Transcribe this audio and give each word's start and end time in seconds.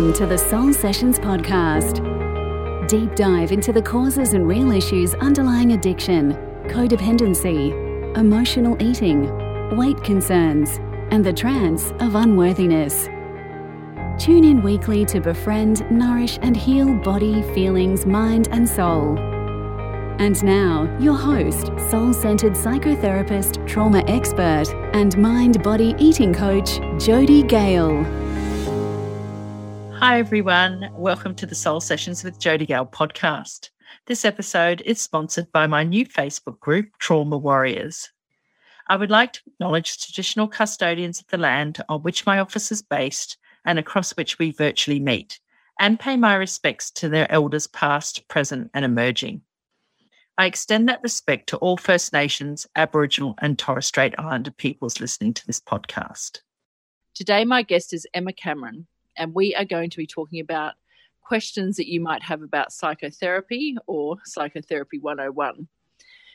Welcome 0.00 0.18
to 0.18 0.26
the 0.26 0.38
Soul 0.38 0.72
Sessions 0.72 1.18
podcast. 1.18 1.98
Deep 2.88 3.14
dive 3.14 3.52
into 3.52 3.70
the 3.70 3.82
causes 3.82 4.32
and 4.32 4.48
real 4.48 4.72
issues 4.72 5.12
underlying 5.16 5.74
addiction, 5.74 6.32
codependency, 6.68 8.16
emotional 8.16 8.82
eating, 8.82 9.76
weight 9.76 10.02
concerns, 10.02 10.78
and 11.10 11.22
the 11.22 11.34
trance 11.34 11.92
of 12.00 12.14
unworthiness. 12.14 13.08
Tune 14.18 14.44
in 14.44 14.62
weekly 14.62 15.04
to 15.04 15.20
befriend, 15.20 15.82
nourish, 15.90 16.38
and 16.40 16.56
heal 16.56 16.94
body, 17.00 17.42
feelings, 17.52 18.06
mind, 18.06 18.48
and 18.52 18.66
soul. 18.66 19.18
And 20.18 20.42
now, 20.42 20.96
your 20.98 21.14
host, 21.18 21.66
soul 21.90 22.14
centered 22.14 22.54
psychotherapist, 22.54 23.66
trauma 23.68 24.02
expert, 24.06 24.74
and 24.94 25.14
mind 25.18 25.62
body 25.62 25.94
eating 25.98 26.32
coach, 26.32 26.80
Jody 26.98 27.42
Gale. 27.42 28.19
Hi, 30.00 30.18
everyone. 30.18 30.88
Welcome 30.94 31.34
to 31.34 31.44
the 31.44 31.54
Soul 31.54 31.78
Sessions 31.78 32.24
with 32.24 32.40
Jody 32.40 32.64
Gale 32.64 32.86
podcast. 32.86 33.68
This 34.06 34.24
episode 34.24 34.80
is 34.86 34.98
sponsored 34.98 35.52
by 35.52 35.66
my 35.66 35.84
new 35.84 36.06
Facebook 36.06 36.58
group, 36.58 36.86
Trauma 36.98 37.36
Warriors. 37.36 38.10
I 38.88 38.96
would 38.96 39.10
like 39.10 39.34
to 39.34 39.42
acknowledge 39.46 40.02
traditional 40.02 40.48
custodians 40.48 41.20
of 41.20 41.26
the 41.26 41.36
land 41.36 41.84
on 41.90 42.00
which 42.00 42.24
my 42.24 42.38
office 42.38 42.72
is 42.72 42.80
based 42.80 43.36
and 43.66 43.78
across 43.78 44.16
which 44.16 44.38
we 44.38 44.52
virtually 44.52 45.00
meet, 45.00 45.38
and 45.78 46.00
pay 46.00 46.16
my 46.16 46.34
respects 46.34 46.90
to 46.92 47.10
their 47.10 47.30
elders 47.30 47.66
past, 47.66 48.26
present, 48.26 48.70
and 48.72 48.86
emerging. 48.86 49.42
I 50.38 50.46
extend 50.46 50.88
that 50.88 51.02
respect 51.02 51.50
to 51.50 51.58
all 51.58 51.76
First 51.76 52.14
Nations, 52.14 52.66
Aboriginal, 52.74 53.34
and 53.42 53.58
Torres 53.58 53.84
Strait 53.84 54.14
Islander 54.16 54.50
peoples 54.50 54.98
listening 54.98 55.34
to 55.34 55.46
this 55.46 55.60
podcast. 55.60 56.38
Today, 57.14 57.44
my 57.44 57.62
guest 57.62 57.92
is 57.92 58.06
Emma 58.14 58.32
Cameron, 58.32 58.86
and 59.20 59.34
we 59.34 59.54
are 59.54 59.66
going 59.66 59.90
to 59.90 59.98
be 59.98 60.06
talking 60.06 60.40
about 60.40 60.74
questions 61.20 61.76
that 61.76 61.88
you 61.88 62.00
might 62.00 62.22
have 62.22 62.42
about 62.42 62.72
psychotherapy 62.72 63.76
or 63.86 64.16
Psychotherapy 64.24 64.98
101. 64.98 65.68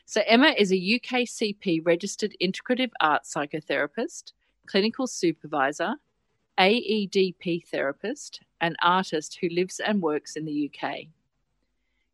So, 0.06 0.22
Emma 0.24 0.54
is 0.56 0.70
a 0.70 0.76
UKCP 0.76 1.84
registered 1.84 2.36
integrative 2.40 2.92
art 3.00 3.24
psychotherapist, 3.24 4.32
clinical 4.66 5.08
supervisor, 5.08 5.96
AEDP 6.58 7.66
therapist, 7.66 8.40
and 8.60 8.76
artist 8.80 9.38
who 9.40 9.48
lives 9.48 9.80
and 9.80 10.00
works 10.00 10.36
in 10.36 10.44
the 10.44 10.70
UK. 10.70 11.08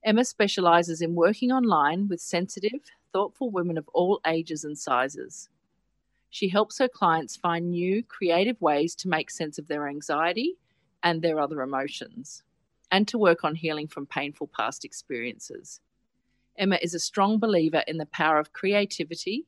Emma 0.03 0.25
specialises 0.25 1.03
in 1.03 1.15
working 1.15 1.53
online 1.53 2.09
with 2.09 2.21
sensitive, 2.21 2.81
thoughtful 3.13 3.51
women 3.51 3.77
of 3.77 3.89
all 3.93 4.23
ages 4.27 4.65
and 4.65 4.77
sizes. 4.77 5.51
She 6.31 6.49
helps 6.49 6.79
her 6.79 6.89
clients 6.89 7.37
find 7.37 7.71
new, 7.71 8.03
creative 8.03 8.59
ways 8.63 8.95
to 8.97 9.09
make 9.09 9.31
sense 9.31 9.59
of 9.59 9.69
their 9.69 9.87
anxiety 9.87 10.57
and 11.03 11.23
their 11.23 11.41
other 11.41 11.63
emotions, 11.63 12.43
and 12.91 13.09
to 13.09 13.19
work 13.19 13.45
on 13.45 13.55
healing 13.55 13.89
from 13.89 14.07
painful 14.07 14.49
past 14.57 14.85
experiences. 14.85 15.81
Emma 16.57 16.79
is 16.83 16.95
a 16.95 16.99
strong 16.99 17.39
believer 17.39 17.83
in 17.87 17.99
the 17.99 18.07
power 18.07 18.39
of 18.39 18.53
creativity 18.53 19.47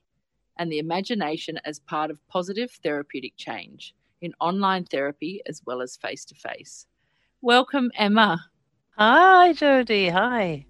and 0.58 0.70
the 0.70 0.78
imagination 0.78 1.60
as 1.64 1.78
part 1.80 2.10
of 2.10 2.26
positive 2.28 2.70
therapeutic 2.82 3.34
change 3.36 3.94
in 4.20 4.32
online 4.40 4.84
therapy 4.84 5.42
as 5.46 5.60
well 5.66 5.82
as 5.82 5.96
face 5.96 6.24
to 6.24 6.34
face. 6.34 6.86
Welcome, 7.42 7.90
Emma. 7.96 8.46
Hi, 8.96 9.52
Jody. 9.52 10.08
Hi. 10.08 10.66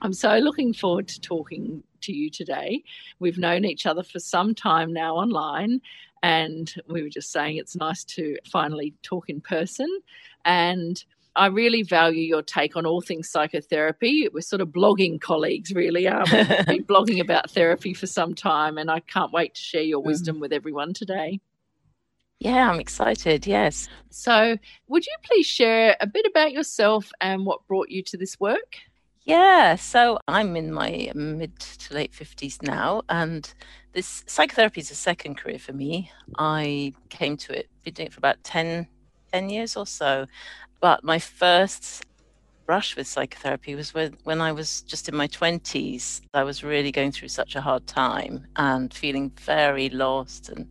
I'm 0.00 0.12
so 0.12 0.38
looking 0.38 0.72
forward 0.72 1.08
to 1.08 1.20
talking 1.20 1.82
to 2.02 2.12
you 2.12 2.30
today. 2.30 2.84
We've 3.18 3.38
known 3.38 3.64
each 3.64 3.86
other 3.86 4.02
for 4.02 4.18
some 4.18 4.54
time 4.54 4.92
now 4.92 5.16
online, 5.16 5.80
and 6.22 6.72
we 6.88 7.02
were 7.02 7.08
just 7.08 7.32
saying 7.32 7.56
it's 7.56 7.76
nice 7.76 8.04
to 8.04 8.36
finally 8.50 8.94
talk 9.02 9.28
in 9.28 9.40
person. 9.40 9.88
And 10.44 11.02
I 11.34 11.46
really 11.46 11.82
value 11.82 12.22
your 12.22 12.42
take 12.42 12.76
on 12.76 12.84
all 12.84 13.00
things 13.00 13.28
psychotherapy. 13.28 14.28
We're 14.32 14.42
sort 14.42 14.60
of 14.60 14.68
blogging 14.68 15.20
colleagues, 15.20 15.72
really. 15.72 16.06
Um, 16.06 16.24
we've 16.30 16.66
been 16.66 16.84
blogging 16.88 17.20
about 17.20 17.50
therapy 17.50 17.94
for 17.94 18.06
some 18.06 18.34
time, 18.34 18.76
and 18.76 18.90
I 18.90 19.00
can't 19.00 19.32
wait 19.32 19.54
to 19.54 19.60
share 19.60 19.82
your 19.82 20.02
mm. 20.02 20.06
wisdom 20.06 20.40
with 20.40 20.52
everyone 20.52 20.92
today. 20.92 21.40
Yeah, 22.38 22.70
I'm 22.70 22.80
excited. 22.80 23.46
Yes. 23.46 23.88
So, 24.10 24.58
would 24.88 25.06
you 25.06 25.14
please 25.22 25.46
share 25.46 25.96
a 26.00 26.06
bit 26.06 26.26
about 26.26 26.52
yourself 26.52 27.10
and 27.20 27.46
what 27.46 27.66
brought 27.66 27.88
you 27.88 28.02
to 28.02 28.16
this 28.16 28.38
work? 28.38 28.78
Yeah, 29.24 29.76
so 29.76 30.18
I'm 30.26 30.56
in 30.56 30.72
my 30.72 31.12
mid 31.14 31.56
to 31.58 31.94
late 31.94 32.12
50s 32.12 32.60
now, 32.60 33.02
and 33.08 33.52
this 33.92 34.24
psychotherapy 34.26 34.80
is 34.80 34.90
a 34.90 34.96
second 34.96 35.36
career 35.36 35.60
for 35.60 35.72
me. 35.72 36.10
I 36.38 36.92
came 37.08 37.36
to 37.38 37.56
it, 37.56 37.68
been 37.84 37.94
doing 37.94 38.06
it 38.08 38.12
for 38.12 38.18
about 38.18 38.42
10, 38.42 38.88
10 39.32 39.48
years 39.48 39.76
or 39.76 39.86
so. 39.86 40.26
But 40.80 41.04
my 41.04 41.20
first 41.20 42.04
brush 42.66 42.96
with 42.96 43.06
psychotherapy 43.06 43.76
was 43.76 43.94
when, 43.94 44.16
when 44.24 44.40
I 44.40 44.50
was 44.50 44.82
just 44.82 45.08
in 45.08 45.14
my 45.14 45.28
20s. 45.28 46.22
I 46.34 46.42
was 46.42 46.64
really 46.64 46.90
going 46.90 47.12
through 47.12 47.28
such 47.28 47.54
a 47.54 47.60
hard 47.60 47.86
time 47.86 48.46
and 48.56 48.92
feeling 48.92 49.30
very 49.40 49.88
lost, 49.88 50.48
and 50.48 50.66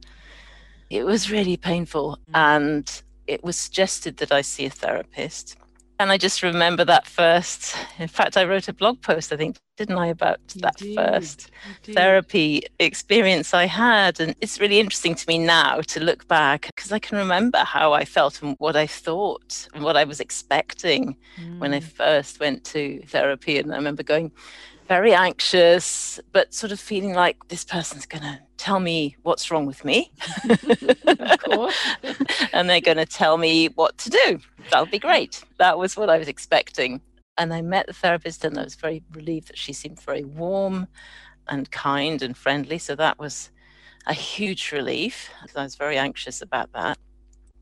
it 0.90 1.06
was 1.06 1.31
really 1.31 1.56
painful. 1.56 2.17
Mm. 2.31 2.35
And 2.57 3.01
it 3.28 3.45
was 3.45 3.56
suggested 3.56 4.17
that 4.17 4.34
I 4.34 4.41
see 4.41 4.66
a 4.66 4.69
therapist. 4.69 5.56
And 6.01 6.12
I 6.12 6.17
just 6.17 6.41
remember 6.41 6.84
that 6.85 7.06
first. 7.06 7.75
In 8.00 8.07
fact, 8.07 8.35
I 8.35 8.44
wrote 8.44 8.67
a 8.67 8.73
blog 8.73 9.01
post, 9.01 9.31
I 9.31 9.38
think, 9.38 9.57
didn't 9.78 10.00
I, 10.00 10.07
about 10.07 10.39
you 10.56 10.62
that 10.62 10.78
did. 10.78 10.95
first 10.95 11.51
therapy 11.84 12.63
experience 12.79 13.53
I 13.53 13.67
had. 13.67 14.19
And 14.19 14.35
it's 14.41 14.59
really 14.59 14.79
interesting 14.79 15.13
to 15.13 15.25
me 15.28 15.38
now 15.38 15.81
to 15.81 16.00
look 16.00 16.28
back 16.28 16.66
because 16.75 16.91
I 16.91 16.97
can 16.97 17.19
remember 17.19 17.59
how 17.59 17.94
I 17.94 18.03
felt 18.03 18.41
and 18.41 18.56
what 18.57 18.75
I 18.75 18.88
thought 18.88 19.67
and 19.75 19.84
what 19.84 19.95
I 19.95 20.03
was 20.03 20.19
expecting 20.19 21.16
mm. 21.40 21.59
when 21.59 21.72
I 21.72 21.81
mm. 21.81 21.84
first 21.84 22.40
went 22.40 22.63
to 22.66 23.03
therapy. 23.06 23.59
And 23.59 23.72
I 23.72 23.78
remember 23.78 24.01
going, 24.01 24.31
very 24.88 25.13
anxious, 25.13 26.19
but 26.31 26.51
sort 26.51 26.72
of 26.72 26.79
feeling 26.79 27.13
like 27.13 27.38
this 27.47 27.63
person's 27.63 28.07
going 28.07 28.23
to 28.23 28.40
tell 28.61 28.79
me 28.79 29.16
what's 29.23 29.49
wrong 29.49 29.66
with 29.66 29.83
me. 29.83 30.11
and 32.53 32.69
they're 32.69 32.79
going 32.79 32.97
to 32.97 33.05
tell 33.05 33.38
me 33.38 33.67
what 33.69 33.97
to 33.97 34.09
do. 34.09 34.39
That'll 34.69 34.85
be 34.85 34.99
great. 34.99 35.44
That 35.57 35.79
was 35.79 35.97
what 35.97 36.09
I 36.09 36.17
was 36.17 36.27
expecting. 36.27 37.01
And 37.38 37.53
I 37.53 37.61
met 37.61 37.88
the 37.88 37.94
therapist, 37.94 38.45
and 38.45 38.57
I 38.57 38.63
was 38.63 38.75
very 38.75 39.01
relieved 39.13 39.47
that 39.47 39.57
she 39.57 39.73
seemed 39.73 39.99
very 39.99 40.23
warm 40.23 40.88
and 41.47 41.72
kind 41.72 42.22
and 42.22 42.38
friendly. 42.38 42.77
So 42.77 42.95
that 42.95 43.17
was 43.17 43.49
a 44.07 44.13
huge 44.13 44.72
relief 44.72 45.29
I 45.55 45.63
was 45.63 45.75
very 45.75 45.97
anxious 45.97 46.41
about 46.41 46.72
that. 46.73 46.97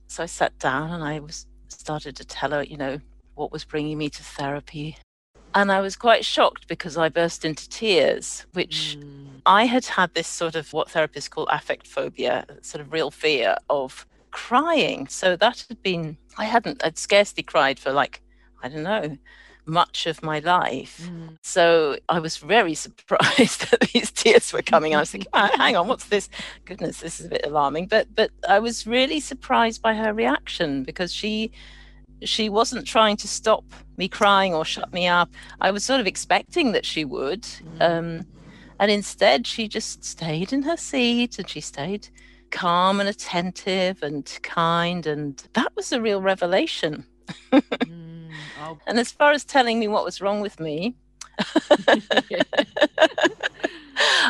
So 0.07 0.23
I 0.23 0.25
sat 0.25 0.57
down 0.59 0.91
and 0.91 1.03
I 1.03 1.19
was 1.19 1.45
started 1.67 2.15
to 2.17 2.25
tell 2.25 2.51
her, 2.51 2.63
you 2.63 2.77
know, 2.77 2.99
what 3.35 3.51
was 3.51 3.63
bringing 3.63 3.97
me 3.97 4.09
to 4.09 4.23
therapy 4.23 4.97
and 5.53 5.71
I 5.71 5.81
was 5.81 5.95
quite 5.95 6.25
shocked 6.25 6.67
because 6.67 6.97
I 6.97 7.09
burst 7.09 7.43
into 7.43 7.67
tears, 7.69 8.45
which 8.53 8.97
mm. 8.99 9.28
I 9.45 9.65
had 9.65 9.85
had 9.85 10.13
this 10.13 10.27
sort 10.27 10.55
of 10.55 10.71
what 10.73 10.89
therapists 10.89 11.29
call 11.29 11.45
affect 11.45 11.87
phobia, 11.87 12.45
sort 12.61 12.81
of 12.81 12.93
real 12.93 13.11
fear 13.11 13.55
of 13.69 14.05
crying. 14.31 15.07
So 15.07 15.35
that 15.35 15.65
had 15.67 15.81
been, 15.81 16.17
I 16.37 16.45
hadn't, 16.45 16.83
I'd 16.83 16.97
scarcely 16.97 17.43
cried 17.43 17.79
for 17.79 17.91
like, 17.91 18.21
I 18.61 18.69
don't 18.69 18.83
know, 18.83 19.17
much 19.65 20.07
of 20.07 20.21
my 20.23 20.39
life. 20.39 21.09
Mm. 21.09 21.37
So 21.43 21.97
I 22.09 22.19
was 22.19 22.37
very 22.37 22.73
surprised 22.85 23.71
that 23.71 23.89
these 23.93 24.11
tears 24.11 24.51
were 24.51 24.61
coming. 24.61 24.95
I 24.95 24.99
was 24.99 25.11
thinking, 25.11 25.29
oh, 25.33 25.49
hang 25.55 25.75
on, 25.75 25.87
what's 25.87 26.05
this? 26.05 26.29
Goodness, 26.65 26.99
this 26.99 27.19
is 27.19 27.27
a 27.27 27.29
bit 27.29 27.45
alarming. 27.45 27.87
But 27.87 28.13
but 28.13 28.31
I 28.47 28.59
was 28.59 28.85
really 28.85 29.19
surprised 29.19 29.81
by 29.81 29.93
her 29.93 30.13
reaction 30.13 30.83
because 30.83 31.13
she 31.13 31.51
she 32.23 32.49
wasn't 32.49 32.85
trying 32.85 33.15
to 33.15 33.27
stop 33.27 33.63
me 33.95 34.09
crying 34.09 34.53
or 34.53 34.65
shut 34.65 34.91
me 34.91 35.07
up. 35.07 35.29
I 35.61 35.71
was 35.71 35.85
sort 35.85 36.01
of 36.01 36.07
expecting 36.07 36.73
that 36.73 36.85
she 36.85 37.05
would. 37.05 37.43
Mm. 37.43 37.81
Um, 37.81 38.25
and 38.79 38.89
instead, 38.89 39.45
she 39.45 39.67
just 39.67 40.03
stayed 40.03 40.53
in 40.53 40.63
her 40.63 40.77
seat 40.77 41.37
and 41.37 41.49
she 41.49 41.61
stayed 41.61 42.07
calm 42.51 42.99
and 42.99 43.09
attentive 43.09 44.01
and 44.01 44.39
kind. 44.41 45.05
And 45.05 45.43
that 45.53 45.75
was 45.75 45.91
a 45.91 46.01
real 46.01 46.21
revelation. 46.21 47.05
mm, 47.51 48.29
and 48.87 48.99
as 48.99 49.11
far 49.11 49.31
as 49.31 49.43
telling 49.43 49.79
me 49.79 49.87
what 49.87 50.05
was 50.05 50.21
wrong 50.21 50.41
with 50.41 50.59
me, 50.59 50.95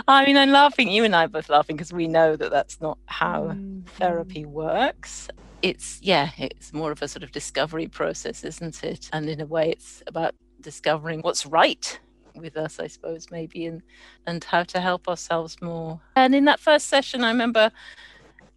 I 0.07 0.25
mean, 0.25 0.37
I'm 0.37 0.51
laughing. 0.51 0.89
You 0.89 1.03
and 1.03 1.15
I 1.15 1.25
are 1.25 1.29
both 1.29 1.49
laughing 1.49 1.75
because 1.75 1.93
we 1.93 2.07
know 2.07 2.35
that 2.35 2.51
that's 2.51 2.81
not 2.81 2.97
how 3.05 3.51
mm. 3.53 3.85
therapy 3.85 4.45
works 4.45 5.29
it's 5.61 5.99
yeah 6.01 6.29
it's 6.37 6.73
more 6.73 6.91
of 6.91 7.01
a 7.01 7.07
sort 7.07 7.23
of 7.23 7.31
discovery 7.31 7.87
process 7.87 8.43
isn't 8.43 8.83
it 8.83 9.09
and 9.11 9.27
in 9.29 9.41
a 9.41 9.45
way 9.45 9.71
it's 9.71 10.01
about 10.07 10.33
discovering 10.61 11.21
what's 11.21 11.45
right 11.45 11.99
with 12.35 12.57
us 12.57 12.79
i 12.79 12.87
suppose 12.87 13.27
maybe 13.31 13.65
and 13.65 13.81
and 14.25 14.43
how 14.43 14.63
to 14.63 14.79
help 14.79 15.07
ourselves 15.07 15.61
more 15.61 15.99
and 16.15 16.33
in 16.35 16.45
that 16.45 16.59
first 16.59 16.87
session 16.87 17.23
i 17.23 17.29
remember 17.29 17.71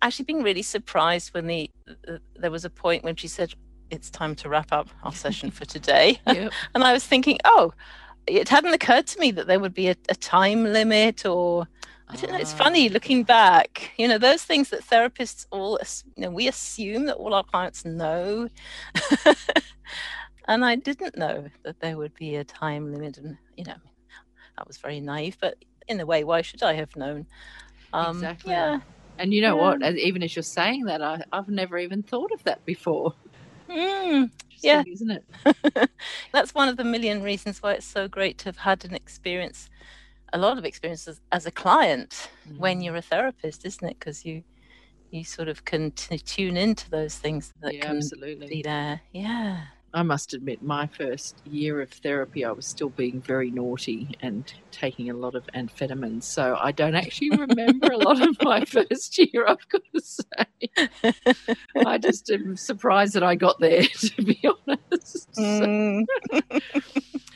actually 0.00 0.24
being 0.24 0.42
really 0.42 0.62
surprised 0.62 1.32
when 1.34 1.46
the, 1.46 1.70
the 1.86 2.20
there 2.36 2.50
was 2.50 2.64
a 2.64 2.70
point 2.70 3.04
when 3.04 3.16
she 3.16 3.28
said 3.28 3.52
it's 3.90 4.10
time 4.10 4.34
to 4.34 4.48
wrap 4.48 4.72
up 4.72 4.88
our 5.02 5.12
session 5.12 5.50
for 5.50 5.64
today 5.64 6.18
yep. 6.26 6.52
and 6.74 6.84
i 6.84 6.92
was 6.92 7.06
thinking 7.06 7.38
oh 7.44 7.72
it 8.26 8.48
hadn't 8.48 8.72
occurred 8.74 9.06
to 9.06 9.18
me 9.18 9.30
that 9.32 9.46
there 9.46 9.58
would 9.58 9.74
be 9.74 9.88
a, 9.88 9.96
a 10.08 10.14
time 10.14 10.64
limit 10.64 11.26
or 11.26 11.66
I 12.08 12.16
don't 12.16 12.32
know. 12.32 12.38
It's 12.38 12.52
Ah. 12.52 12.58
funny 12.58 12.88
looking 12.90 13.22
back. 13.24 13.90
You 13.96 14.06
know, 14.06 14.18
those 14.18 14.42
things 14.44 14.68
that 14.68 14.82
therapists 14.82 15.46
all, 15.50 15.78
you 16.14 16.22
know, 16.22 16.30
we 16.30 16.46
assume 16.46 17.06
that 17.06 17.16
all 17.16 17.32
our 17.32 17.42
clients 17.42 17.86
know. 17.86 18.48
and 20.48 20.64
I 20.64 20.76
didn't 20.76 21.16
know 21.16 21.46
that 21.64 21.80
there 21.80 21.96
would 21.96 22.14
be 22.14 22.36
a 22.36 22.44
time 22.44 22.92
limit. 22.92 23.18
And, 23.18 23.36
you 23.56 23.64
know, 23.64 23.76
that 24.58 24.66
was 24.66 24.78
very 24.78 25.00
naive. 25.00 25.36
But 25.40 25.56
in 25.88 26.00
a 26.00 26.06
way, 26.06 26.24
why 26.24 26.42
should 26.42 26.62
I 26.62 26.74
have 26.74 26.94
known? 26.96 27.26
Um, 27.92 28.16
Exactly. 28.16 28.52
Yeah. 28.52 28.80
And 29.18 29.32
you 29.32 29.42
know 29.42 29.56
what? 29.56 29.80
Yeah. 29.80 29.88
As- 29.88 29.96
Even 29.96 30.22
as 30.22 30.34
you're 30.34 30.42
saying 30.42 30.84
that, 30.86 31.02
I, 31.02 31.22
I've 31.32 31.48
never 31.48 31.78
even 31.78 32.02
thought 32.02 32.32
of 32.32 32.42
that 32.44 32.64
before. 32.64 33.14
Mm, 33.68 34.30
Yeah. 34.62 34.82
Isn't 34.86 35.10
it? 35.10 35.90
That's 36.32 36.54
one 36.54 36.68
of 36.68 36.76
the 36.76 36.84
million 36.84 37.22
reasons 37.22 37.62
why 37.62 37.72
it's 37.74 37.86
so 37.86 38.08
great 38.08 38.38
to 38.38 38.44
have 38.46 38.58
had 38.58 38.84
an 38.84 38.94
experience, 38.94 39.70
a 40.32 40.38
lot 40.38 40.58
of 40.58 40.64
experiences 40.64 41.20
as 41.30 41.46
a 41.46 41.50
client 41.50 42.30
when 42.58 42.80
Mm. 42.80 42.84
you're 42.84 42.96
a 42.96 43.02
therapist, 43.02 43.64
isn't 43.64 43.86
it? 43.88 43.98
Because 43.98 44.24
you 44.24 44.42
you 45.10 45.24
sort 45.24 45.48
of 45.48 45.66
can 45.66 45.90
t- 45.90 46.18
tune 46.18 46.56
into 46.56 46.88
those 46.88 47.18
things 47.18 47.52
that 47.60 47.74
yeah, 47.74 47.82
can 47.86 47.96
absolutely. 47.98 48.46
be 48.48 48.62
there. 48.62 49.02
Yeah. 49.12 49.60
I 49.94 50.02
must 50.02 50.32
admit, 50.32 50.62
my 50.62 50.86
first 50.88 51.42
year 51.44 51.80
of 51.82 51.90
therapy, 51.90 52.44
I 52.44 52.52
was 52.52 52.66
still 52.66 52.88
being 52.90 53.20
very 53.20 53.50
naughty 53.50 54.14
and 54.20 54.50
taking 54.70 55.10
a 55.10 55.14
lot 55.16 55.34
of 55.34 55.46
amphetamines. 55.54 56.24
So 56.24 56.56
I 56.60 56.72
don't 56.72 56.94
actually 56.94 57.30
remember 57.36 57.90
a 57.90 57.98
lot 57.98 58.20
of 58.20 58.36
my 58.42 58.64
first 58.64 59.18
year, 59.18 59.46
I've 59.46 59.68
got 59.68 59.82
to 59.94 60.00
say. 60.00 60.84
I 61.84 61.98
just 61.98 62.30
am 62.30 62.56
surprised 62.56 63.14
that 63.14 63.22
I 63.22 63.34
got 63.34 63.56
there, 63.60 63.82
to 64.00 64.22
be 64.22 64.40
honest. 64.68 65.28
Mm, 65.38 66.04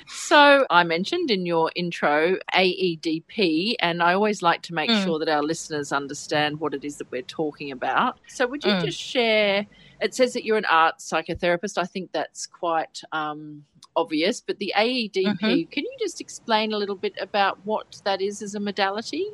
So 0.09 0.67
I 0.71 0.85
mentioned 0.85 1.31
in 1.31 1.47
your 1.47 1.71
intro 1.75 2.37
AEDP, 2.55 3.77
and 3.81 4.03
I 4.03 4.15
always 4.15 4.43
like 4.43 4.63
to 4.63 4.75
make 4.75 4.91
Mm. 4.91 5.03
sure 5.03 5.19
that 5.19 5.29
our 5.29 5.43
listeners 5.43 5.93
understand 5.93 6.61
what 6.61 6.75
it 6.75 6.85
is 6.85 6.99
that 6.99 7.11
we're 7.11 7.23
talking 7.23 7.71
about. 7.73 8.15
So 8.29 8.47
would 8.47 8.65
you 8.65 8.73
Mm. 8.73 8.85
just 8.85 8.99
share? 9.01 9.67
It 10.01 10.15
says 10.15 10.33
that 10.35 10.45
you're 10.45 10.59
an 10.59 10.65
art 10.67 10.99
psychotherapist. 10.99 11.79
I 11.79 11.85
think 11.85 12.13
that's 12.13 12.47
quite 12.47 13.01
um, 13.13 13.65
obvious, 13.97 14.41
but 14.41 14.59
the 14.59 14.73
AEDP, 14.77 15.13
Mm-hmm. 15.25 15.71
can 15.71 15.85
you 15.85 15.97
just 15.99 16.21
explain 16.21 16.73
a 16.73 16.77
little 16.79 16.97
bit 16.97 17.15
about 17.21 17.59
what 17.65 18.01
that 18.05 18.21
is 18.21 18.43
as 18.43 18.55
a 18.55 18.61
modality? 18.61 19.27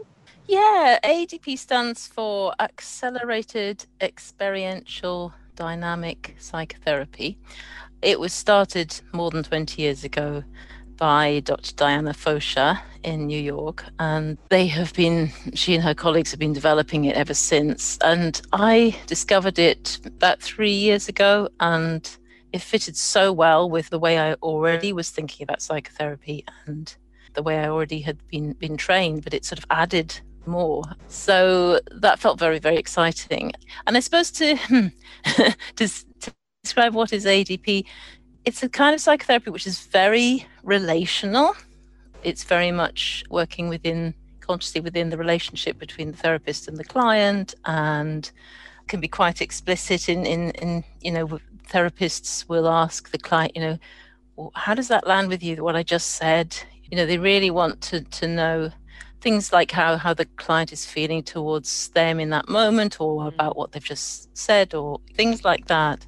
yeah. 0.47 0.99
AEDP 1.05 1.59
stands 1.59 2.07
for 2.07 2.53
Accelerated 2.61 3.87
Experiential 4.01 5.33
Dynamic 5.57 6.35
Psychotherapy. 6.39 7.39
It 8.03 8.19
was 8.19 8.33
started 8.33 9.01
more 9.13 9.31
than 9.31 9.43
20 9.45 9.81
years 9.81 10.03
ago 10.05 10.43
by 10.97 11.41
Dr. 11.41 11.75
Diana 11.75 12.13
Fosha 12.13 12.81
in 13.03 13.27
New 13.27 13.41
York, 13.41 13.85
and 13.99 14.39
they 14.49 14.67
have 14.69 14.93
been, 14.95 15.31
she 15.55 15.75
and 15.75 15.83
her 15.83 15.95
colleagues 15.95 16.31
have 16.31 16.41
been 16.41 16.53
developing 16.53 17.05
it 17.05 17.17
ever 17.17 17.35
since. 17.35 17.99
And 18.03 18.41
I 18.53 18.97
discovered 19.07 19.59
it 19.59 19.99
about 20.05 20.41
three 20.41 20.73
years 20.73 21.09
ago, 21.09 21.49
and 21.61 22.09
it 22.53 22.61
fitted 22.61 22.97
so 22.97 23.33
well 23.33 23.69
with 23.69 23.91
the 23.91 23.99
way 23.99 24.19
I 24.19 24.35
already 24.35 24.93
was 24.93 25.11
thinking 25.11 25.45
about 25.45 25.63
psychotherapy 25.63 26.45
and 26.67 26.95
the 27.35 27.43
way 27.43 27.59
I 27.59 27.69
already 27.69 28.01
had 28.01 28.19
been 28.29 28.53
been 28.53 28.77
trained, 28.77 29.25
but 29.25 29.35
it 29.35 29.45
sort 29.45 29.59
of 29.59 29.67
added 29.71 30.21
more. 30.47 30.83
So 31.09 31.81
that 31.91 32.19
felt 32.19 32.39
very, 32.39 32.59
very 32.59 32.77
exciting. 32.77 33.53
And 33.87 33.97
I 33.97 34.01
suppose 34.01 34.31
to, 34.33 34.57
hmm, 34.57 34.87
to, 35.77 35.89
to 35.89 36.35
describe 36.63 36.95
what 36.95 37.13
is 37.13 37.25
AEDP, 37.25 37.87
it's 38.45 38.63
a 38.63 38.69
kind 38.69 38.95
of 38.95 39.01
psychotherapy 39.01 39.51
which 39.51 39.67
is 39.67 39.81
very 39.87 40.47
relational. 40.63 41.55
It's 42.23 42.45
very 42.45 42.73
much 42.73 43.25
working 43.31 43.69
within 43.69 44.15
consciously 44.41 44.81
within 44.81 45.11
the 45.11 45.17
relationship 45.17 45.79
between 45.79 46.11
the 46.11 46.17
therapist 46.17 46.69
and 46.69 46.77
the 46.77 46.85
client 46.85 47.55
and 47.65 48.31
can 48.89 49.01
be 49.01 49.09
quite 49.09 49.41
explicit 49.41 50.09
in 50.09 50.27
in, 50.27 50.51
in 50.53 50.85
you 51.01 51.13
know 51.13 51.39
therapists 51.71 52.49
will 52.49 52.69
ask 52.69 53.11
the 53.13 53.19
client 53.19 53.53
you 53.55 53.63
know 53.63 53.79
well, 54.37 54.51
how 54.55 54.75
does 54.75 54.89
that 54.89 55.07
land 55.07 55.29
with 55.29 55.43
you 55.43 55.63
what 55.63 55.77
i 55.77 55.83
just 55.83 56.11
said 56.17 56.57
you 56.91 56.97
know 56.97 57.07
they 57.07 57.19
really 57.19 57.51
want 57.51 57.81
to 57.81 58.01
to 58.03 58.27
know 58.27 58.71
things 59.21 59.53
like 59.53 59.71
how 59.71 59.97
how 59.97 60.13
the 60.13 60.27
client 60.37 60.73
is 60.73 60.85
feeling 60.85 61.23
towards 61.23 61.89
them 61.91 62.19
in 62.19 62.31
that 62.31 62.49
moment 62.49 63.01
or 63.01 63.23
Mm. 63.23 63.29
about 63.29 63.57
what 63.57 63.71
they've 63.71 63.85
just 63.85 64.37
said 64.37 64.75
or 64.75 65.01
things 65.15 65.45
like 65.45 65.67
that 65.69 66.05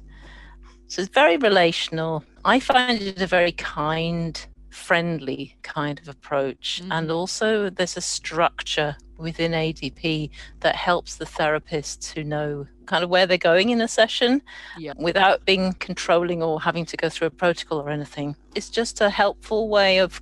so 0.87 1.01
it's 1.01 1.11
very 1.13 1.37
relational. 1.37 2.23
I 2.43 2.59
find 2.59 3.01
it 3.01 3.21
a 3.21 3.27
very 3.27 3.51
kind 3.53 4.39
friendly 4.69 5.55
kind 5.63 5.99
of 5.99 6.07
approach. 6.09 6.81
And 6.91 7.09
also 7.09 7.69
there's 7.69 7.97
a 7.97 8.01
structure 8.01 8.95
within 9.17 9.53
AEDP 9.53 10.29
that 10.59 10.75
helps 10.75 11.15
the 11.15 11.25
therapists 11.25 12.13
to 12.13 12.23
know 12.23 12.67
kind 12.85 13.03
of 13.03 13.09
where 13.09 13.25
they're 13.25 13.37
going 13.37 13.69
in 13.69 13.81
a 13.81 13.87
session 13.87 14.41
Yeah. 14.77 14.93
without 14.97 15.45
being 15.45 15.73
controlling 15.73 16.43
or 16.43 16.61
having 16.61 16.85
to 16.87 16.97
go 16.97 17.09
through 17.09 17.27
a 17.27 17.31
protocol 17.31 17.79
or 17.79 17.89
anything. 17.89 18.35
It's 18.53 18.69
just 18.69 18.99
a 19.01 19.09
helpful 19.09 19.69
way 19.69 19.99
of 19.99 20.21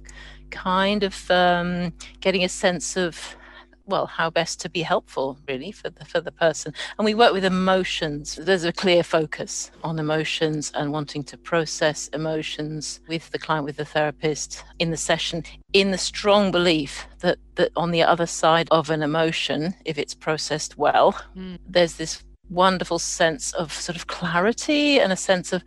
kind 0.52 1.04
of 1.04 1.30
um, 1.32 1.92
getting 2.22 2.44
a 2.44 2.50
sense 2.50 2.96
of 2.96 3.36
well 3.86 4.06
how 4.06 4.30
best 4.30 4.60
to 4.62 4.70
be 4.70 4.82
helpful 4.82 5.38
really 5.48 5.72
for 5.72 5.90
the 5.90 6.06
for 6.06 6.22
the 6.22 6.32
person 6.32 6.74
and 6.98 7.06
we 7.06 7.14
work 7.14 7.34
with 7.34 7.46
emotions 7.46 8.36
there's 8.42 8.64
a 8.64 8.72
clear 8.72 9.04
focus 9.04 9.72
on 9.84 10.00
emotions 10.00 10.72
and 10.76 10.92
wanting 10.92 11.24
to 11.24 11.38
process 11.38 12.08
emotions 12.10 13.00
with 13.08 13.30
the 13.32 13.40
client 13.40 13.66
with 13.66 13.78
the 13.78 13.86
therapist 13.86 14.64
in 14.80 14.90
the 14.92 14.98
session 14.98 15.44
in 15.74 15.92
the 15.92 15.98
strong 15.98 16.52
belief 16.52 17.06
that 17.20 17.38
that 17.56 17.72
on 17.76 17.92
the 17.92 18.02
other 18.04 18.26
side 18.26 18.68
of 18.72 18.90
an 18.90 19.02
emotion 19.04 19.74
if 19.86 19.98
it's 19.98 20.14
processed 20.14 20.78
well 20.78 21.14
Mm. 21.36 21.58
there's 21.68 21.96
this 21.96 22.24
wonderful 22.50 23.00
sense 23.00 23.54
of 23.54 23.72
sort 23.74 23.96
of 23.96 24.08
clarity 24.08 25.00
and 25.00 25.12
a 25.12 25.16
sense 25.16 25.52
of 25.54 25.64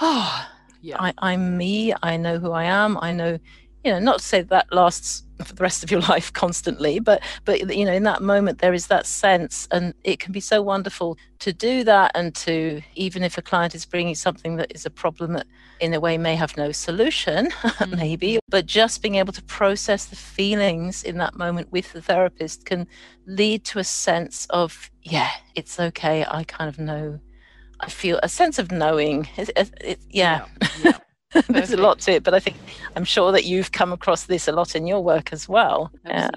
oh 0.00 0.48
Yeah. 0.84 0.96
I, 0.98 1.12
I'm 1.18 1.56
me. 1.56 1.94
I 2.02 2.16
know 2.16 2.38
who 2.40 2.50
I 2.50 2.64
am. 2.64 2.98
I 3.00 3.12
know, 3.12 3.38
you 3.84 3.92
know, 3.92 3.98
not 3.98 4.18
to 4.18 4.24
say 4.24 4.42
that 4.42 4.72
lasts 4.72 5.24
for 5.44 5.54
the 5.54 5.62
rest 5.62 5.82
of 5.82 5.90
your 5.90 6.00
life 6.08 6.32
constantly, 6.32 7.00
but 7.00 7.22
but 7.44 7.76
you 7.76 7.84
know, 7.84 7.92
in 7.92 8.04
that 8.04 8.22
moment 8.22 8.58
there 8.58 8.72
is 8.72 8.86
that 8.86 9.06
sense, 9.06 9.66
and 9.70 9.94
it 10.04 10.20
can 10.20 10.32
be 10.32 10.40
so 10.40 10.62
wonderful 10.62 11.18
to 11.40 11.52
do 11.52 11.84
that, 11.84 12.12
and 12.14 12.34
to 12.36 12.80
even 12.94 13.22
if 13.22 13.38
a 13.38 13.42
client 13.42 13.74
is 13.74 13.84
bringing 13.84 14.14
something 14.14 14.56
that 14.56 14.72
is 14.74 14.86
a 14.86 14.90
problem 14.90 15.32
that 15.34 15.46
in 15.80 15.94
a 15.94 16.00
way 16.00 16.16
may 16.16 16.36
have 16.36 16.56
no 16.56 16.70
solution, 16.70 17.46
mm. 17.50 17.96
maybe, 17.96 18.38
but 18.48 18.66
just 18.66 19.02
being 19.02 19.16
able 19.16 19.32
to 19.32 19.42
process 19.44 20.06
the 20.06 20.16
feelings 20.16 21.02
in 21.02 21.18
that 21.18 21.34
moment 21.34 21.70
with 21.72 21.92
the 21.92 22.02
therapist 22.02 22.64
can 22.64 22.86
lead 23.26 23.64
to 23.64 23.78
a 23.78 23.84
sense 23.84 24.46
of 24.50 24.90
yeah, 25.02 25.30
it's 25.54 25.80
okay. 25.80 26.24
I 26.28 26.44
kind 26.44 26.68
of 26.68 26.78
know. 26.78 27.18
I 27.80 27.88
feel 27.88 28.20
a 28.22 28.28
sense 28.28 28.60
of 28.60 28.70
knowing. 28.70 29.28
It, 29.36 29.50
it, 29.56 29.70
it, 29.80 30.00
yeah, 30.08 30.46
yeah. 30.84 30.98
there's 31.48 31.72
a 31.72 31.76
lot 31.76 31.98
to 32.00 32.12
it, 32.12 32.22
but 32.22 32.34
I 32.34 32.40
think 32.40 32.56
I'm 32.96 33.04
sure 33.04 33.32
that 33.32 33.44
you've 33.44 33.72
come 33.72 33.92
across 33.92 34.24
this 34.24 34.48
a 34.48 34.52
lot 34.52 34.74
in 34.74 34.86
your 34.86 35.02
work 35.02 35.32
as 35.32 35.48
well. 35.48 35.90
Yeah. 36.06 36.30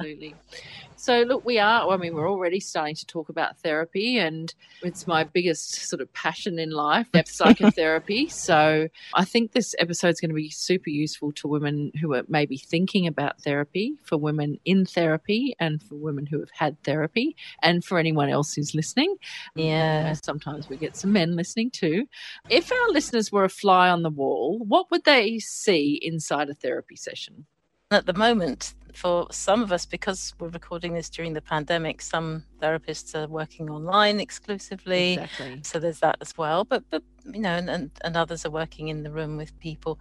So, 1.05 1.21
look, 1.21 1.45
we 1.45 1.59
are, 1.59 1.88
I 1.88 1.97
mean, 1.97 2.15
we're 2.15 2.27
already 2.27 2.59
starting 2.59 2.95
to 2.95 3.05
talk 3.05 3.29
about 3.29 3.59
therapy, 3.59 4.17
and 4.17 4.51
it's 4.81 5.05
my 5.05 5.24
biggest 5.24 5.88
sort 5.88 6.01
of 6.01 6.12
passion 6.13 6.57
in 6.57 6.71
life, 6.71 7.07
psychotherapy. 7.27 8.27
So, 8.27 8.88
I 9.13 9.24
think 9.24 9.51
this 9.51 9.75
episode 9.77 10.07
is 10.07 10.19
going 10.19 10.31
to 10.31 10.35
be 10.35 10.50
super 10.50 10.89
useful 10.89 11.31
to 11.33 11.47
women 11.47 11.91
who 12.01 12.15
are 12.15 12.24
maybe 12.27 12.57
thinking 12.57 13.05
about 13.05 13.39
therapy, 13.39 14.00
for 14.03 14.17
women 14.17 14.57
in 14.65 14.83
therapy, 14.83 15.55
and 15.59 15.79
for 15.79 15.93
women 15.93 16.25
who 16.25 16.39
have 16.39 16.50
had 16.51 16.81
therapy, 16.81 17.35
and 17.62 17.85
for 17.85 18.00
anyone 18.00 18.29
else 18.29 18.55
who's 18.55 18.74
listening. 18.74 19.15
Yeah. 19.53 20.13
Sometimes 20.13 20.69
we 20.69 20.75
get 20.75 20.97
some 20.97 21.12
men 21.12 21.35
listening 21.35 21.69
too. 21.69 22.07
If 22.50 22.71
our 22.71 22.89
listeners 22.89 23.31
were 23.31 23.43
a 23.43 23.50
fly 23.50 23.89
on 23.89 24.01
the 24.01 24.09
wall, 24.09 24.57
what 24.57 24.89
would 24.89 25.03
they 25.03 25.38
see 25.38 26.00
inside 26.01 26.50
a 26.50 26.55
therapy 26.55 26.95
session? 26.95 27.45
At 27.92 28.08
the 28.08 28.13
moment, 28.13 28.74
for 28.96 29.27
some 29.30 29.62
of 29.62 29.72
us, 29.72 29.86
because 29.86 30.34
we're 30.39 30.48
recording 30.48 30.94
this 30.96 31.08
during 31.08 31.34
the 31.34 31.42
pandemic, 31.42 32.01
some 32.01 32.44
therapists 32.60 33.13
are 33.13 33.27
working 33.27 33.70
online 33.70 34.20
exclusively. 34.20 35.13
Exactly. 35.13 35.60
So 35.62 35.77
there's 35.77 36.00
that 36.00 36.18
as 36.20 36.36
well. 36.36 36.63
But 36.63 36.84
but 36.89 37.04
you 37.32 37.39
know, 37.42 37.51
and, 37.51 37.70
and, 37.70 37.92
and 38.04 38.18
others 38.18 38.44
are 38.44 38.50
working 38.50 38.88
in 38.88 39.04
the 39.04 39.12
room 39.12 39.38
with 39.38 39.58
people. 39.60 40.00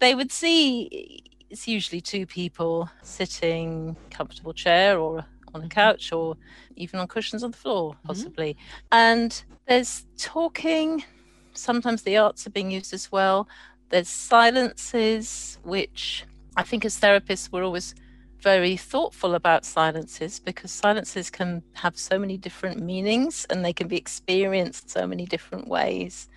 They 0.00 0.16
would 0.16 0.32
see 0.32 1.22
it's 1.48 1.68
usually 1.68 2.00
two 2.00 2.26
people 2.26 2.90
sitting 3.02 3.94
comfortable 4.10 4.52
chair 4.52 4.98
or 4.98 5.24
on 5.54 5.62
a 5.62 5.66
Mhm. 5.66 5.70
couch 5.70 6.12
or 6.12 6.36
even 6.74 6.98
on 6.98 7.06
cushions 7.06 7.44
on 7.44 7.52
the 7.52 7.56
floor, 7.56 7.92
Mhm. 7.94 8.02
possibly. 8.08 8.56
And 8.90 9.44
there's 9.68 10.06
talking. 10.18 11.04
Sometimes 11.52 12.02
the 12.02 12.16
arts 12.16 12.48
are 12.48 12.50
being 12.50 12.72
used 12.72 12.92
as 12.92 13.12
well. 13.12 13.46
There's 13.90 14.08
silences, 14.08 15.58
which 15.62 16.24
I 16.56 16.62
think 16.62 16.84
as 16.84 16.98
therapists 16.98 17.52
we're 17.52 17.64
always 17.64 17.94
very 18.40 18.76
thoughtful 18.76 19.34
about 19.34 19.64
silences 19.64 20.40
because 20.40 20.70
silences 20.70 21.30
can 21.30 21.62
have 21.74 21.98
so 21.98 22.18
many 22.18 22.36
different 22.36 22.80
meanings 22.80 23.46
and 23.50 23.64
they 23.64 23.72
can 23.72 23.88
be 23.88 23.96
experienced 23.96 24.90
so 24.90 25.06
many 25.06 25.26
different 25.26 25.68
ways. 25.68 26.28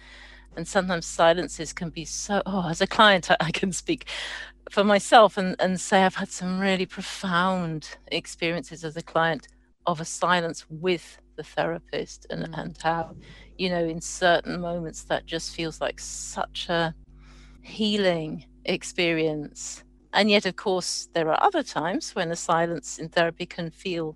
And 0.56 0.68
sometimes 0.68 1.06
silences 1.06 1.74
can 1.74 1.90
be 1.90 2.06
so, 2.06 2.42
oh, 2.46 2.68
as 2.70 2.82
a 2.82 2.88
client, 2.88 3.30
I, 3.32 3.38
I 3.40 3.52
can 3.52 3.72
speak 3.72 4.08
for 4.70 4.84
myself 4.84 5.38
and, 5.38 5.56
and 5.60 5.80
say 5.80 6.04
I've 6.04 6.16
had 6.16 6.30
some 6.30 6.60
really 6.60 6.86
profound 6.86 7.98
experiences 8.08 8.84
as 8.84 8.98
a 8.98 9.02
client 9.02 9.48
of 9.86 10.02
a 10.02 10.06
silence 10.06 10.66
with 10.70 11.20
the 11.36 11.44
therapist 11.44 12.28
and, 12.30 12.44
mm. 12.44 12.58
and 12.58 12.78
how, 12.82 13.16
you 13.58 13.70
know, 13.70 13.86
in 13.86 14.02
certain 14.02 14.60
moments 14.60 15.04
that 15.04 15.26
just 15.26 15.56
feels 15.56 15.80
like 15.80 16.00
such 16.00 16.70
a 16.70 16.94
healing 17.62 18.46
experience. 18.66 19.84
And 20.14 20.30
yet, 20.30 20.46
of 20.46 20.56
course, 20.56 21.10
there 21.14 21.30
are 21.30 21.42
other 21.42 21.64
times 21.64 22.16
when 22.16 22.30
the 22.30 22.36
silence 22.36 22.98
in 22.98 23.10
therapy 23.10 23.46
can 23.46 23.70
feel 23.70 24.16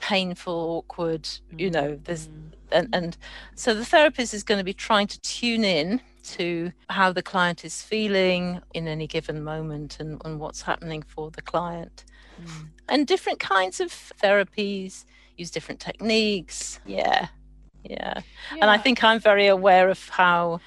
painful, 0.00 0.54
awkward, 0.54 1.28
you 1.56 1.70
know, 1.70 1.98
there's 2.04 2.28
mm. 2.28 2.52
and, 2.72 2.94
and 2.94 3.16
so 3.54 3.74
the 3.74 3.84
therapist 3.84 4.34
is 4.34 4.42
going 4.42 4.58
to 4.58 4.64
be 4.64 4.74
trying 4.74 5.06
to 5.06 5.20
tune 5.20 5.64
in 5.64 6.00
to 6.24 6.72
how 6.90 7.12
the 7.12 7.22
client 7.22 7.64
is 7.64 7.82
feeling 7.82 8.60
in 8.74 8.88
any 8.88 9.06
given 9.06 9.42
moment 9.42 10.00
and, 10.00 10.20
and 10.24 10.40
what's 10.40 10.62
happening 10.62 11.02
for 11.02 11.30
the 11.30 11.42
client. 11.42 12.04
Mm. 12.42 12.68
And 12.88 13.06
different 13.06 13.40
kinds 13.40 13.80
of 13.80 13.90
therapies 14.22 15.04
use 15.36 15.50
different 15.50 15.80
techniques. 15.80 16.80
Yeah. 16.84 17.28
yeah. 17.82 18.20
Yeah. 18.54 18.60
And 18.60 18.70
I 18.70 18.78
think 18.78 19.04
I'm 19.04 19.20
very 19.20 19.46
aware 19.46 19.88
of 19.88 20.08
how 20.08 20.60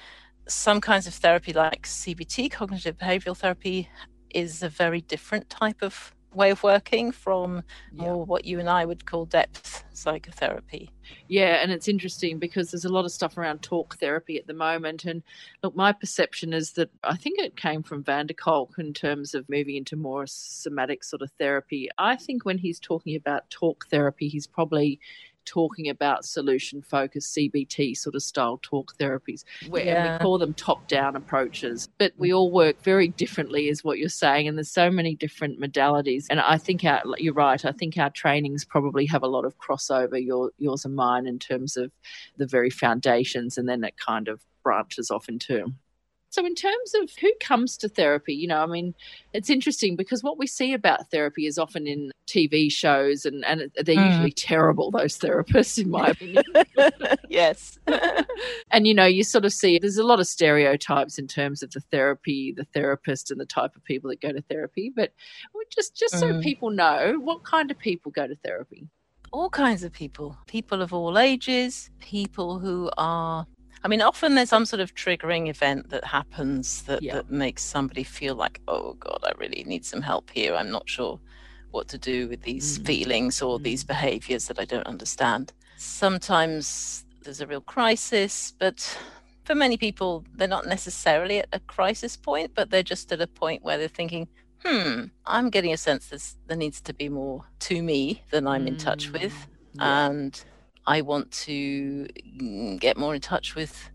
some 0.46 0.80
kinds 0.80 1.06
of 1.06 1.14
therapy, 1.14 1.52
like 1.52 1.82
CBT, 1.82 2.50
cognitive 2.50 2.96
behavioral 2.96 3.36
therapy, 3.36 3.88
is 4.30 4.62
a 4.62 4.68
very 4.68 5.00
different 5.02 5.48
type 5.50 5.82
of 5.82 6.14
way 6.34 6.50
of 6.50 6.62
working 6.62 7.10
from 7.10 7.62
yeah. 7.92 8.02
more 8.04 8.24
what 8.24 8.44
you 8.44 8.60
and 8.60 8.68
I 8.68 8.84
would 8.84 9.06
call 9.06 9.24
depth 9.24 9.84
psychotherapy. 9.92 10.90
Yeah, 11.28 11.62
and 11.62 11.72
it's 11.72 11.88
interesting 11.88 12.38
because 12.38 12.70
there's 12.70 12.84
a 12.84 12.92
lot 12.92 13.04
of 13.04 13.12
stuff 13.12 13.38
around 13.38 13.62
talk 13.62 13.96
therapy 13.98 14.38
at 14.38 14.46
the 14.46 14.54
moment. 14.54 15.04
And 15.04 15.22
look, 15.62 15.74
my 15.74 15.92
perception 15.92 16.52
is 16.52 16.72
that 16.72 16.90
I 17.02 17.16
think 17.16 17.38
it 17.38 17.56
came 17.56 17.82
from 17.82 18.04
van 18.04 18.26
der 18.26 18.34
Kolk 18.34 18.78
in 18.78 18.92
terms 18.92 19.34
of 19.34 19.48
moving 19.48 19.76
into 19.76 19.96
more 19.96 20.26
somatic 20.26 21.02
sort 21.02 21.22
of 21.22 21.30
therapy. 21.38 21.88
I 21.98 22.16
think 22.16 22.44
when 22.44 22.58
he's 22.58 22.78
talking 22.78 23.16
about 23.16 23.48
talk 23.50 23.86
therapy, 23.90 24.28
he's 24.28 24.46
probably 24.46 25.00
talking 25.48 25.88
about 25.88 26.24
solution 26.24 26.82
focused 26.82 27.34
CBT 27.34 27.96
sort 27.96 28.14
of 28.14 28.22
style 28.22 28.58
talk 28.62 28.96
therapies. 28.98 29.44
Where, 29.68 29.84
yeah. 29.84 30.12
we 30.12 30.22
call 30.22 30.38
them 30.38 30.54
top 30.54 30.86
down 30.88 31.16
approaches, 31.16 31.88
but 31.98 32.12
we 32.18 32.30
mm. 32.30 32.36
all 32.36 32.50
work 32.50 32.82
very 32.82 33.08
differently, 33.08 33.68
is 33.68 33.82
what 33.82 33.98
you're 33.98 34.08
saying. 34.08 34.46
And 34.46 34.58
there's 34.58 34.70
so 34.70 34.90
many 34.90 35.14
different 35.14 35.60
modalities. 35.60 36.26
And 36.28 36.40
I 36.40 36.58
think 36.58 36.84
our, 36.84 37.02
you're 37.16 37.34
right. 37.34 37.64
I 37.64 37.72
think 37.72 37.96
our 37.96 38.10
trainings 38.10 38.64
probably 38.64 39.06
have 39.06 39.22
a 39.22 39.28
lot 39.28 39.44
of 39.44 39.58
crossover, 39.58 40.22
your, 40.22 40.50
yours 40.58 40.84
and 40.84 40.94
mine, 40.94 41.26
in 41.26 41.38
terms 41.38 41.76
of 41.76 41.90
the 42.36 42.46
very 42.46 42.70
foundations. 42.70 43.56
And 43.56 43.68
then 43.68 43.82
it 43.84 43.94
kind 43.96 44.28
of 44.28 44.44
branches 44.62 45.10
off 45.10 45.28
into 45.28 45.72
so, 46.30 46.44
in 46.44 46.54
terms 46.54 46.94
of 46.94 47.10
who 47.20 47.32
comes 47.40 47.76
to 47.78 47.88
therapy, 47.88 48.34
you 48.34 48.46
know, 48.46 48.62
I 48.62 48.66
mean, 48.66 48.94
it's 49.32 49.48
interesting 49.48 49.96
because 49.96 50.22
what 50.22 50.36
we 50.36 50.46
see 50.46 50.74
about 50.74 51.10
therapy 51.10 51.46
is 51.46 51.58
often 51.58 51.86
in 51.86 52.12
TV 52.26 52.70
shows, 52.70 53.24
and, 53.24 53.44
and 53.46 53.70
they're 53.76 53.96
mm. 53.96 54.10
usually 54.10 54.32
terrible, 54.32 54.90
those 54.90 55.18
therapists, 55.18 55.82
in 55.82 55.88
my 55.88 56.08
opinion. 56.08 56.44
yes. 57.30 57.78
and, 58.70 58.86
you 58.86 58.92
know, 58.92 59.06
you 59.06 59.24
sort 59.24 59.46
of 59.46 59.54
see 59.54 59.78
there's 59.78 59.96
a 59.96 60.04
lot 60.04 60.20
of 60.20 60.26
stereotypes 60.26 61.18
in 61.18 61.26
terms 61.26 61.62
of 61.62 61.70
the 61.70 61.80
therapy, 61.80 62.52
the 62.52 62.66
therapist, 62.74 63.30
and 63.30 63.40
the 63.40 63.46
type 63.46 63.74
of 63.74 63.82
people 63.84 64.10
that 64.10 64.20
go 64.20 64.30
to 64.30 64.42
therapy. 64.42 64.92
But 64.94 65.12
just, 65.74 65.96
just 65.96 66.14
mm. 66.14 66.20
so 66.20 66.40
people 66.42 66.68
know, 66.68 67.18
what 67.18 67.42
kind 67.44 67.70
of 67.70 67.78
people 67.78 68.12
go 68.12 68.26
to 68.26 68.36
therapy? 68.44 68.86
All 69.32 69.48
kinds 69.48 69.82
of 69.82 69.92
people, 69.92 70.36
people 70.46 70.82
of 70.82 70.92
all 70.92 71.18
ages, 71.18 71.90
people 72.00 72.58
who 72.58 72.90
are 72.98 73.46
I 73.84 73.88
mean, 73.88 74.02
often 74.02 74.34
there's 74.34 74.48
some 74.48 74.66
sort 74.66 74.80
of 74.80 74.94
triggering 74.94 75.48
event 75.48 75.90
that 75.90 76.04
happens 76.04 76.82
that, 76.82 77.02
yeah. 77.02 77.14
that 77.14 77.30
makes 77.30 77.62
somebody 77.62 78.02
feel 78.02 78.34
like, 78.34 78.60
oh 78.68 78.94
God, 78.94 79.20
I 79.24 79.32
really 79.38 79.64
need 79.64 79.84
some 79.84 80.02
help 80.02 80.30
here. 80.30 80.54
I'm 80.54 80.70
not 80.70 80.88
sure 80.88 81.20
what 81.70 81.88
to 81.88 81.98
do 81.98 82.28
with 82.28 82.42
these 82.42 82.78
mm. 82.78 82.86
feelings 82.86 83.42
or 83.42 83.58
mm. 83.58 83.62
these 83.62 83.84
behaviors 83.84 84.48
that 84.48 84.58
I 84.58 84.64
don't 84.64 84.86
understand. 84.86 85.52
Sometimes 85.76 87.04
there's 87.22 87.40
a 87.40 87.46
real 87.46 87.60
crisis, 87.60 88.54
but 88.58 88.98
for 89.44 89.54
many 89.54 89.76
people, 89.76 90.24
they're 90.34 90.48
not 90.48 90.66
necessarily 90.66 91.38
at 91.38 91.48
a 91.52 91.60
crisis 91.60 92.16
point, 92.16 92.52
but 92.54 92.70
they're 92.70 92.82
just 92.82 93.12
at 93.12 93.20
a 93.20 93.26
point 93.26 93.62
where 93.62 93.78
they're 93.78 93.88
thinking, 93.88 94.28
hmm, 94.64 95.04
I'm 95.26 95.50
getting 95.50 95.72
a 95.72 95.76
sense 95.76 96.08
that 96.08 96.22
there 96.46 96.56
needs 96.56 96.80
to 96.82 96.94
be 96.94 97.08
more 97.08 97.44
to 97.60 97.82
me 97.82 98.22
than 98.30 98.46
I'm 98.46 98.64
mm. 98.64 98.68
in 98.68 98.76
touch 98.76 99.10
with. 99.12 99.32
Mm. 99.32 99.46
Yeah. 99.74 100.06
And 100.06 100.44
I 100.88 101.02
want 101.02 101.30
to 101.46 102.08
mm, 102.40 102.80
get 102.80 102.96
more 102.96 103.14
in 103.14 103.20
touch 103.20 103.54
with 103.54 103.90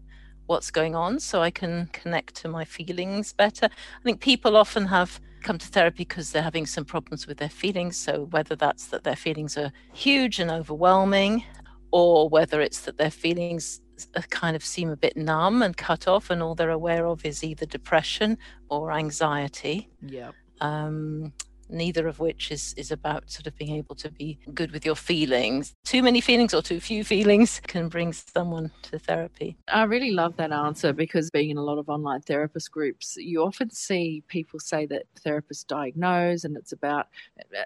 what's 0.45 0.69
going 0.69 0.93
on 0.93 1.19
so 1.19 1.41
I 1.41 1.50
can 1.50 1.89
connect 1.91 2.35
to 2.35 2.47
my 2.47 2.65
feelings 2.65 3.33
better. 3.33 3.65
I 3.65 4.03
think 4.03 4.21
people 4.21 4.55
often 4.55 4.85
have 4.85 5.19
come 5.41 5.57
to 5.57 5.67
therapy 5.67 6.05
because 6.05 6.31
they're 6.31 6.43
having 6.43 6.67
some 6.67 6.85
problems 6.85 7.25
with 7.25 7.39
their 7.39 7.50
feelings. 7.50 7.97
So, 7.97 8.25
whether 8.29 8.55
that's 8.55 8.88
that 8.88 9.03
their 9.03 9.15
feelings 9.15 9.57
are 9.57 9.71
huge 9.91 10.39
and 10.39 10.51
overwhelming, 10.51 11.43
or 11.91 12.29
whether 12.29 12.62
it's 12.62 12.81
that 12.81 12.97
their 12.97 13.12
feelings 13.12 13.81
kind 14.29 14.55
of 14.55 14.63
seem 14.63 14.91
a 14.91 14.95
bit 14.95 15.17
numb 15.17 15.63
and 15.63 15.75
cut 15.75 16.07
off, 16.07 16.29
and 16.29 16.43
all 16.43 16.53
they're 16.53 16.69
aware 16.69 17.07
of 17.07 17.25
is 17.25 17.43
either 17.43 17.65
depression 17.65 18.38
or 18.69 18.91
anxiety. 18.91 19.89
Yeah. 20.00 20.29
Um, 20.62 21.33
neither 21.74 22.08
of 22.08 22.20
which 22.20 22.51
is 22.51 22.74
is 22.77 22.92
about 22.92 23.30
sort 23.30 23.48
of 23.48 23.56
being 23.58 23.75
able 23.75 23.96
to 23.96 24.10
be 24.10 24.38
good 24.53 24.72
with 24.72 24.86
your 24.86 24.96
feelings. 24.96 25.74
Too 25.84 26.03
many 26.03 26.22
feelings 26.22 26.53
or 26.53 26.62
too 26.62 26.80
few 26.80 27.03
feelings 27.03 27.60
can 27.68 27.89
bring 27.89 28.13
someone 28.13 28.72
to 28.84 29.00
therapy. 29.00 29.58
I 29.68 29.84
really 29.84 30.12
love 30.12 30.38
that 30.38 30.51
answer 30.51 30.94
because 30.94 31.30
being 31.30 31.50
in 31.50 31.58
a 31.58 31.63
lot 31.63 31.77
of 31.77 31.89
online 31.89 32.22
therapist 32.22 32.72
groups 32.72 33.18
you 33.18 33.44
often 33.44 33.70
see 33.70 34.24
people 34.27 34.60
say 34.60 34.86
that 34.86 35.03
therapists 35.25 35.65
diagnose 35.65 36.44
and 36.44 36.56
it's 36.56 36.72
about 36.72 37.08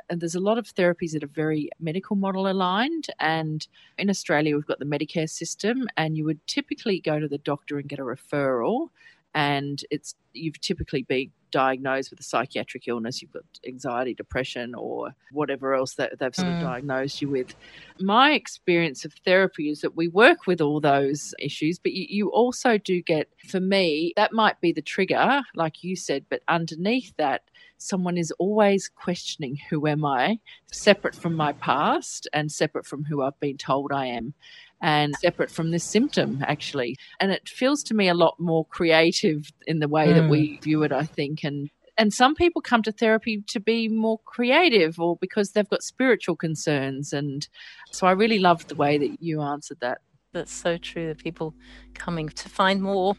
and 0.10 0.22
there's 0.22 0.36
a 0.36 0.40
lot 0.40 0.58
of 0.58 0.66
therapies 0.74 1.12
that 1.12 1.24
are 1.24 1.28
very 1.28 1.70
medical 1.80 2.16
model 2.16 2.48
aligned. 2.48 3.08
And 3.20 3.68
in 3.98 4.10
australia 4.10 4.56
we've 4.56 4.66
got 4.66 4.80
the 4.80 4.86
medicare 4.86 5.30
system 5.30 5.88
and 5.98 6.18
you 6.18 6.26
would 6.26 6.46
typically 6.48 7.00
go 7.00 7.20
to 7.20 7.28
the 7.28 7.38
doctor 7.38 7.78
and 7.78 7.90
get 7.90 8.00
a 8.00 8.04
referral 8.04 8.90
and 9.34 9.84
it's 9.92 10.16
you've 10.34 10.60
typically 10.62 11.04
been 11.04 11.32
diagnosed 11.52 12.10
with 12.10 12.20
a 12.20 12.24
psychiatric 12.24 12.88
illness, 12.88 13.22
you've 13.22 13.32
got 13.32 13.44
anxiety, 13.66 14.14
depression, 14.14 14.76
or 14.76 15.16
whatever 15.32 15.74
else 15.74 15.96
that 15.96 16.20
they've 16.20 16.36
sort 16.36 16.48
mm. 16.50 16.58
of 16.58 16.64
diagnosed 16.64 17.22
you 17.22 17.30
with. 17.30 17.56
My 18.00 18.32
experience 18.32 19.06
of 19.06 19.14
therapy 19.26 19.70
is 19.70 19.82
that 19.82 19.96
we 19.96 20.08
work 20.08 20.46
with 20.46 20.62
all 20.62 20.80
those 20.80 21.34
issues, 21.40 21.80
but 21.80 21.94
you, 21.94 22.06
you 22.10 22.30
also 22.30 22.78
do 22.78 23.02
get, 23.02 23.30
for 23.48 23.60
me, 23.60 24.14
that 24.16 24.34
might 24.34 24.60
be 24.62 24.72
the 24.72 24.82
trigger, 24.82 25.42
like 25.56 25.84
you 25.84 25.96
said, 25.96 26.26
but 26.30 26.42
underneath 26.48 27.14
that, 27.18 27.44
someone 27.80 28.18
is 28.18 28.32
always 28.40 28.90
questioning 28.90 29.58
who 29.70 29.88
am 29.88 30.04
I, 30.04 30.40
separate 30.72 31.16
from 31.16 31.36
my 31.36 31.54
past 31.54 32.28
and 32.34 32.52
separate 32.52 32.88
from 32.88 33.04
who 33.04 33.22
I've 33.22 33.40
been 33.40 33.58
told 33.58 33.92
I 33.92 34.08
am 34.08 34.34
and 34.82 35.16
separate 35.16 35.50
from 35.50 35.72
this 35.72 35.84
symptom, 35.84 36.44
actually. 36.48 36.98
And 37.20 37.32
it 37.32 37.50
feels 37.50 37.84
to 37.84 37.94
me 37.94 38.10
a 38.10 38.14
lot 38.14 38.40
more 38.40 38.66
creative 38.66 39.52
in 39.66 39.80
the 39.80 39.88
way 39.88 40.08
mm. 40.08 40.16
that 40.16 40.30
we 40.30 40.58
mm. 40.58 40.62
view 40.62 40.84
it, 40.84 40.92
I 40.92 41.04
think. 41.04 41.44
And 41.44 41.70
and 41.98 42.14
some 42.14 42.36
people 42.36 42.62
come 42.62 42.84
to 42.84 42.92
therapy 42.92 43.42
to 43.48 43.60
be 43.60 43.88
more 43.88 44.20
creative 44.20 45.00
or 45.00 45.18
because 45.18 45.52
they've 45.52 45.70
got 45.70 45.84
spiritual 45.84 46.36
concerns 46.36 47.12
and 47.12 47.48
so 47.92 48.08
i 48.08 48.12
really 48.12 48.40
loved 48.40 48.70
the 48.70 48.76
way 48.76 48.98
that 48.98 49.22
you 49.22 49.42
answered 49.42 49.80
that 49.80 50.00
that's 50.32 50.54
so 50.54 50.78
true 50.78 51.08
that 51.08 51.18
people 51.18 51.54
coming 51.94 52.30
to 52.30 52.50
find 52.50 52.82
more 52.82 53.16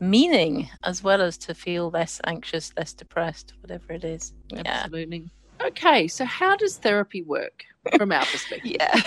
meaning 0.00 0.68
as 0.82 1.02
well 1.02 1.20
as 1.20 1.36
to 1.36 1.54
feel 1.54 1.90
less 1.90 2.20
anxious 2.24 2.72
less 2.76 2.92
depressed 2.92 3.54
whatever 3.60 3.92
it 3.92 4.04
is 4.04 4.32
absolutely 4.64 5.30
okay 5.62 6.08
so 6.08 6.24
how 6.24 6.56
does 6.56 6.78
therapy 6.78 7.22
work 7.22 7.64
from 7.96 8.12
our 8.12 8.24
perspective? 8.24 8.72
yeah. 8.78 9.00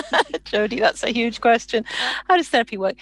Jody, 0.44 0.80
that's 0.80 1.02
a 1.02 1.10
huge 1.10 1.40
question. 1.40 1.84
How 2.28 2.36
does 2.36 2.48
therapy 2.48 2.76
work? 2.76 2.96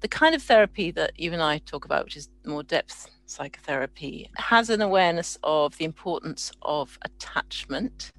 The 0.00 0.08
kind 0.08 0.34
of 0.34 0.42
therapy 0.42 0.90
that 0.92 1.18
you 1.18 1.32
and 1.32 1.42
I 1.42 1.58
talk 1.58 1.84
about, 1.84 2.04
which 2.04 2.16
is 2.16 2.28
more 2.44 2.62
depth 2.62 3.08
psychotherapy, 3.26 4.30
has 4.36 4.70
an 4.70 4.82
awareness 4.82 5.38
of 5.42 5.76
the 5.78 5.84
importance 5.84 6.52
of 6.62 6.98
attachment. 7.02 8.12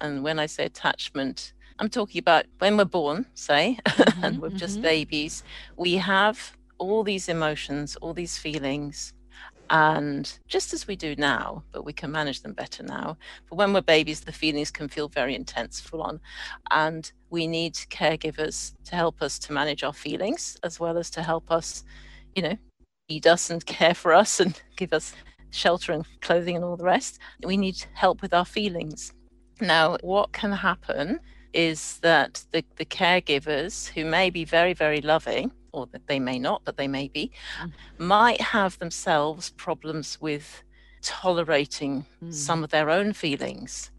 And 0.00 0.22
when 0.22 0.38
I 0.38 0.46
say 0.46 0.64
attachment, 0.64 1.52
I'm 1.78 1.88
talking 1.88 2.18
about 2.18 2.46
when 2.58 2.76
we're 2.76 2.84
born, 2.84 3.26
say, 3.34 3.78
mm-hmm, 3.86 4.24
and 4.24 4.40
we're 4.40 4.48
mm-hmm. 4.48 4.56
just 4.56 4.82
babies, 4.82 5.42
we 5.76 5.94
have 5.94 6.56
all 6.78 7.04
these 7.04 7.28
emotions, 7.28 7.96
all 7.96 8.14
these 8.14 8.38
feelings, 8.38 9.12
and 9.70 10.38
just 10.48 10.72
as 10.72 10.86
we 10.86 10.96
do 10.96 11.14
now, 11.16 11.62
but 11.72 11.84
we 11.84 11.92
can 11.92 12.10
manage 12.10 12.42
them 12.42 12.52
better 12.52 12.82
now. 12.82 13.16
But 13.48 13.56
when 13.56 13.72
we're 13.72 13.82
babies, 13.82 14.20
the 14.20 14.32
feelings 14.32 14.70
can 14.70 14.88
feel 14.88 15.08
very 15.08 15.34
intense, 15.34 15.80
full 15.80 16.02
on. 16.02 16.20
And 16.70 17.10
we 17.30 17.46
need 17.46 17.74
caregivers 17.74 18.72
to 18.84 18.96
help 18.96 19.20
us 19.20 19.38
to 19.40 19.52
manage 19.52 19.82
our 19.82 19.92
feelings 19.92 20.56
as 20.62 20.80
well 20.80 20.96
as 20.96 21.10
to 21.10 21.22
help 21.22 21.50
us, 21.50 21.84
you 22.34 22.42
know, 22.42 22.56
feed 23.08 23.26
us 23.26 23.50
and 23.50 23.64
care 23.66 23.94
for 23.94 24.14
us 24.14 24.40
and 24.40 24.60
give 24.76 24.92
us 24.92 25.14
shelter 25.50 25.92
and 25.92 26.06
clothing 26.20 26.56
and 26.56 26.64
all 26.64 26.76
the 26.76 26.84
rest. 26.84 27.18
We 27.44 27.56
need 27.56 27.84
help 27.94 28.22
with 28.22 28.34
our 28.34 28.44
feelings. 28.44 29.12
Now, 29.60 29.96
what 30.02 30.32
can 30.32 30.52
happen 30.52 31.20
is 31.52 31.98
that 32.00 32.44
the, 32.52 32.64
the 32.76 32.84
caregivers 32.84 33.88
who 33.88 34.04
may 34.04 34.30
be 34.30 34.44
very, 34.44 34.74
very 34.74 35.00
loving 35.00 35.50
or 35.72 35.86
that 35.92 36.06
they 36.06 36.18
may 36.18 36.38
not, 36.38 36.62
but 36.64 36.76
they 36.76 36.88
may 36.88 37.08
be, 37.08 37.30
mm. 37.62 37.72
might 37.98 38.40
have 38.40 38.78
themselves 38.78 39.50
problems 39.50 40.18
with 40.20 40.62
tolerating 41.02 42.04
Mm. 42.22 42.32
some 42.34 42.64
of 42.64 42.70
their 42.70 42.90
own 42.90 43.12
feelings. 43.12 43.90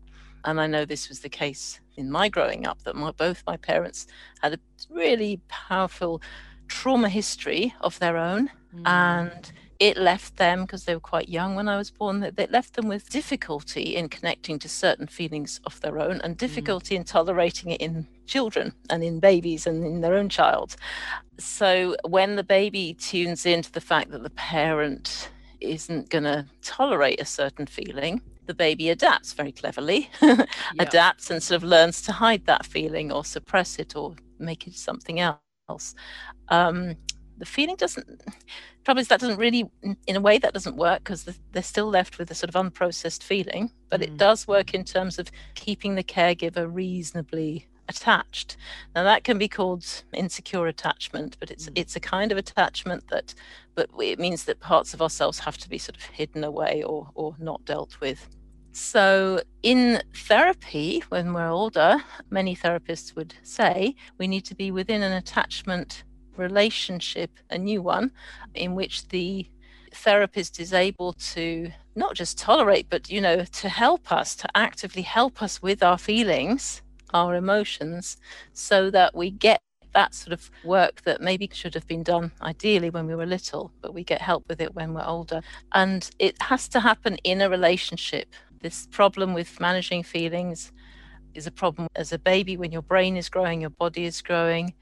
And 0.45 0.59
I 0.59 0.67
know 0.67 0.85
this 0.85 1.09
was 1.09 1.19
the 1.21 1.29
case 1.29 1.79
in 1.97 2.09
my 2.11 2.29
growing 2.29 2.65
up 2.65 2.81
that 2.83 2.95
my, 2.95 3.11
both 3.11 3.43
my 3.45 3.57
parents 3.57 4.07
had 4.41 4.53
a 4.53 4.59
really 4.89 5.41
powerful 5.47 6.21
trauma 6.67 7.09
history 7.09 7.73
of 7.81 7.99
their 7.99 8.17
own 8.17 8.49
Mm. 8.75 8.87
and 8.87 9.51
it 9.79 9.97
left 9.97 10.37
them 10.37 10.63
because 10.63 10.85
they 10.85 10.95
were 10.95 10.99
quite 11.01 11.29
young 11.29 11.55
when 11.55 11.69
I 11.69 11.77
was 11.77 11.91
born. 11.91 12.21
That 12.21 12.39
it 12.39 12.51
left 12.51 12.75
them 12.75 12.87
with 12.89 13.09
difficulty 13.09 13.95
in 13.95 14.09
connecting 14.09 14.59
to 14.59 14.69
certain 14.69 15.07
feelings 15.07 15.61
of 15.65 15.79
their 15.81 15.99
own, 15.99 16.21
and 16.21 16.37
difficulty 16.37 16.95
in 16.95 17.05
tolerating 17.05 17.71
it 17.71 17.81
in 17.81 18.07
children 18.27 18.73
and 18.89 19.03
in 19.03 19.19
babies 19.19 19.67
and 19.67 19.85
in 19.85 20.01
their 20.01 20.15
own 20.15 20.29
child. 20.29 20.75
So 21.39 21.95
when 22.07 22.35
the 22.35 22.43
baby 22.43 22.95
tunes 22.95 23.45
into 23.45 23.71
the 23.71 23.81
fact 23.81 24.11
that 24.11 24.23
the 24.23 24.29
parent 24.31 25.29
isn't 25.61 26.09
going 26.09 26.25
to 26.25 26.45
tolerate 26.63 27.21
a 27.21 27.25
certain 27.25 27.67
feeling, 27.67 28.21
the 28.47 28.53
baby 28.55 28.89
adapts 28.89 29.33
very 29.33 29.51
cleverly, 29.51 30.09
Yeah. 30.71 30.83
adapts 30.83 31.31
and 31.31 31.41
sort 31.43 31.57
of 31.57 31.63
learns 31.63 32.01
to 32.03 32.13
hide 32.13 32.45
that 32.47 32.65
feeling 32.65 33.11
or 33.11 33.25
suppress 33.25 33.79
it 33.79 33.95
or 33.95 34.15
make 34.39 34.67
it 34.67 34.75
something 34.75 35.19
else. 35.21 35.95
Um, 36.49 36.95
the 37.39 37.45
feeling 37.45 37.75
doesn't 37.75 38.21
trouble 38.85 39.01
is 39.01 39.07
that 39.07 39.19
doesn't 39.19 39.37
really 39.39 39.65
in- 40.07 40.15
a 40.15 40.21
way 40.21 40.37
that 40.37 40.53
doesn't 40.53 40.75
work 40.77 41.03
because 41.03 41.23
they're 41.51 41.63
still 41.63 41.87
left 41.89 42.17
with 42.19 42.29
a 42.31 42.35
sort 42.35 42.53
of 42.53 42.55
unprocessed 42.55 43.23
feeling 43.23 43.71
but 43.89 43.99
Mm. 44.01 44.03
it 44.03 44.17
does 44.17 44.47
work 44.47 44.73
in 44.73 44.83
terms 44.83 45.17
of 45.19 45.31
keeping 45.55 45.95
the 45.95 46.03
caregiver 46.03 46.67
reasonably 46.71 47.65
attached 47.87 48.55
now 48.93 49.03
that 49.03 49.23
can 49.23 49.37
be 49.39 49.47
called 49.47 49.85
insecure 50.13 50.67
attachment 50.67 51.37
but 51.39 51.49
it's 51.49 51.67
Mm. 51.69 51.73
it's 51.81 51.95
a 51.95 51.99
kind 51.99 52.31
of 52.31 52.37
attachment 52.37 53.07
that 53.09 53.33
but 53.75 53.89
it 53.99 54.19
means 54.19 54.43
that 54.45 54.59
parts 54.59 54.93
of 54.93 55.01
ourselves 55.01 55.39
have 55.39 55.57
to 55.57 55.69
be 55.69 55.77
sort 55.77 55.97
of 55.97 56.03
hidden 56.03 56.43
away 56.43 56.83
or 56.83 57.09
or 57.15 57.35
not 57.39 57.63
dealt 57.65 57.99
with 58.01 58.29
so 58.71 59.41
in 59.63 60.01
therapy 60.13 61.03
when 61.09 61.33
we're 61.33 61.49
older 61.49 61.97
many 62.29 62.55
therapists 62.55 63.15
would 63.15 63.33
say 63.41 63.95
we 64.19 64.27
need 64.27 64.45
to 64.45 64.53
be 64.55 64.69
within 64.69 65.01
an 65.01 65.13
attachment 65.13 66.03
relationship, 66.39 67.31
a 67.49 67.57
new 67.57 67.81
one, 67.81 68.11
in 68.55 68.75
which 68.75 69.07
the 69.09 69.47
therapist 69.93 70.59
is 70.59 70.73
able 70.73 71.13
to 71.13 71.71
not 71.95 72.15
just 72.15 72.37
tolerate, 72.37 72.87
but, 72.89 73.09
you 73.09 73.21
know, 73.21 73.43
to 73.43 73.69
help 73.69 74.11
us, 74.11 74.35
to 74.35 74.47
actively 74.55 75.01
help 75.01 75.41
us 75.41 75.61
with 75.61 75.83
our 75.83 75.97
feelings, 75.97 76.81
our 77.13 77.35
emotions, 77.35 78.17
so 78.53 78.89
that 78.91 79.15
we 79.15 79.31
get 79.31 79.61
that 79.93 80.13
sort 80.13 80.33
of 80.33 80.51
work 80.63 81.01
that 81.01 81.21
maybe 81.21 81.49
should 81.51 81.73
have 81.73 81.87
been 81.87 82.03
done 82.03 82.31
ideally 82.41 82.89
when 82.89 83.07
we 83.07 83.15
were 83.15 83.25
little, 83.25 83.71
but 83.81 83.93
we 83.93 84.03
get 84.03 84.21
help 84.21 84.47
with 84.47 84.61
it 84.61 84.75
when 84.75 84.93
we're 84.93 85.05
older. 85.05 85.41
And 85.73 86.09
it 86.19 86.39
has 86.41 86.67
to 86.69 86.79
happen 86.79 87.17
in 87.23 87.41
a 87.41 87.49
relationship. 87.49 88.33
This 88.61 88.87
problem 88.91 89.33
with 89.33 89.59
managing 89.59 90.03
feelings 90.03 90.71
is 91.33 91.47
a 91.47 91.51
problem 91.51 91.87
as 91.95 92.11
a 92.11 92.19
baby 92.19 92.57
when 92.57 92.71
your 92.71 92.81
brain 92.81 93.17
is 93.17 93.29
growing, 93.29 93.61
your 93.61 93.69
body 93.71 94.05
is 94.05 94.21
growing 94.21 94.73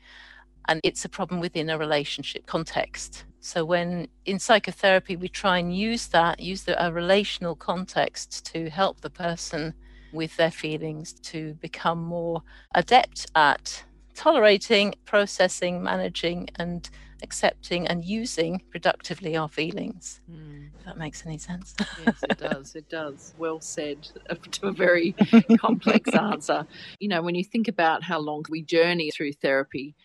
and 0.67 0.79
it's 0.83 1.05
a 1.05 1.09
problem 1.09 1.39
within 1.39 1.69
a 1.69 1.77
relationship 1.77 2.45
context. 2.45 3.25
So 3.39 3.63
when 3.63 4.07
in 4.25 4.39
psychotherapy 4.39 5.15
we 5.15 5.29
try 5.29 5.59
and 5.59 5.75
use 5.75 6.07
that, 6.07 6.39
use 6.39 6.63
the, 6.63 6.85
a 6.85 6.91
relational 6.91 7.55
context 7.55 8.45
to 8.53 8.69
help 8.69 9.01
the 9.01 9.09
person 9.09 9.73
with 10.11 10.35
their 10.37 10.51
feelings 10.51 11.13
to 11.13 11.53
become 11.55 12.03
more 12.03 12.41
adept 12.75 13.27
at 13.35 13.83
tolerating, 14.15 14.95
processing, 15.05 15.83
managing, 15.83 16.49
and 16.55 16.89
accepting 17.23 17.87
and 17.87 18.03
using 18.05 18.61
productively 18.69 19.35
our 19.35 19.47
feelings. 19.47 20.21
Mm. 20.29 20.69
If 20.77 20.85
that 20.85 20.97
makes 20.97 21.25
any 21.25 21.37
sense. 21.37 21.75
yes, 22.05 22.23
it 22.23 22.37
does. 22.37 22.75
It 22.75 22.89
does. 22.89 23.33
Well 23.37 23.59
said 23.61 24.03
to 24.51 24.67
a 24.67 24.71
very 24.71 25.13
complex 25.59 26.13
answer. 26.13 26.67
You 26.99 27.09
know, 27.09 27.21
when 27.21 27.35
you 27.35 27.43
think 27.43 27.67
about 27.67 28.03
how 28.03 28.19
long 28.19 28.43
we 28.49 28.61
journey 28.61 29.11
through 29.11 29.33
therapy, 29.33 29.95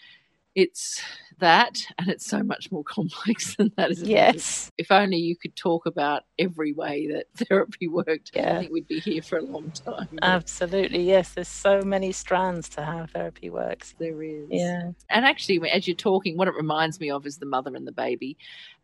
it's 0.54 1.02
that 1.38 1.80
and 1.98 2.08
it's 2.08 2.26
so 2.26 2.42
much 2.42 2.70
more 2.70 2.84
complex 2.84 3.56
than 3.56 3.72
that, 3.76 3.90
isn't 3.90 4.06
it? 4.06 4.10
yes. 4.10 4.70
If 4.78 4.90
only 4.90 5.16
you 5.16 5.36
could 5.36 5.56
talk 5.56 5.86
about 5.86 6.22
every 6.38 6.72
way 6.72 7.08
that 7.08 7.26
therapy 7.48 7.88
worked, 7.88 8.30
yeah. 8.34 8.56
I 8.56 8.58
think 8.60 8.72
we'd 8.72 8.88
be 8.88 9.00
here 9.00 9.22
for 9.22 9.38
a 9.38 9.42
long 9.42 9.70
time. 9.70 10.18
Absolutely. 10.22 11.02
Yes. 11.02 11.30
There's 11.34 11.48
so 11.48 11.82
many 11.82 12.12
strands 12.12 12.68
to 12.70 12.84
how 12.84 13.06
therapy 13.06 13.50
works. 13.50 13.94
there 13.98 14.22
is. 14.22 14.46
Yeah. 14.50 14.92
And 15.10 15.24
actually, 15.24 15.68
as 15.70 15.86
you're 15.86 15.96
talking, 15.96 16.36
what 16.36 16.48
it 16.48 16.54
reminds 16.54 17.00
me 17.00 17.10
of 17.10 17.26
is 17.26 17.38
the 17.38 17.46
mother 17.46 17.74
and 17.74 17.86
the 17.86 17.92
baby. 17.92 18.36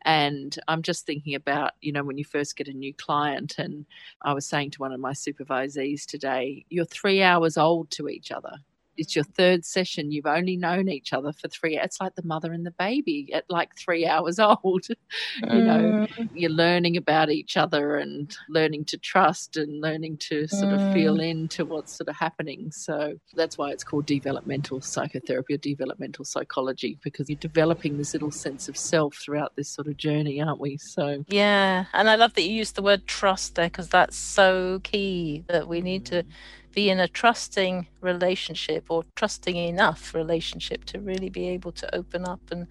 And 0.03 0.57
I'm 0.67 0.81
just 0.81 1.05
thinking 1.05 1.35
about, 1.35 1.73
you 1.81 1.91
know, 1.91 2.03
when 2.03 2.17
you 2.17 2.25
first 2.25 2.55
get 2.55 2.67
a 2.67 2.73
new 2.73 2.93
client, 2.93 3.55
and 3.57 3.85
I 4.21 4.33
was 4.33 4.45
saying 4.45 4.71
to 4.71 4.79
one 4.79 4.93
of 4.93 4.99
my 4.99 5.11
supervisees 5.11 6.05
today, 6.05 6.65
you're 6.69 6.85
three 6.85 7.21
hours 7.21 7.57
old 7.57 7.91
to 7.91 8.07
each 8.07 8.31
other. 8.31 8.53
It's 8.99 9.15
your 9.15 9.23
third 9.25 9.65
session. 9.65 10.11
You've 10.11 10.25
only 10.25 10.57
known 10.57 10.89
each 10.89 11.13
other 11.13 11.31
for 11.33 11.47
three. 11.47 11.77
It's 11.77 11.99
like 12.01 12.15
the 12.15 12.23
mother 12.25 12.51
and 12.53 12.65
the 12.65 12.71
baby 12.71 13.29
at 13.33 13.45
like 13.49 13.75
three 13.77 14.05
hours 14.13 14.39
old. 14.39 14.87
you 15.51 15.61
know, 15.63 15.79
Mm. 15.79 16.29
you're 16.33 16.51
learning 16.51 16.97
about 16.97 17.29
each 17.29 17.55
other 17.57 17.95
and 17.97 18.35
learning 18.49 18.85
to 18.85 18.97
trust 18.97 19.57
and 19.57 19.81
learning 19.81 20.17
to 20.17 20.47
sort 20.47 20.73
of 20.73 20.93
feel 20.93 21.19
into 21.19 21.65
what's 21.65 21.95
sort 21.97 22.09
of 22.09 22.15
happening. 22.15 22.71
So 22.71 23.15
that's 23.33 23.57
why 23.57 23.71
it's 23.71 23.83
called 23.83 24.05
developmental 24.05 24.81
psychotherapy 24.81 25.53
or 25.53 25.57
developmental 25.57 26.25
psychology 26.25 26.97
because 27.03 27.29
you're 27.29 27.37
developing 27.39 27.97
this 27.97 28.13
little 28.13 28.31
sense 28.31 28.67
of 28.69 28.77
self 28.77 29.15
throughout 29.15 29.55
this 29.55 29.69
sort 29.69 29.87
of 29.87 29.97
journey, 29.97 30.41
aren't 30.41 30.59
we? 30.59 30.77
So 30.77 31.23
Yeah, 31.27 31.85
and 31.93 32.09
I 32.09 32.15
love 32.15 32.33
that 32.35 32.43
you 32.43 32.51
used 32.51 32.75
the 32.75 32.81
word 32.81 33.07
trust 33.07 33.55
there 33.55 33.67
because 33.67 33.89
that's 33.89 34.17
so 34.17 34.79
key 34.83 35.43
that 35.47 35.67
we 35.67 35.81
need 35.81 36.05
to 36.07 36.23
be 36.73 36.89
in 36.89 36.99
a 36.99 37.07
trusting 37.07 37.87
relationship 38.01 38.85
or 38.89 39.03
trusting 39.15 39.55
enough 39.55 40.13
relationship 40.13 40.85
to 40.85 40.99
really 40.99 41.29
be 41.29 41.47
able 41.49 41.71
to 41.73 41.95
open 41.95 42.25
up 42.25 42.41
and 42.51 42.67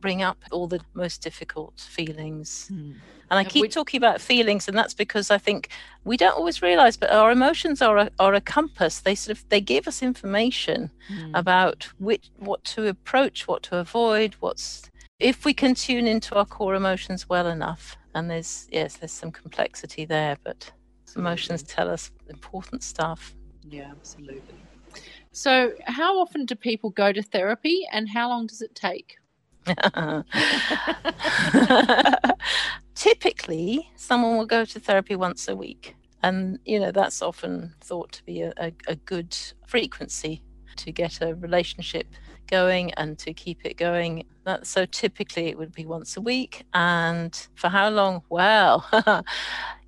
bring 0.00 0.22
up 0.22 0.38
all 0.50 0.66
the 0.66 0.80
most 0.94 1.22
difficult 1.22 1.78
feelings. 1.80 2.70
And 3.28 3.40
I 3.40 3.44
keep 3.44 3.62
we- 3.62 3.68
talking 3.68 3.98
about 3.98 4.20
feelings, 4.20 4.68
and 4.68 4.76
that's 4.76 4.94
because 4.94 5.30
I 5.30 5.38
think 5.38 5.68
we 6.04 6.16
don't 6.16 6.36
always 6.36 6.62
realize, 6.62 6.96
but 6.96 7.10
our 7.10 7.30
emotions 7.32 7.82
are 7.82 7.96
a, 7.98 8.10
are 8.18 8.34
a 8.34 8.40
compass. 8.40 9.00
They 9.00 9.14
sort 9.14 9.36
of 9.36 9.48
they 9.48 9.60
give 9.60 9.88
us 9.88 10.02
information 10.02 10.90
Mm. 11.10 11.30
about 11.34 11.88
which 11.98 12.30
what 12.38 12.64
to 12.64 12.86
approach, 12.88 13.46
what 13.46 13.62
to 13.64 13.76
avoid, 13.78 14.34
what's 14.40 14.90
if 15.18 15.44
we 15.44 15.54
can 15.54 15.74
tune 15.74 16.06
into 16.06 16.34
our 16.34 16.44
core 16.46 16.74
emotions 16.74 17.28
well 17.28 17.46
enough. 17.46 17.96
And 18.14 18.28
there's 18.30 18.66
yes, 18.72 18.96
there's 18.96 19.12
some 19.12 19.30
complexity 19.30 20.04
there, 20.04 20.36
but 20.44 20.72
emotions 21.16 21.62
tell 21.62 21.88
us 21.88 22.10
important 22.28 22.82
stuff. 22.82 23.35
Yeah, 23.70 23.90
absolutely. 23.90 24.54
So, 25.32 25.72
how 25.84 26.18
often 26.18 26.46
do 26.46 26.54
people 26.54 26.90
go 26.90 27.12
to 27.12 27.22
therapy 27.22 27.86
and 27.92 28.08
how 28.08 28.28
long 28.28 28.46
does 28.46 28.62
it 28.62 28.74
take? 28.74 29.16
Typically, 32.94 33.90
someone 33.96 34.38
will 34.38 34.46
go 34.46 34.64
to 34.64 34.80
therapy 34.80 35.16
once 35.16 35.48
a 35.48 35.56
week. 35.56 35.96
And, 36.22 36.58
you 36.64 36.80
know, 36.80 36.90
that's 36.90 37.20
often 37.20 37.74
thought 37.82 38.12
to 38.12 38.24
be 38.24 38.40
a, 38.42 38.52
a, 38.56 38.72
a 38.88 38.96
good 38.96 39.36
frequency 39.66 40.42
to 40.76 40.92
get 40.92 41.20
a 41.20 41.34
relationship 41.34 42.06
going 42.46 42.92
and 42.94 43.18
to 43.18 43.32
keep 43.34 43.64
it 43.64 43.76
going. 43.76 44.24
That, 44.44 44.66
so 44.66 44.86
typically 44.86 45.46
it 45.46 45.58
would 45.58 45.72
be 45.72 45.86
once 45.86 46.16
a 46.16 46.20
week. 46.20 46.64
And 46.74 47.34
for 47.54 47.68
how 47.68 47.88
long? 47.90 48.22
Well, 48.28 48.86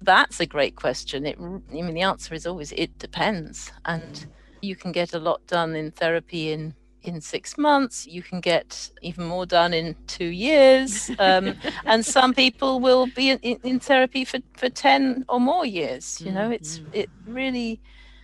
that's 0.03 0.41
a 0.41 0.47
great 0.47 0.77
question. 0.77 1.27
It, 1.27 1.39
I 1.39 1.43
mean, 1.73 1.95
the 1.95 2.03
answer 2.03 2.35
is 2.35 2.47
always 2.47 2.73
it 2.73 2.99
depends. 2.99 3.73
And 3.85 4.27
you 4.61 4.77
can 4.77 4.93
get 4.93 5.15
a 5.15 5.19
lot 5.19 5.47
done 5.47 5.75
in 5.77 5.93
therapy 5.93 6.53
in 6.53 6.75
in 7.03 7.21
six 7.21 7.57
months. 7.57 8.07
You 8.07 8.23
can 8.23 8.41
get 8.41 8.91
even 9.03 9.25
more 9.25 9.47
done 9.47 9.73
in 9.73 9.97
two 10.07 10.27
years. 10.27 11.11
Um, 11.19 11.55
and 11.87 12.05
some 12.05 12.35
people 12.35 12.81
will 12.81 13.07
be 13.07 13.31
in, 13.31 13.39
in, 13.63 13.81
therapy 13.81 14.25
for, 14.25 14.41
for 14.57 14.69
10 14.69 15.25
or 15.29 15.41
more 15.41 15.65
years. 15.65 16.21
You 16.25 16.33
know, 16.33 16.51
it's 16.51 16.81
Mhm. 16.81 16.89
it 16.93 17.11
really 17.27 17.81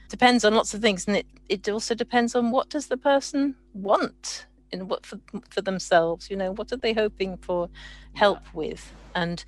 depends 0.09 0.45
on 0.45 0.55
lots 0.55 0.75
of 0.75 0.81
things. 0.83 1.07
And 1.07 1.17
it, 1.19 1.27
it 1.49 1.69
also 1.69 1.95
depends 1.95 2.35
on 2.35 2.51
what 2.51 2.69
does 2.69 2.89
the 2.89 2.97
person 2.97 3.57
want 3.75 4.47
in 4.73 4.89
what 4.89 5.05
for, 5.07 5.19
for 5.51 5.61
themselves, 5.61 6.31
you 6.31 6.37
know, 6.37 6.53
what 6.53 6.73
are 6.73 6.77
they 6.77 6.93
hoping 6.93 7.37
for 7.37 7.69
help 8.15 8.41
with? 8.55 8.93
And 9.15 9.45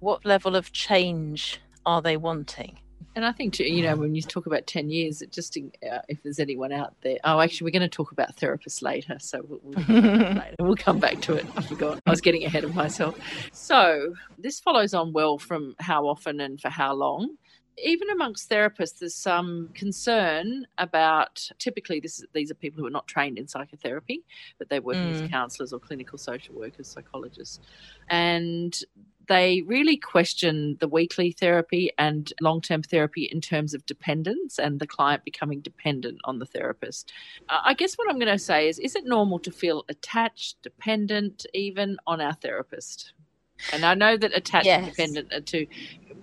what 0.00 0.24
level 0.24 0.56
of 0.56 0.72
change 0.72 1.60
are 1.86 2.02
they 2.02 2.16
wanting? 2.16 2.78
And 3.16 3.24
I 3.24 3.32
think, 3.32 3.58
you 3.58 3.82
know, 3.82 3.96
when 3.96 4.14
you 4.14 4.22
talk 4.22 4.46
about 4.46 4.68
10 4.68 4.88
years, 4.88 5.20
it 5.20 5.32
just, 5.32 5.56
uh, 5.58 5.98
if 6.08 6.22
there's 6.22 6.38
anyone 6.38 6.70
out 6.70 6.94
there, 7.02 7.18
oh, 7.24 7.40
actually, 7.40 7.64
we're 7.64 7.78
going 7.78 7.82
to 7.82 7.88
talk 7.88 8.12
about 8.12 8.36
therapists 8.36 8.82
later. 8.82 9.16
So 9.18 9.44
we'll, 9.48 9.60
we'll, 9.62 9.98
later. 9.98 10.54
we'll 10.60 10.76
come 10.76 11.00
back 11.00 11.20
to 11.22 11.34
it. 11.34 11.44
I 11.56 11.62
forgot. 11.62 12.00
I 12.06 12.10
was 12.10 12.20
getting 12.20 12.44
ahead 12.44 12.62
of 12.62 12.74
myself. 12.74 13.18
So 13.52 14.14
this 14.38 14.60
follows 14.60 14.94
on 14.94 15.12
well 15.12 15.38
from 15.38 15.74
how 15.80 16.06
often 16.06 16.40
and 16.40 16.60
for 16.60 16.68
how 16.68 16.94
long. 16.94 17.36
Even 17.82 18.10
amongst 18.10 18.50
therapists, 18.50 18.98
there's 18.98 19.14
some 19.14 19.70
concern 19.74 20.66
about 20.78 21.48
typically 21.58 22.00
this, 22.00 22.24
these 22.32 22.50
are 22.50 22.54
people 22.54 22.80
who 22.80 22.86
are 22.86 22.90
not 22.90 23.06
trained 23.06 23.38
in 23.38 23.48
psychotherapy, 23.48 24.22
but 24.58 24.68
they're 24.68 24.82
working 24.82 25.10
as 25.10 25.20
Mm. 25.22 25.30
counsellors 25.30 25.72
or 25.72 25.78
clinical 25.78 26.18
social 26.18 26.54
workers, 26.54 26.88
psychologists. 26.88 27.60
And 28.08 28.78
they 29.28 29.62
really 29.62 29.96
question 29.96 30.76
the 30.80 30.88
weekly 30.88 31.30
therapy 31.30 31.90
and 31.98 32.32
long 32.40 32.60
term 32.60 32.82
therapy 32.82 33.24
in 33.24 33.40
terms 33.40 33.74
of 33.74 33.86
dependence 33.86 34.58
and 34.58 34.80
the 34.80 34.86
client 34.86 35.24
becoming 35.24 35.60
dependent 35.60 36.18
on 36.24 36.40
the 36.40 36.46
therapist. 36.46 37.12
I 37.48 37.74
guess 37.74 37.94
what 37.94 38.10
I'm 38.10 38.18
going 38.18 38.32
to 38.32 38.38
say 38.38 38.68
is 38.68 38.78
is 38.80 38.96
it 38.96 39.04
normal 39.06 39.38
to 39.40 39.52
feel 39.52 39.84
attached, 39.88 40.60
dependent, 40.62 41.46
even 41.54 41.96
on 42.06 42.20
our 42.20 42.34
therapist? 42.34 43.12
And 43.72 43.84
I 43.84 43.94
know 43.94 44.16
that 44.16 44.36
attached 44.36 44.66
yes. 44.66 44.82
and 44.82 44.90
dependent 44.90 45.32
are 45.32 45.40
two 45.40 45.66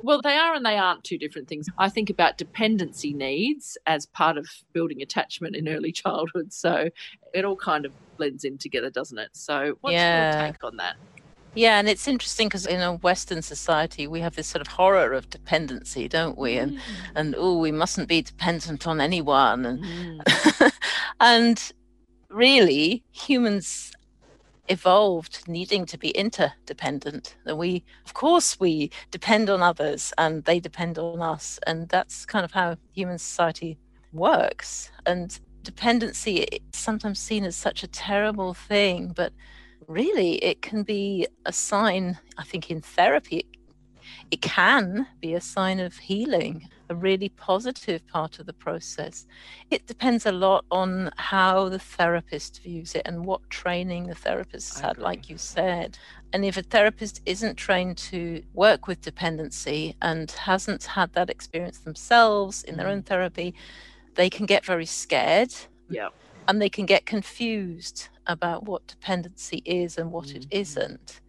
well, 0.04 0.22
they 0.22 0.36
are 0.36 0.54
and 0.54 0.66
they 0.66 0.78
aren't 0.78 1.04
two 1.04 1.18
different 1.18 1.48
things. 1.48 1.68
I 1.78 1.90
think 1.90 2.10
about 2.10 2.38
dependency 2.38 3.14
needs 3.14 3.78
as 3.88 4.06
part 4.06 4.38
of 4.38 4.48
building 4.74 5.02
attachment 5.02 5.56
in 5.56 5.68
early 5.68 5.92
childhood. 5.92 6.54
So 6.54 6.90
it 7.34 7.46
all 7.46 7.56
kind 7.56 7.86
of 7.86 7.92
blends 8.18 8.44
in 8.44 8.58
together, 8.58 8.90
doesn't 8.90 9.18
it? 9.18 9.30
So 9.34 9.78
what's 9.82 9.94
yeah. 9.94 10.44
your 10.44 10.52
take 10.52 10.64
on 10.64 10.78
that? 10.78 10.96
Yeah, 11.56 11.80
and 11.80 11.90
it's 11.90 12.08
interesting 12.08 12.48
because 12.48 12.68
in 12.68 12.82
a 12.82 12.96
Western 12.98 13.42
society, 13.42 14.06
we 14.06 14.20
have 14.20 14.36
this 14.36 14.48
sort 14.48 14.62
of 14.62 14.68
horror 14.68 15.14
of 15.14 15.30
dependency, 15.30 16.08
don't 16.08 16.38
we? 16.38 16.58
And 16.58 16.74
mm. 16.74 16.80
and 17.16 17.34
oh, 17.36 17.58
we 17.58 17.72
mustn't 17.72 18.08
be 18.08 18.22
dependent 18.22 18.86
on 18.86 19.02
anyone, 19.02 19.66
and 19.66 19.84
mm. 19.84 20.72
and 21.20 21.72
really, 22.30 23.04
humans 23.12 23.92
evolved 24.70 25.48
needing 25.48 25.86
to 25.86 25.98
be 25.98 26.10
interdependent. 26.10 27.36
And 27.46 27.58
we, 27.58 27.84
of 28.06 28.14
course, 28.14 28.60
we 28.60 28.92
depend 29.12 29.50
on 29.50 29.62
others 29.62 30.14
and 30.18 30.44
they 30.44 30.60
depend 30.60 30.98
on 30.98 31.22
us. 31.22 31.60
And 31.66 31.90
that's 31.90 32.26
kind 32.26 32.46
of 32.46 32.52
how 32.52 32.78
human 32.94 33.18
society 33.18 33.78
works. 34.14 34.92
And 35.06 35.40
dependency 35.64 36.38
is 36.40 36.60
sometimes 36.74 37.20
seen 37.20 37.44
as 37.44 37.56
such 37.56 37.84
a 37.84 37.88
terrible 37.88 38.54
thing, 38.54 39.14
but 39.16 39.34
really 39.88 40.36
it 40.44 40.62
can 40.62 40.84
be 40.84 41.28
a 41.46 41.54
sign, 41.54 42.18
I 42.38 42.44
think, 42.44 42.70
in 42.70 42.82
therapy, 42.82 43.46
it 44.32 44.42
can 44.42 45.08
be 45.20 45.34
a 45.34 45.42
sign 45.42 45.80
of 45.80 45.98
healing, 45.98 46.70
a 46.90 46.96
really 46.96 47.30
positive 47.30 48.06
part 48.08 48.40
of 48.40 48.46
the 48.46 48.54
process. 48.54 49.26
It 49.72 49.88
depends 49.88 50.26
a 50.26 50.32
lot 50.32 50.66
on 50.72 51.12
how 51.18 51.70
the 51.70 51.80
therapist 51.80 52.62
views 52.64 52.96
it 52.96 53.04
and 53.06 53.26
what 53.26 53.50
training 53.50 54.08
the 54.08 54.16
therapist 54.16 54.74
has 54.74 54.82
had, 54.82 54.98
like 54.98 55.30
you 55.30 55.38
said. 55.38 55.98
And 56.34 56.46
if 56.46 56.58
a 56.58 56.62
therapist 56.62 57.22
isn't 57.26 57.56
trained 57.56 57.98
to 57.98 58.44
work 58.54 58.88
with 58.88 59.02
dependency 59.02 59.96
and 60.02 60.30
hasn't 60.32 60.84
had 60.84 61.14
that 61.14 61.30
experience 61.30 61.80
themselves 61.80 62.64
in 62.64 62.78
their 62.78 62.88
own 62.88 63.02
mm. 63.02 63.06
therapy, 63.06 63.54
they 64.16 64.30
can 64.30 64.46
get 64.46 64.66
very 64.66 64.86
scared. 64.86 65.54
Yeah. 65.90 66.10
And 66.48 66.62
they 66.62 66.70
can 66.70 66.86
get 66.86 67.06
confused 67.06 68.10
about 68.26 68.66
what 68.66 68.88
dependency 68.88 69.62
is 69.66 69.98
and 69.98 70.12
what 70.12 70.28
mm-hmm. 70.28 70.38
it 70.38 70.48
isn't. 70.52 71.22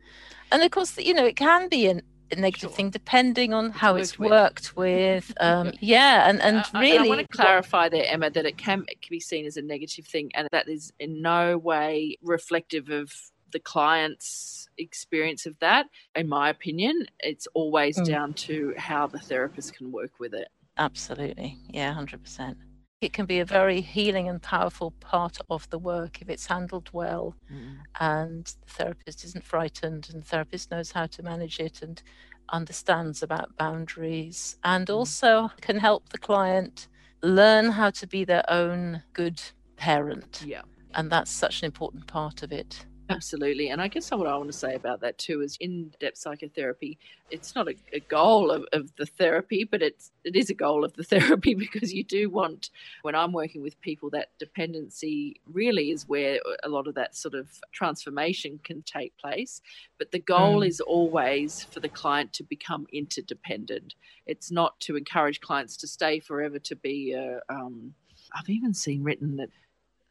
And 0.51 0.63
of 0.63 0.71
course, 0.71 0.97
you 0.99 1.15
know, 1.15 1.27
it 1.27 1.37
can 1.37 1.69
be 1.69 1.87
an 1.87 2.03
negative 2.37 2.71
sure. 2.71 2.77
thing 2.77 2.91
depending 2.91 3.55
on 3.55 3.71
how 3.71 3.97
it's, 3.97 4.11
it's 4.11 4.19
worked 4.19 4.77
with. 4.77 5.33
Um, 5.41 5.73
yeah, 5.81 6.29
and 6.29 6.41
and 6.43 6.59
uh, 6.59 6.81
really, 6.81 7.07
I 7.07 7.09
want 7.09 7.21
to 7.21 7.29
clarify 7.29 7.89
there, 7.89 8.05
Emma, 8.07 8.29
that 8.31 8.45
it 8.45 8.59
can, 8.59 8.85
it 8.89 9.01
can 9.01 9.11
be 9.11 9.21
seen 9.21 9.47
as 9.47 9.57
a 9.57 9.63
negative 9.63 10.05
thing, 10.05 10.31
and 10.35 10.49
that 10.51 10.69
is 10.69 10.93
in 10.99 11.23
no 11.23 11.57
way 11.57 12.19
reflective 12.23 12.89
of 12.89 13.13
the 13.53 13.61
client's 13.61 14.69
experience 14.79 15.47
of 15.47 15.59
that. 15.61 15.87
In 16.17 16.29
my 16.29 16.51
opinion, 16.51 17.07
it's 17.21 17.47
always 17.55 17.99
mm. 17.99 18.07
down 18.07 18.35
to 18.35 18.75
how 18.77 19.07
the 19.07 19.19
therapist 19.19 19.75
can 19.75 19.93
work 19.93 20.13
with 20.19 20.35
it. 20.35 20.49
Absolutely, 20.77 21.57
yeah, 21.69 21.93
hundred 21.93 22.23
percent 22.23 22.59
it 23.01 23.13
can 23.13 23.27
be 23.27 23.39
a 23.39 23.45
very 23.45 23.81
healing 23.81 24.29
and 24.29 24.43
powerful 24.43 24.91
part 25.01 25.39
of 25.51 25.69
the 25.71 25.79
work 25.79 26.21
if 26.21 26.29
it's 26.29 26.47
handled 26.47 26.91
well 26.93 27.35
mm. 27.53 27.77
and 28.01 28.47
the 28.67 28.73
therapist 28.73 29.25
isn't 29.25 29.45
frightened 29.45 30.09
and 30.13 30.23
the 30.23 30.27
therapist 30.27 30.71
knows 30.71 30.93
how 30.93 31.07
to 31.07 31.23
manage 31.23 31.61
it 31.61 31.81
and 31.81 32.03
understands 32.51 33.23
about 33.23 33.57
boundaries 33.57 34.57
and 34.65 34.89
mm. 34.89 34.95
also 34.95 35.51
can 35.61 35.79
help 35.79 36.09
the 36.09 36.19
client 36.19 36.89
learn 37.23 37.71
how 37.71 37.91
to 37.91 38.07
be 38.07 38.25
their 38.25 38.49
own 38.49 39.03
good 39.13 39.41
parent. 39.77 40.43
Yeah. 40.47 40.63
And 40.95 41.11
that's 41.11 41.31
such 41.31 41.63
an 41.63 41.67
important 41.67 42.07
part 42.07 42.43
of 42.43 42.53
it. 42.53 42.87
Absolutely. 43.11 43.71
And 43.71 43.81
I 43.81 43.89
guess 43.89 44.11
what 44.11 44.27
I 44.27 44.37
want 44.37 44.53
to 44.53 44.59
say 44.59 44.75
about 44.75 45.01
that 45.01 45.17
too 45.17 45.41
is 45.41 45.57
in 45.61 45.93
depth 45.99 46.19
psychotherapy, 46.19 46.99
it's 47.31 47.55
not 47.55 47.67
a, 47.67 47.75
a, 47.93 48.01
goal 48.01 48.51
of, 48.51 48.67
of 48.73 48.95
the 48.97 49.07
therapy, 49.07 49.65
but 49.65 49.81
it's 49.81 50.11
it 50.25 50.37
is 50.37 50.51
a 50.51 50.55
goal 50.55 50.85
of 50.85 50.93
the 50.93 51.05
therapy 51.15 51.55
because 51.55 51.93
you 51.93 52.05
do 52.05 52.29
want 52.29 52.71
when 53.03 53.15
I'm 53.15 53.33
working 53.33 53.63
with 53.63 53.81
people 53.81 54.11
that 54.11 54.29
dependency 54.39 55.41
really 55.51 55.91
is 55.91 56.07
where 56.07 56.39
a 56.63 56.69
lot 56.69 56.87
of 56.87 56.95
that 56.97 57.17
sort 57.17 57.35
of 57.35 57.49
transformation 57.73 58.61
can 58.63 58.83
take 58.83 59.17
place. 59.17 59.63
But 59.97 60.13
the 60.13 60.19
goal 60.19 60.61
mm. 60.61 60.67
is 60.67 60.81
always 60.81 61.65
for 61.65 61.81
the 61.81 61.89
client 61.89 62.35
to 62.35 62.43
become 62.45 62.87
interdependent. 62.93 63.95
It's 64.27 64.51
not 64.51 64.79
to 64.81 64.97
encourage 64.97 65.41
clients 65.41 65.79
to 65.79 65.87
stay 65.87 66.21
forever 66.21 66.59
to 66.59 66.77
be 66.77 67.13
a 67.13 67.41
um, 67.49 67.95
I've 68.35 68.51
even 68.51 68.75
seen 68.75 69.03
written 69.03 69.37
that 69.37 69.49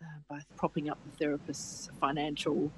uh, 0.01 0.05
by 0.29 0.39
propping 0.55 0.89
up 0.89 0.97
the 1.05 1.17
therapist's 1.17 1.89
financial 1.99 2.71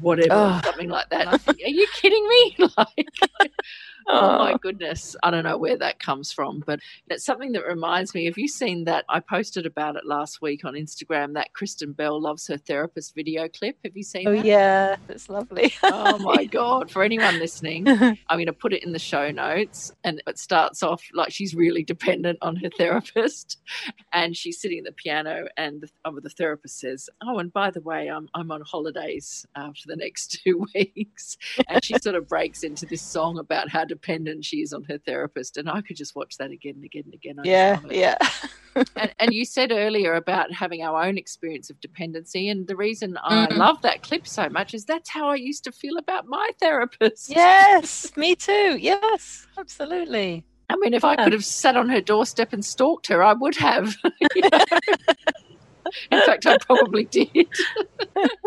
whatever, 0.00 0.28
oh. 0.32 0.60
something 0.64 0.88
like 0.88 1.08
that. 1.10 1.40
Think, 1.40 1.58
are 1.64 1.68
you 1.68 1.86
kidding 1.94 2.28
me? 2.28 2.56
like, 2.76 3.10
oh 4.06 4.38
my 4.38 4.56
goodness, 4.60 5.16
I 5.22 5.30
don't 5.30 5.44
know 5.44 5.58
where 5.58 5.76
that 5.78 5.98
comes 5.98 6.32
from, 6.32 6.62
but 6.66 6.80
it's 7.08 7.24
something 7.24 7.52
that 7.52 7.66
reminds 7.66 8.14
me. 8.14 8.26
Have 8.26 8.38
you 8.38 8.48
seen 8.48 8.84
that? 8.84 9.04
I 9.08 9.20
posted 9.20 9.66
about 9.66 9.96
it 9.96 10.06
last 10.06 10.40
week 10.40 10.64
on 10.64 10.74
Instagram. 10.74 11.34
That 11.34 11.52
Kristen 11.52 11.92
Bell 11.92 12.20
loves 12.20 12.46
her 12.48 12.56
therapist 12.56 13.14
video 13.14 13.48
clip. 13.48 13.76
Have 13.84 13.96
you 13.96 14.02
seen? 14.02 14.28
Oh 14.28 14.36
that? 14.36 14.44
yeah, 14.44 14.96
it's 15.08 15.28
lovely. 15.28 15.74
oh 15.82 16.18
my 16.18 16.44
god! 16.50 16.90
For 16.90 17.02
anyone 17.02 17.38
listening, 17.38 17.88
I'm 17.88 18.18
going 18.30 18.46
to 18.46 18.52
put 18.52 18.72
it 18.72 18.84
in 18.84 18.92
the 18.92 18.98
show 18.98 19.30
notes, 19.30 19.92
and 20.04 20.22
it 20.26 20.38
starts 20.38 20.82
off 20.82 21.02
like 21.14 21.32
she's 21.32 21.54
really 21.54 21.84
dependent 21.84 22.38
on 22.42 22.56
her 22.56 22.70
therapist, 22.76 23.58
and 24.12 24.36
she's 24.36 24.60
sitting 24.60 24.78
at 24.78 24.84
the 24.84 24.92
piano, 24.92 25.46
and 25.56 25.80
the, 25.80 25.90
oh, 26.04 26.20
the 26.20 26.30
therapist 26.30 26.78
says, 26.78 27.08
"Oh, 27.22 27.38
and 27.38 27.52
by 27.52 27.70
the 27.70 27.80
way, 27.80 28.08
I'm 28.08 28.28
I'm 28.34 28.50
on 28.50 28.62
holidays." 28.62 29.46
Uh, 29.54 29.72
for 29.72 29.88
the 29.88 29.96
next 29.96 30.40
two 30.44 30.66
weeks. 30.74 31.36
And 31.68 31.84
she 31.84 31.98
sort 31.98 32.16
of 32.16 32.28
breaks 32.28 32.62
into 32.62 32.86
this 32.86 33.02
song 33.02 33.38
about 33.38 33.68
how 33.68 33.84
dependent 33.98 34.44
she 34.44 34.58
is 34.58 34.72
on 34.72 34.84
her 34.84 34.98
therapist. 34.98 35.56
And 35.56 35.68
I 35.68 35.80
could 35.80 35.96
just 35.96 36.14
watch 36.14 36.36
that 36.38 36.50
again 36.50 36.74
and 36.76 36.84
again 36.84 37.04
and 37.06 37.14
again. 37.14 37.36
I 37.40 37.42
yeah, 37.44 37.80
yeah. 37.90 38.16
and, 38.96 39.14
and, 39.18 39.34
you 39.34 39.44
said 39.44 39.72
earlier 39.72 40.14
about 40.14 40.52
having 40.52 40.82
our 40.82 41.02
own 41.02 41.18
experience 41.18 41.68
of 41.70 41.80
dependency. 41.80 42.48
And 42.48 42.66
the 42.66 42.76
reason 42.76 43.18
I 43.22 43.46
mm. 43.46 43.56
love 43.56 43.82
that 43.82 44.02
clip 44.02 44.26
so 44.26 44.48
much 44.48 44.74
is 44.74 44.84
that's 44.84 45.10
how 45.10 45.28
I 45.28 45.34
used 45.34 45.64
to 45.64 45.72
feel 45.72 45.98
about 45.98 46.26
my 46.26 46.50
therapist. 46.60 47.30
Yes, 47.38 48.16
me 48.16 48.34
too. 48.34 48.76
Yes, 48.78 49.46
absolutely. 49.58 50.44
I 50.68 50.76
mean, 50.76 50.92
if. 50.92 51.04
I 51.04 51.16
could 51.16 51.32
have 51.32 51.44
sat 51.44 51.76
on 51.76 51.88
her 51.88 52.00
doorstep 52.00 52.52
and 52.52 52.64
stalked 52.64 53.06
her, 53.06 53.22
I 53.22 53.32
would 53.32 53.56
have. 53.56 53.94
In 56.10 56.20
fact, 56.22 56.46
I 56.46 56.58
probably 56.58 57.04
did. 57.04 57.48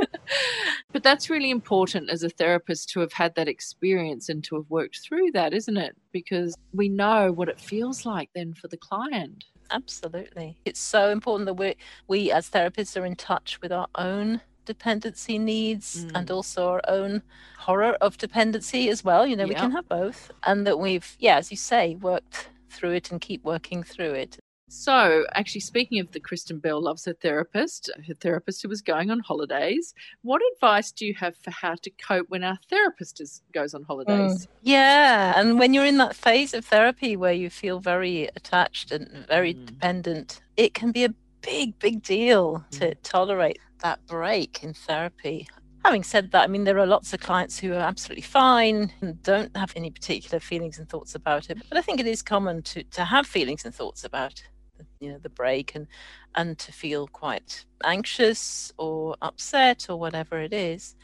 but 0.92 1.04
that's 1.04 1.30
really 1.30 1.50
important 1.50 2.10
as 2.10 2.24
a 2.24 2.30
therapist 2.30 2.90
to 2.90 3.00
have 3.00 3.14
had 3.14 3.36
that 3.36 3.48
experience 3.48 4.30
and 4.30 4.44
to 4.46 4.56
have 4.56 4.70
worked 4.70 5.00
through 5.00 5.32
that, 5.32 5.54
isn't 5.54 5.78
it? 5.78 5.96
Because 6.12 6.56
we 6.74 6.90
know 6.90 7.32
what 7.32 7.50
it 7.50 7.60
feels 7.60 8.06
like 8.06 8.30
then 8.34 8.54
for 8.54 8.68
the 8.68 8.78
client. 8.78 9.46
Absolutely. 9.72 10.58
It's 10.66 10.80
so 10.80 11.10
important 11.10 11.46
that 11.46 11.54
we 11.54 11.76
we 12.08 12.32
as 12.32 12.50
therapists 12.50 13.00
are 13.00 13.06
in 13.06 13.16
touch 13.16 13.60
with 13.62 13.72
our 13.72 13.88
own 13.96 14.42
dependency 14.66 15.40
needs 15.40 16.06
mm. 16.06 16.12
and 16.16 16.30
also 16.30 16.68
our 16.68 16.82
own 16.88 17.22
horror 17.58 17.94
of 18.02 18.18
dependency 18.18 18.90
as 18.90 19.04
well. 19.04 19.26
You 19.26 19.36
know, 19.36 19.46
we 19.46 19.56
can 19.56 19.72
have 19.72 19.88
both. 19.88 20.32
And 20.46 20.68
that 20.68 20.80
we've, 20.80 21.16
yeah, 21.20 21.38
as 21.38 21.52
you 21.52 21.58
say, 21.58 21.96
worked 21.96 22.50
through 22.70 22.92
it 22.92 23.12
and 23.12 23.20
keep 23.20 23.44
working 23.44 23.84
through 23.84 24.14
it. 24.14 24.38
So, 24.74 25.26
actually, 25.34 25.60
speaking 25.60 26.00
of 26.00 26.14
the 26.14 26.22
Kristen 26.22 26.58
Bell 26.58 26.82
loves 26.82 27.04
her 27.04 27.12
therapist, 27.12 27.92
her 28.08 28.14
therapist 28.14 28.62
who 28.62 28.70
was 28.70 28.82
going 28.82 29.12
on 29.12 29.20
holidays, 29.20 29.94
what 30.22 30.42
advice 30.54 30.94
do 30.94 31.06
you 31.06 31.14
have 31.16 31.36
for 31.36 31.52
how 31.52 31.76
to 31.76 31.90
cope 31.90 32.30
when 32.30 32.46
our 32.46 32.58
therapist 32.70 33.20
is, 33.20 33.42
goes 33.54 33.74
on 33.74 33.84
holidays? 33.84 34.46
Mm. 34.46 34.48
Yeah, 34.62 35.34
and 35.36 35.60
when 35.60 35.74
you're 35.74 35.86
in 35.86 35.98
that 35.98 36.16
phase 36.16 36.54
of 36.54 36.64
therapy 36.64 37.18
where 37.18 37.34
you 37.34 37.50
feel 37.50 37.82
very 37.82 38.30
attached 38.38 38.94
and 38.94 39.28
very 39.28 39.54
mm. 39.54 39.66
dependent, 39.66 40.42
it 40.56 40.74
can 40.74 40.94
be 40.94 41.04
a 41.04 41.14
big, 41.42 41.78
big 41.80 42.02
deal 42.02 42.64
mm. 42.72 42.80
to 42.80 42.96
tolerate 43.04 43.60
that 43.80 44.00
break 44.08 44.64
in 44.64 44.74
therapy. 44.74 45.50
Having 45.84 46.04
said 46.04 46.32
that, 46.32 46.44
I 46.44 46.48
mean, 46.48 46.64
there 46.64 46.80
are 46.80 46.86
lots 46.86 47.12
of 47.12 47.20
clients 47.20 47.60
who 47.60 47.74
are 47.74 47.80
absolutely 47.80 48.22
fine 48.22 48.94
and 49.02 49.22
don't 49.22 49.54
have 49.58 49.74
any 49.76 49.92
particular 49.92 50.40
feelings 50.40 50.80
and 50.80 50.88
thoughts 50.88 51.14
about 51.14 51.50
it. 51.50 51.58
But 51.68 51.78
I 51.78 51.82
think 51.82 52.00
it 52.00 52.08
is 52.08 52.22
common 52.22 52.62
to, 52.64 52.84
to 52.84 53.04
have 53.04 53.28
feelings 53.28 53.66
and 53.66 53.76
thoughts 53.76 54.06
about 54.06 54.42
you 55.02 55.12
know 55.12 55.18
the 55.18 55.30
break 55.30 55.76
and 55.76 55.88
and 56.36 56.58
to 56.58 56.72
feel 56.72 57.08
quite 57.08 57.66
anxious 57.84 58.72
or 58.78 59.16
upset 59.22 59.88
or 59.90 59.98
whatever 59.98 60.40
it 60.40 60.54
is 60.54 60.96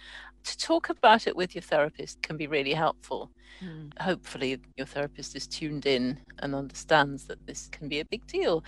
to 0.44 0.58
talk 0.58 0.90
about 0.90 1.28
it 1.28 1.36
with 1.36 1.54
your 1.54 1.62
therapist 1.62 2.22
can 2.22 2.38
be 2.38 2.48
really 2.48 2.74
helpful 2.74 3.32
mm. 3.62 3.92
hopefully 4.00 4.60
your 4.78 4.88
therapist 4.88 5.36
is 5.36 5.48
tuned 5.48 5.86
in 5.86 6.18
and 6.40 6.56
understands 6.56 7.26
that 7.26 7.46
this 7.48 7.68
can 7.72 7.90
be 7.90 8.00
a 8.00 8.06
big 8.06 8.26
deal 8.28 8.64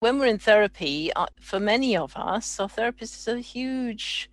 when 0.00 0.18
we're 0.18 0.26
in 0.26 0.38
therapy 0.38 1.12
uh, 1.14 1.26
for 1.40 1.58
many 1.58 1.96
of 1.96 2.14
us 2.16 2.60
our 2.60 2.68
therapist 2.68 3.16
is 3.16 3.26
a 3.26 3.40
huge 3.40 4.30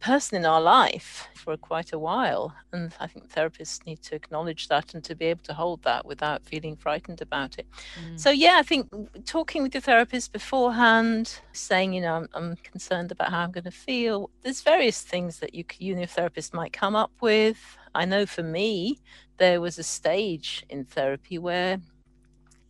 person 0.00 0.36
in 0.36 0.46
our 0.46 0.60
life 0.60 1.28
for 1.34 1.56
quite 1.56 1.92
a 1.92 1.98
while. 1.98 2.54
And 2.72 2.94
I 3.00 3.06
think 3.06 3.32
therapists 3.32 3.84
need 3.86 4.02
to 4.02 4.14
acknowledge 4.14 4.68
that 4.68 4.94
and 4.94 5.02
to 5.04 5.14
be 5.14 5.26
able 5.26 5.42
to 5.44 5.54
hold 5.54 5.82
that 5.82 6.06
without 6.06 6.44
feeling 6.44 6.76
frightened 6.76 7.20
about 7.20 7.58
it. 7.58 7.66
Mm. 8.04 8.18
So, 8.18 8.30
yeah, 8.30 8.56
I 8.58 8.62
think 8.62 8.88
talking 9.24 9.62
with 9.62 9.74
your 9.74 9.80
therapist 9.80 10.32
beforehand, 10.32 11.40
saying, 11.52 11.92
you 11.92 12.00
know, 12.00 12.14
I'm, 12.14 12.28
I'm 12.34 12.56
concerned 12.56 13.12
about 13.12 13.30
how 13.30 13.40
I'm 13.40 13.52
going 13.52 13.64
to 13.64 13.70
feel, 13.70 14.30
there's 14.42 14.62
various 14.62 15.02
things 15.02 15.40
that 15.40 15.54
you, 15.54 15.64
you 15.78 15.92
and 15.92 16.00
your 16.00 16.08
therapist 16.08 16.54
might 16.54 16.72
come 16.72 16.94
up 16.94 17.12
with. 17.20 17.76
I 17.94 18.04
know 18.04 18.26
for 18.26 18.42
me, 18.42 18.98
there 19.38 19.60
was 19.60 19.78
a 19.78 19.82
stage 19.82 20.64
in 20.68 20.84
therapy 20.84 21.38
where 21.38 21.80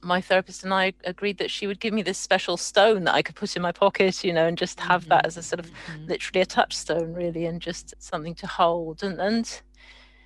my 0.02 0.20
therapist 0.20 0.64
and 0.64 0.72
I 0.72 0.92
agreed 1.04 1.38
that 1.38 1.50
she 1.50 1.66
would 1.66 1.80
give 1.80 1.92
me 1.92 2.02
this 2.02 2.18
special 2.18 2.56
stone 2.56 3.04
that 3.04 3.14
I 3.14 3.22
could 3.22 3.34
put 3.34 3.56
in 3.56 3.62
my 3.62 3.72
pocket, 3.72 4.22
you 4.24 4.32
know, 4.32 4.46
and 4.46 4.56
just 4.56 4.80
have 4.80 5.02
mm-hmm. 5.02 5.10
that 5.10 5.26
as 5.26 5.36
a 5.36 5.42
sort 5.42 5.60
of 5.60 5.66
mm-hmm. 5.66 6.06
literally 6.06 6.40
a 6.40 6.46
touchstone, 6.46 7.12
really, 7.14 7.46
and 7.46 7.60
just 7.60 7.94
something 7.98 8.34
to 8.36 8.46
hold. 8.46 9.02
And 9.02 9.20
and 9.20 9.60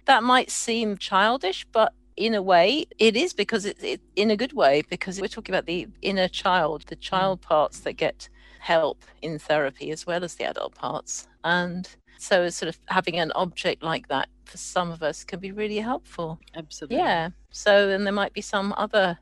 that 0.04 0.22
might 0.22 0.50
seem 0.50 0.96
childish, 0.96 1.66
but 1.72 1.92
in 2.16 2.34
a 2.34 2.42
way, 2.42 2.86
it 2.98 3.16
is 3.16 3.32
because 3.32 3.64
it, 3.64 3.82
it 3.82 4.00
in 4.16 4.30
a 4.30 4.36
good 4.36 4.52
way 4.52 4.82
because 4.90 5.20
we're 5.20 5.28
talking 5.28 5.54
about 5.54 5.66
the 5.66 5.88
inner 6.02 6.28
child, 6.28 6.84
the 6.86 6.96
child 6.96 7.40
mm. 7.40 7.44
parts 7.44 7.80
that 7.80 7.94
get 7.94 8.28
help 8.60 9.04
in 9.22 9.38
therapy 9.38 9.90
as 9.90 10.06
well 10.06 10.22
as 10.22 10.34
the 10.34 10.44
adult 10.44 10.74
parts, 10.74 11.26
and 11.44 11.88
so 12.18 12.48
sort 12.50 12.68
of 12.68 12.78
having 12.86 13.18
an 13.18 13.32
object 13.34 13.82
like 13.82 14.08
that 14.08 14.28
for 14.44 14.56
some 14.56 14.92
of 14.92 15.02
us 15.02 15.24
can 15.24 15.40
be 15.40 15.50
really 15.50 15.78
helpful. 15.78 16.38
Absolutely. 16.54 16.98
Yeah. 16.98 17.30
So, 17.50 17.88
and 17.88 18.06
there 18.06 18.12
might 18.12 18.32
be 18.32 18.40
some 18.40 18.72
other 18.76 19.18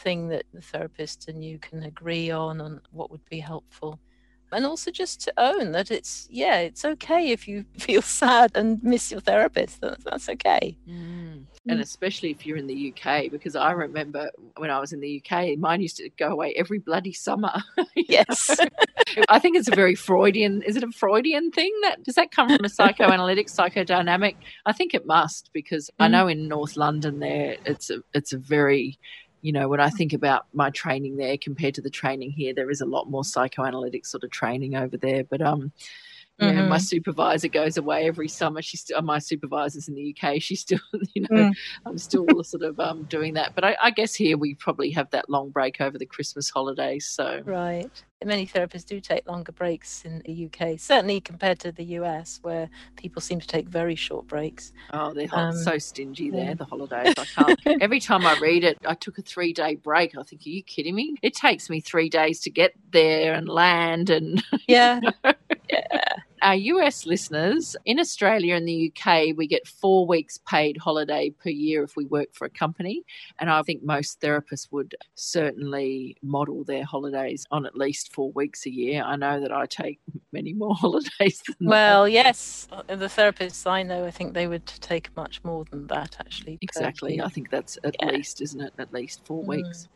thing 0.00 0.28
that 0.28 0.44
the 0.52 0.60
therapist 0.60 1.28
and 1.28 1.44
you 1.44 1.58
can 1.58 1.82
agree 1.82 2.30
on 2.30 2.60
and 2.60 2.80
what 2.92 3.10
would 3.10 3.24
be 3.28 3.38
helpful. 3.38 4.00
And 4.52 4.66
also 4.66 4.90
just 4.90 5.20
to 5.22 5.32
own 5.36 5.70
that 5.72 5.92
it's 5.92 6.26
yeah 6.28 6.58
it's 6.58 6.84
okay 6.84 7.30
if 7.30 7.46
you 7.46 7.64
feel 7.78 8.02
sad 8.02 8.50
and 8.56 8.82
miss 8.82 9.12
your 9.12 9.20
therapist. 9.20 9.80
That's, 9.80 10.02
that's 10.02 10.28
okay. 10.28 10.76
Mm. 10.88 11.44
and 11.68 11.80
especially 11.80 12.30
if 12.30 12.46
you're 12.46 12.56
in 12.56 12.66
the 12.66 12.90
uk 12.90 13.30
because 13.30 13.54
i 13.54 13.70
remember 13.70 14.30
when 14.56 14.70
i 14.70 14.80
was 14.80 14.92
in 14.94 15.00
the 15.00 15.22
uk 15.22 15.58
mine 15.58 15.82
used 15.82 15.98
to 15.98 16.08
go 16.18 16.28
away 16.28 16.54
every 16.56 16.78
bloody 16.78 17.12
summer 17.12 17.52
yes. 17.94 18.58
I 19.28 19.38
think 19.38 19.56
it's 19.56 19.68
a 19.68 19.74
very 19.74 19.94
freudian 19.94 20.62
is 20.62 20.76
it 20.76 20.82
a 20.82 20.90
freudian 20.90 21.50
thing 21.50 21.72
that 21.82 22.02
does 22.02 22.14
that 22.14 22.30
come 22.30 22.48
from 22.48 22.64
a 22.64 22.68
psychoanalytic 22.68 23.48
psychodynamic? 23.48 24.36
I 24.64 24.72
think 24.72 24.94
it 24.94 25.04
must 25.06 25.50
because 25.52 25.88
mm. 25.90 26.04
i 26.04 26.08
know 26.08 26.26
in 26.28 26.48
north 26.48 26.76
london 26.76 27.18
there 27.20 27.56
it's 27.66 27.90
a 27.90 28.02
it's 28.14 28.32
a 28.32 28.38
very 28.38 28.98
you 29.42 29.52
know, 29.52 29.68
when 29.68 29.80
I 29.80 29.88
think 29.88 30.12
about 30.12 30.46
my 30.52 30.70
training 30.70 31.16
there 31.16 31.36
compared 31.38 31.74
to 31.74 31.82
the 31.82 31.90
training 31.90 32.30
here, 32.30 32.52
there 32.52 32.70
is 32.70 32.80
a 32.80 32.86
lot 32.86 33.10
more 33.10 33.24
psychoanalytic 33.24 34.04
sort 34.04 34.24
of 34.24 34.30
training 34.30 34.74
over 34.76 34.96
there. 34.96 35.24
But 35.24 35.40
um, 35.40 35.72
yeah, 36.40 36.52
mm-hmm. 36.52 36.68
my 36.68 36.78
supervisor 36.78 37.48
goes 37.48 37.76
away 37.76 38.06
every 38.06 38.28
summer. 38.28 38.62
She's 38.62 38.80
still 38.80 39.02
my 39.02 39.18
supervisor's 39.18 39.88
in 39.88 39.94
the 39.94 40.16
UK. 40.16 40.40
She's 40.40 40.60
still, 40.60 40.78
you 41.14 41.22
know, 41.22 41.36
mm. 41.36 41.56
I'm 41.84 41.98
still 41.98 42.26
sort 42.44 42.62
of 42.62 42.80
um, 42.80 43.04
doing 43.04 43.34
that. 43.34 43.54
But 43.54 43.64
I, 43.64 43.76
I, 43.80 43.90
guess 43.90 44.14
here 44.14 44.38
we 44.38 44.54
probably 44.54 44.90
have 44.92 45.10
that 45.10 45.28
long 45.28 45.50
break 45.50 45.80
over 45.80 45.98
the 45.98 46.06
Christmas 46.06 46.48
holidays. 46.48 47.06
So 47.06 47.42
right, 47.44 47.90
many 48.24 48.46
therapists 48.46 48.86
do 48.86 49.00
take 49.00 49.26
longer 49.28 49.52
breaks 49.52 50.04
in 50.04 50.22
the 50.24 50.46
UK, 50.46 50.78
certainly 50.78 51.20
compared 51.20 51.58
to 51.60 51.72
the 51.72 51.84
US, 51.84 52.38
where 52.42 52.68
people 52.96 53.20
seem 53.20 53.40
to 53.40 53.46
take 53.46 53.66
very 53.66 53.94
short 53.94 54.26
breaks. 54.26 54.72
Oh, 54.92 55.12
they're 55.12 55.28
um, 55.32 55.56
so 55.56 55.78
stingy 55.78 56.30
there. 56.30 56.44
Yeah. 56.44 56.54
The 56.54 56.64
holidays, 56.64 57.14
I 57.18 57.24
can't. 57.24 57.60
every 57.82 58.00
time 58.00 58.26
I 58.26 58.38
read 58.40 58.64
it, 58.64 58.78
I 58.86 58.94
took 58.94 59.18
a 59.18 59.22
three 59.22 59.52
day 59.52 59.74
break. 59.74 60.16
I 60.16 60.22
think, 60.22 60.42
are 60.46 60.48
you 60.48 60.62
kidding 60.62 60.94
me? 60.94 61.16
It 61.22 61.34
takes 61.34 61.70
me 61.70 61.80
three 61.80 62.08
days 62.08 62.40
to 62.40 62.50
get 62.50 62.72
there 62.92 63.34
and 63.34 63.48
land, 63.48 64.10
and 64.10 64.42
yeah, 64.68 65.00
yeah 65.24 65.29
our 66.42 66.54
US 66.54 67.06
listeners, 67.06 67.76
in 67.84 67.98
Australia 67.98 68.54
and 68.54 68.66
the 68.66 68.92
UK, 68.92 69.36
we 69.36 69.46
get 69.46 69.66
four 69.66 70.06
weeks 70.06 70.38
paid 70.38 70.76
holiday 70.76 71.30
per 71.30 71.50
year 71.50 71.82
if 71.82 71.96
we 71.96 72.04
work 72.06 72.28
for 72.32 72.44
a 72.44 72.50
company. 72.50 73.04
And 73.38 73.50
I 73.50 73.62
think 73.62 73.82
most 73.82 74.20
therapists 74.20 74.68
would 74.70 74.94
certainly 75.14 76.16
model 76.22 76.64
their 76.64 76.84
holidays 76.84 77.46
on 77.50 77.66
at 77.66 77.76
least 77.76 78.12
four 78.12 78.32
weeks 78.32 78.66
a 78.66 78.70
year. 78.70 79.02
I 79.02 79.16
know 79.16 79.40
that 79.40 79.52
I 79.52 79.66
take 79.66 80.00
many 80.32 80.52
more 80.52 80.74
holidays 80.84 81.42
Well, 81.60 82.04
that. 82.04 82.12
yes. 82.12 82.68
The 82.86 82.96
therapists 83.06 83.70
I 83.70 83.82
know, 83.82 84.04
I 84.04 84.10
think 84.10 84.34
they 84.34 84.46
would 84.46 84.66
take 84.66 85.14
much 85.16 85.42
more 85.44 85.64
than 85.64 85.86
that, 85.88 86.16
actually. 86.20 86.58
Exactly. 86.60 87.20
I 87.20 87.28
think 87.28 87.50
that's 87.50 87.78
at 87.84 87.96
yeah. 88.00 88.10
least, 88.10 88.40
isn't 88.40 88.60
it? 88.60 88.72
At 88.78 88.92
least 88.92 89.24
four 89.24 89.42
mm. 89.42 89.48
weeks. 89.48 89.88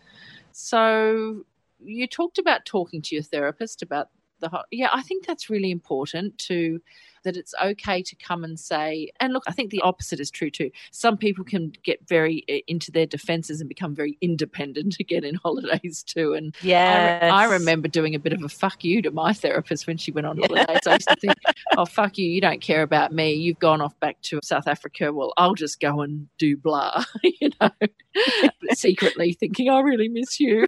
So 0.53 1.45
you 1.83 2.07
talked 2.07 2.39
about 2.39 2.65
talking 2.65 3.03
to 3.03 3.15
your 3.15 3.25
therapist 3.25 3.83
about 3.83 4.09
the 4.51 4.65
yeah 4.71 4.91
i 4.93 5.03
think 5.03 5.27
that's 5.27 5.51
really 5.51 5.71
important 5.71 6.37
to 6.39 6.81
that 7.25 7.37
it's 7.37 7.55
okay 7.63 8.03
to 8.03 8.17
come 8.17 8.45
and 8.45 8.59
say 8.59 9.11
and 9.21 9.33
look 9.33 9.43
i 9.47 9.53
think 9.53 9.71
the 9.71 9.81
opposite 9.83 10.21
is 10.21 10.31
true 10.31 10.51
too. 10.51 10.71
Some 10.91 11.17
people 11.17 11.45
can 11.45 11.73
get 11.83 12.07
very 12.09 12.45
eh, 12.49 12.61
into 12.67 12.91
their 12.91 13.07
defenses 13.07 13.61
and 13.61 13.69
become 13.69 13.95
very 13.95 14.17
independent 14.21 14.97
again 15.01 15.25
in 15.25 15.35
holidays 15.35 16.03
too. 16.03 16.33
And 16.33 16.55
yeah 16.63 17.21
I, 17.23 17.45
I, 17.45 17.45
remember 17.45 17.89
doing 17.89 18.15
a 18.15 18.19
bit 18.19 18.33
of 18.33 18.43
a 18.43 18.49
fuck 18.49 18.85
you 18.85 19.03
to 19.03 19.11
my 19.11 19.33
therapist 19.33 19.87
when 19.87 19.97
she 19.97 20.13
went 20.13 20.27
on 20.27 20.39
holidays. 20.39 20.87
I 20.87 20.95
used 20.95 21.09
to 21.09 21.17
think 21.17 21.35
oh 21.77 21.85
fuck 21.85 22.19
you 22.19 22.27
you 22.27 22.41
don't 22.41 22.61
care 22.61 22.83
about 22.83 23.13
me. 23.13 23.33
You've 23.35 23.59
gone 23.59 23.81
off 23.81 23.99
back 24.01 24.21
to 24.23 24.41
south 24.43 24.69
africa. 24.69 25.13
Well 25.13 25.33
i'll 25.37 25.55
just 25.55 25.81
go 25.81 26.01
and 26.01 26.29
do 26.39 26.57
blah 26.57 27.05
you 27.23 27.51
know 27.61 27.71
secretly 28.73 29.33
thinking 29.33 29.69
i 29.69 29.81
really 29.81 30.09
miss 30.09 30.41
you. 30.41 30.67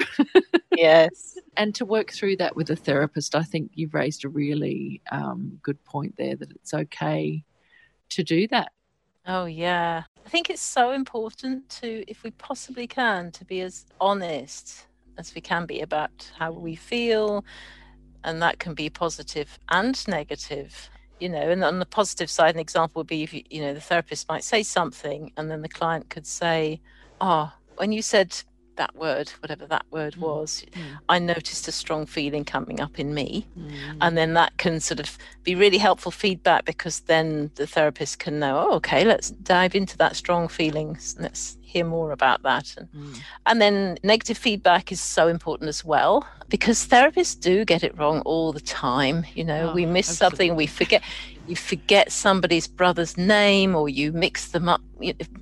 Yes. 0.76 1.38
And 1.56 1.74
to 1.76 1.84
work 1.84 2.12
through 2.12 2.36
that 2.36 2.54
with 2.54 2.70
a 2.70 2.76
therapist, 2.76 3.34
I 3.34 3.42
think 3.42 3.70
you've 3.74 3.94
raised 3.94 4.24
a 4.24 4.28
really 4.28 5.00
um, 5.10 5.58
good 5.62 5.82
point 5.84 6.14
there 6.18 6.36
that 6.46 6.56
it's 6.56 6.74
okay 6.74 7.44
to 8.10 8.22
do 8.22 8.46
that. 8.48 8.72
Oh, 9.26 9.46
yeah. 9.46 10.04
I 10.24 10.28
think 10.28 10.50
it's 10.50 10.62
so 10.62 10.92
important 10.92 11.68
to, 11.80 12.04
if 12.08 12.22
we 12.22 12.30
possibly 12.32 12.86
can, 12.86 13.32
to 13.32 13.44
be 13.44 13.60
as 13.60 13.86
honest 14.00 14.86
as 15.18 15.34
we 15.34 15.40
can 15.40 15.66
be 15.66 15.80
about 15.80 16.30
how 16.38 16.52
we 16.52 16.74
feel. 16.74 17.44
And 18.24 18.42
that 18.42 18.58
can 18.58 18.74
be 18.74 18.90
positive 18.90 19.58
and 19.70 20.06
negative. 20.08 20.90
You 21.20 21.28
know, 21.30 21.50
and 21.50 21.64
on 21.64 21.78
the 21.78 21.86
positive 21.86 22.28
side, 22.28 22.54
an 22.54 22.60
example 22.60 23.00
would 23.00 23.06
be 23.06 23.22
if 23.22 23.32
you, 23.32 23.42
you 23.48 23.62
know, 23.62 23.72
the 23.72 23.80
therapist 23.80 24.28
might 24.28 24.44
say 24.44 24.62
something 24.62 25.32
and 25.36 25.50
then 25.50 25.62
the 25.62 25.68
client 25.68 26.10
could 26.10 26.26
say, 26.26 26.80
Oh, 27.20 27.52
when 27.76 27.92
you 27.92 28.02
said 28.02 28.36
that 28.76 28.94
word, 28.96 29.30
whatever 29.40 29.66
that 29.66 29.84
word 29.90 30.14
mm. 30.14 30.18
was, 30.18 30.64
mm. 30.72 30.82
I 31.08 31.18
noticed 31.18 31.68
a 31.68 31.72
strong 31.72 32.06
feeling 32.06 32.44
coming 32.44 32.80
up 32.80 32.98
in 32.98 33.14
me. 33.14 33.46
Mm. 33.58 33.96
And 34.00 34.16
then 34.16 34.34
that 34.34 34.56
can 34.58 34.80
sort 34.80 35.00
of 35.00 35.18
be 35.42 35.54
really 35.54 35.78
helpful 35.78 36.12
feedback 36.12 36.64
because 36.64 37.00
then 37.00 37.50
the 37.56 37.66
therapist 37.66 38.18
can 38.18 38.38
know, 38.38 38.66
oh, 38.68 38.74
okay, 38.76 39.04
let's 39.04 39.30
dive 39.30 39.74
into 39.74 39.96
that 39.98 40.16
strong 40.16 40.48
feeling. 40.48 40.98
Let's 41.18 41.56
hear 41.62 41.84
more 41.84 42.12
about 42.12 42.42
that. 42.42 42.74
And, 42.76 42.88
mm. 42.92 43.20
and 43.46 43.60
then 43.60 43.98
negative 44.02 44.38
feedback 44.38 44.92
is 44.92 45.00
so 45.00 45.28
important 45.28 45.68
as 45.68 45.84
well 45.84 46.26
because 46.48 46.86
therapists 46.86 47.38
do 47.38 47.64
get 47.64 47.82
it 47.82 47.96
wrong 47.98 48.20
all 48.20 48.52
the 48.52 48.60
time. 48.60 49.26
You 49.34 49.44
know, 49.44 49.70
oh, 49.70 49.74
we 49.74 49.86
miss 49.86 50.08
absolutely. 50.08 50.36
something, 50.36 50.56
we 50.56 50.66
forget 50.66 51.02
you 51.48 51.56
forget 51.56 52.12
somebody's 52.12 52.66
brother's 52.66 53.16
name 53.16 53.74
or 53.74 53.88
you 53.88 54.12
mix 54.12 54.48
them 54.48 54.68
up 54.68 54.80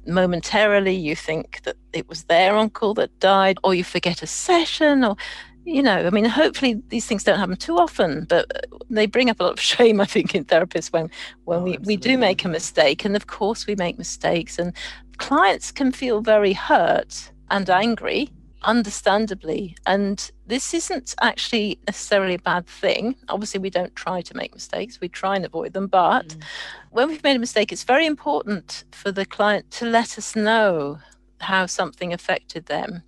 momentarily 0.07 0.95
you 0.95 1.17
think 1.17 1.63
that 1.63 1.77
it 1.93 2.09
was 2.09 2.25
their 2.25 2.57
uncle 2.57 2.95
that 2.95 3.19
died 3.21 3.59
or 3.65 3.75
you 3.75 3.85
forget 3.85 4.23
a 4.23 4.27
session 4.27 5.05
or 5.05 5.17
you 5.65 5.83
know 5.83 6.07
i 6.07 6.11
mean 6.11 6.25
hopefully 6.25 6.81
these 6.89 7.07
things 7.07 7.25
don't 7.25 7.39
happen 7.39 7.57
too 7.57 7.79
often 7.79 8.25
but 8.25 8.47
uh, 8.57 8.79
they 8.91 9.07
bring 9.07 9.31
up 9.31 9.41
a 9.41 9.43
lot 9.43 9.53
of 9.53 9.61
shame 9.73 10.01
i 10.01 10.05
think 10.05 10.35
in 10.35 10.45
therapists 10.45 10.93
when 10.93 11.11
when 11.45 11.61
oh, 11.61 11.63
we, 11.63 11.79
we 11.85 11.97
do 11.97 12.19
make 12.19 12.45
a 12.45 12.49
mistake 12.49 13.05
and 13.05 13.17
of 13.17 13.27
course 13.27 13.67
we 13.67 13.75
make 13.77 13.99
mistakes 13.99 14.59
and 14.59 14.73
clients 15.17 15.71
can 15.71 15.93
feel 15.93 16.21
very 16.21 16.53
hurt 16.53 17.31
and 17.51 17.71
angry 17.71 18.31
understandably. 18.65 19.77
And 19.87 20.31
this 20.47 20.75
isn't 20.75 21.15
actually 21.21 21.79
necessarily 21.87 22.35
a 22.35 22.39
bad 22.39 22.67
thing. 22.67 23.17
Obviously, 23.29 23.61
we 23.61 23.71
don't 23.71 23.95
try 23.95 24.21
to 24.23 24.37
make 24.37 24.55
mistakes, 24.55 25.01
we 25.01 25.09
try 25.09 25.37
and 25.37 25.45
avoid 25.45 25.73
them. 25.73 25.87
But 25.87 26.29
mm. 26.29 26.43
when 26.91 27.09
we've 27.09 27.23
made 27.23 27.37
a 27.37 27.41
mistake, 27.41 27.73
it's 27.73 27.85
very 27.85 28.07
important 28.07 28.85
for 28.93 29.13
the 29.13 29.27
client 29.27 29.71
to 29.73 29.87
let 29.87 30.19
us 30.19 30.35
know 30.35 30.99
how 31.41 31.67
something 31.67 32.13
affected 32.13 32.67
them. 32.67 33.03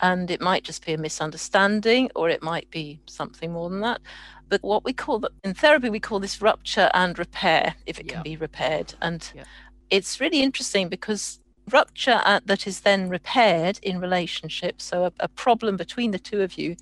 And 0.00 0.30
it 0.30 0.40
might 0.40 0.64
just 0.64 0.84
be 0.84 0.94
a 0.94 0.98
misunderstanding, 0.98 2.10
or 2.16 2.28
it 2.28 2.42
might 2.42 2.68
be 2.70 3.00
something 3.06 3.52
more 3.52 3.70
than 3.70 3.80
that. 3.80 4.00
But 4.48 4.62
what 4.62 4.84
we 4.84 4.92
call 4.92 5.24
in 5.44 5.54
therapy, 5.54 5.88
we 5.88 6.00
call 6.00 6.18
this 6.18 6.42
rupture 6.42 6.90
and 6.92 7.18
repair, 7.18 7.74
if 7.86 8.00
it 8.00 8.06
yeah. 8.06 8.14
can 8.14 8.22
be 8.22 8.36
repaired. 8.36 8.94
And 9.00 9.30
yeah. 9.34 9.44
it's 9.90 10.20
really 10.20 10.42
interesting 10.42 10.88
because 10.88 11.38
rupture 11.70 12.20
uh, 12.24 12.40
that 12.44 12.66
is 12.66 12.80
then 12.80 13.08
repaired 13.08 13.78
in 13.82 14.00
relationship, 14.00 14.80
so 14.80 15.04
a, 15.04 15.12
a 15.20 15.28
problem 15.28 15.76
between 15.76 16.10
the 16.10 16.18
two 16.18 16.42
of 16.42 16.58
you 16.58 16.76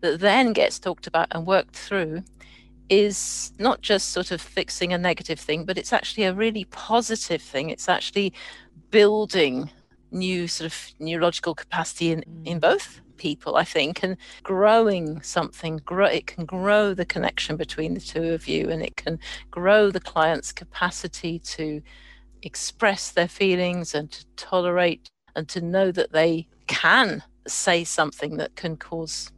that 0.00 0.20
then 0.20 0.52
gets 0.52 0.78
talked 0.78 1.06
about 1.06 1.28
and 1.30 1.46
worked 1.46 1.74
through, 1.74 2.22
is 2.90 3.52
not 3.58 3.80
just 3.80 4.10
sort 4.10 4.30
of 4.30 4.40
fixing 4.40 4.92
a 4.92 4.98
negative 4.98 5.40
thing, 5.40 5.64
but 5.64 5.78
it's 5.78 5.92
actually 5.92 6.24
a 6.24 6.34
really 6.34 6.64
positive 6.66 7.40
thing. 7.40 7.70
It's 7.70 7.88
actually 7.88 8.32
building 8.90 9.70
new 10.10 10.46
sort 10.46 10.70
of 10.70 10.92
neurological 10.98 11.54
capacity 11.54 12.12
in, 12.12 12.24
in 12.44 12.58
both 12.60 13.00
people 13.16 13.56
i 13.56 13.64
think 13.64 14.02
and 14.02 14.16
growing 14.42 15.20
something 15.22 15.76
grow 15.84 16.06
it 16.06 16.26
can 16.26 16.44
grow 16.44 16.94
the 16.94 17.04
connection 17.04 17.56
between 17.56 17.94
the 17.94 18.00
two 18.00 18.32
of 18.32 18.48
you 18.48 18.68
and 18.68 18.82
it 18.82 18.96
can 18.96 19.18
grow 19.50 19.90
the 19.90 20.00
client's 20.00 20.52
capacity 20.52 21.38
to 21.38 21.80
express 22.44 23.10
their 23.10 23.28
feelings 23.28 23.94
and 23.94 24.10
to 24.12 24.24
tolerate 24.36 25.08
and 25.36 25.48
to 25.48 25.60
know 25.60 25.90
that 25.90 26.12
they 26.12 26.46
can 26.66 27.22
say 27.46 27.84
something 27.84 28.36
that 28.36 28.56
can 28.56 28.76
cause 28.76 29.30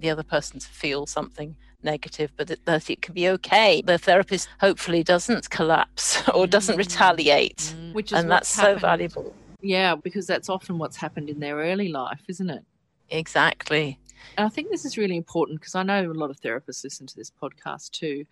the 0.00 0.10
other 0.10 0.22
person 0.22 0.60
to 0.60 0.68
feel 0.68 1.06
something 1.06 1.56
negative, 1.82 2.32
but 2.36 2.48
that, 2.48 2.64
that 2.64 2.90
it 2.90 3.02
can 3.02 3.14
be 3.14 3.28
okay. 3.28 3.82
The 3.82 3.98
therapist 3.98 4.48
hopefully 4.60 5.02
doesn't 5.02 5.50
collapse 5.50 6.26
or 6.34 6.46
doesn't 6.46 6.76
mm. 6.76 6.78
retaliate, 6.78 7.74
mm. 7.76 7.92
which 7.92 8.12
is 8.12 8.18
and 8.18 8.30
that's 8.30 8.54
happened. 8.56 8.80
so 8.80 8.86
valuable. 8.86 9.34
Yeah, 9.60 9.94
because 9.94 10.26
that's 10.26 10.48
often 10.48 10.78
what's 10.78 10.96
happened 10.96 11.28
in 11.28 11.40
their 11.40 11.56
early 11.56 11.88
life, 11.88 12.22
isn't 12.28 12.48
it? 12.48 12.64
Exactly. 13.10 13.98
And 14.36 14.46
I 14.46 14.48
think 14.48 14.70
this 14.70 14.84
is 14.84 14.96
really 14.96 15.16
important 15.16 15.60
because 15.60 15.74
I 15.74 15.82
know 15.82 16.10
a 16.10 16.12
lot 16.12 16.30
of 16.30 16.40
therapists 16.40 16.84
listen 16.84 17.06
to 17.06 17.16
this 17.16 17.30
podcast 17.30 17.90
too. 17.90 18.24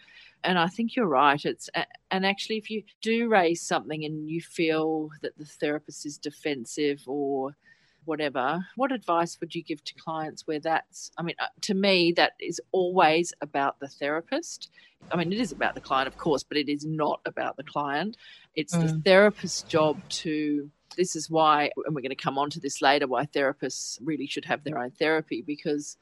And 0.44 0.58
I 0.58 0.68
think 0.68 0.94
you're 0.94 1.06
right. 1.06 1.44
It's 1.44 1.68
and 2.10 2.24
actually, 2.24 2.58
if 2.58 2.70
you 2.70 2.82
do 3.02 3.28
raise 3.28 3.60
something 3.60 4.04
and 4.04 4.28
you 4.28 4.40
feel 4.40 5.10
that 5.22 5.36
the 5.36 5.44
therapist 5.44 6.06
is 6.06 6.16
defensive 6.16 7.02
or 7.06 7.56
whatever, 8.04 8.64
what 8.76 8.90
advice 8.90 9.38
would 9.40 9.54
you 9.54 9.62
give 9.62 9.84
to 9.84 9.94
clients 9.94 10.46
where 10.46 10.60
that's, 10.60 11.10
I 11.18 11.22
mean, 11.22 11.34
uh, 11.38 11.46
to 11.62 11.74
me, 11.74 12.12
that 12.12 12.32
is 12.40 12.60
always 12.72 13.34
about 13.42 13.80
the 13.80 13.88
therapist. 13.88 14.70
I 15.12 15.16
mean, 15.16 15.32
it 15.32 15.38
is 15.38 15.52
about 15.52 15.74
the 15.74 15.80
client, 15.80 16.08
of 16.08 16.16
course, 16.16 16.42
but 16.42 16.56
it 16.56 16.70
is 16.70 16.86
not 16.86 17.20
about 17.26 17.56
the 17.56 17.64
client. 17.64 18.16
It's 18.56 18.74
mm. 18.74 18.80
the 18.80 19.00
therapist's 19.02 19.62
job 19.62 20.00
to, 20.08 20.70
this 20.98 21.16
is 21.16 21.30
why, 21.30 21.70
and 21.86 21.94
we're 21.94 22.02
going 22.02 22.10
to 22.10 22.16
come 22.16 22.36
on 22.36 22.50
to 22.50 22.60
this 22.60 22.82
later, 22.82 23.06
why 23.06 23.24
therapists 23.24 23.98
really 24.02 24.26
should 24.26 24.44
have 24.44 24.64
their 24.64 24.78
own 24.78 24.90
therapy 24.90 25.42
because 25.46 25.96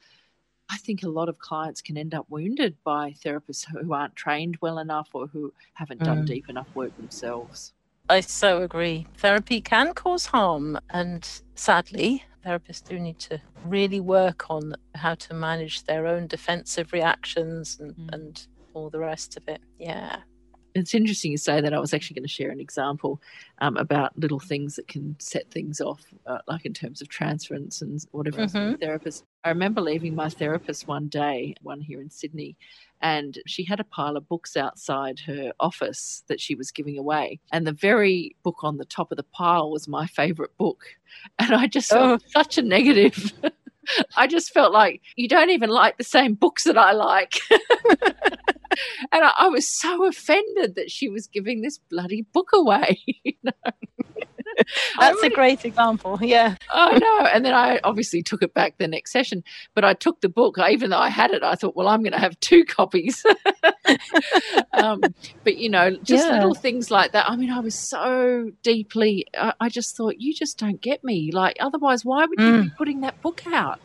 I 0.69 0.77
think 0.77 1.03
a 1.03 1.09
lot 1.09 1.29
of 1.29 1.39
clients 1.39 1.81
can 1.81 1.97
end 1.97 2.13
up 2.13 2.25
wounded 2.29 2.75
by 2.83 3.11
therapists 3.23 3.65
who 3.69 3.93
aren't 3.93 4.15
trained 4.15 4.57
well 4.59 4.79
enough 4.79 5.09
or 5.13 5.27
who 5.27 5.53
haven't 5.75 6.03
done 6.03 6.23
mm. 6.23 6.25
deep 6.25 6.49
enough 6.49 6.67
work 6.75 6.97
themselves. 6.97 7.73
I 8.09 8.21
so 8.21 8.63
agree. 8.63 9.05
Therapy 9.17 9.61
can 9.61 9.93
cause 9.93 10.25
harm, 10.25 10.79
and 10.89 11.29
sadly, 11.55 12.23
therapists 12.45 12.83
do 12.83 12.99
need 12.99 13.19
to 13.19 13.39
really 13.65 13.99
work 13.99 14.49
on 14.49 14.73
how 14.95 15.13
to 15.15 15.33
manage 15.33 15.83
their 15.83 16.07
own 16.07 16.27
defensive 16.27 16.91
reactions 16.91 17.77
and, 17.79 17.95
mm. 17.95 18.13
and 18.13 18.47
all 18.73 18.89
the 18.89 18.99
rest 18.99 19.37
of 19.37 19.47
it. 19.47 19.61
Yeah 19.77 20.21
it's 20.77 20.93
interesting 20.93 21.31
you 21.31 21.37
say 21.37 21.61
that. 21.61 21.73
I 21.73 21.79
was 21.79 21.93
actually 21.93 22.15
going 22.15 22.27
to 22.27 22.33
share 22.33 22.49
an 22.49 22.59
example 22.59 23.21
um, 23.59 23.77
about 23.77 24.17
little 24.17 24.39
things 24.39 24.75
that 24.75 24.87
can 24.87 25.15
set 25.19 25.49
things 25.51 25.81
off, 25.81 26.03
uh, 26.25 26.39
like 26.47 26.65
in 26.65 26.73
terms 26.73 27.01
of 27.01 27.09
transference 27.09 27.81
and 27.81 28.03
whatever. 28.11 28.45
Mm-hmm. 28.45 28.75
Therapist. 28.75 29.23
I 29.43 29.49
remember 29.49 29.81
leaving 29.81 30.15
my 30.15 30.29
therapist 30.29 30.87
one 30.87 31.07
day, 31.07 31.55
one 31.61 31.79
here 31.79 32.01
in 32.01 32.09
Sydney, 32.09 32.57
and 33.01 33.37
she 33.45 33.63
had 33.63 33.79
a 33.79 33.85
pile 33.85 34.17
of 34.17 34.27
books 34.27 34.57
outside 34.57 35.19
her 35.21 35.53
office 35.59 36.23
that 36.27 36.41
she 36.41 36.55
was 36.55 36.71
giving 36.71 36.97
away. 36.97 37.39
And 37.51 37.65
the 37.65 37.71
very 37.71 38.35
book 38.43 38.63
on 38.63 38.77
the 38.77 38.85
top 38.85 39.11
of 39.11 39.17
the 39.17 39.23
pile 39.23 39.71
was 39.71 39.87
my 39.87 40.07
favorite 40.07 40.55
book. 40.57 40.83
And 41.39 41.55
I 41.55 41.67
just 41.67 41.89
felt 41.89 42.21
oh. 42.21 42.27
such 42.27 42.57
a 42.57 42.61
negative. 42.61 43.31
I 44.17 44.27
just 44.27 44.53
felt 44.53 44.73
like 44.73 45.01
you 45.15 45.27
don't 45.27 45.49
even 45.49 45.69
like 45.69 45.97
the 45.97 46.03
same 46.03 46.33
books 46.33 46.65
that 46.65 46.77
I 46.77 46.91
like. 46.91 47.39
and 49.11 49.23
I, 49.23 49.31
I, 49.37 49.47
was 49.47 49.67
so 49.67 50.05
offended 50.05 50.75
that 50.75 50.91
she 50.91 51.09
was 51.09 51.27
giving 51.27 51.61
this 51.61 51.77
bloody 51.89 52.23
book 52.33 52.49
away. 52.53 52.99
You 53.23 53.33
know? 53.43 53.71
That's 54.99 55.15
really, 55.17 55.27
a 55.27 55.35
great 55.35 55.65
example. 55.65 56.19
Yeah. 56.21 56.55
Oh 56.73 56.97
no! 56.99 57.27
And 57.27 57.45
then 57.45 57.53
I 57.53 57.79
obviously 57.83 58.23
took 58.23 58.41
it 58.41 58.53
back 58.53 58.77
the 58.77 58.87
next 58.87 59.11
session, 59.11 59.43
but 59.75 59.83
I 59.85 59.93
took 59.93 60.21
the 60.21 60.29
book. 60.29 60.57
Even 60.57 60.89
though 60.89 60.97
I 60.97 61.09
had 61.09 61.31
it, 61.31 61.43
I 61.43 61.55
thought, 61.55 61.75
well, 61.75 61.87
I'm 61.87 62.01
going 62.01 62.13
to 62.13 62.19
have 62.19 62.39
two 62.39 62.65
copies. 62.65 63.23
um, 64.73 65.01
but 65.43 65.57
you 65.57 65.69
know, 65.69 65.91
just 66.03 66.25
yeah. 66.25 66.33
little 66.33 66.55
things 66.55 66.89
like 66.89 67.11
that. 67.11 67.29
I 67.29 67.35
mean, 67.35 67.51
I 67.51 67.59
was 67.59 67.75
so 67.75 68.51
deeply. 68.63 69.25
I, 69.37 69.53
I, 69.59 69.69
just 69.69 69.95
thought, 69.95 70.15
you 70.19 70.33
just 70.33 70.57
don't 70.57 70.81
get 70.81 71.03
me. 71.03 71.31
Like, 71.31 71.57
otherwise, 71.59 72.03
why 72.03 72.25
would 72.25 72.39
you 72.39 72.45
mm. 72.45 72.63
be 72.63 72.69
putting 72.77 73.01
that 73.01 73.21
book 73.21 73.43
out? 73.47 73.79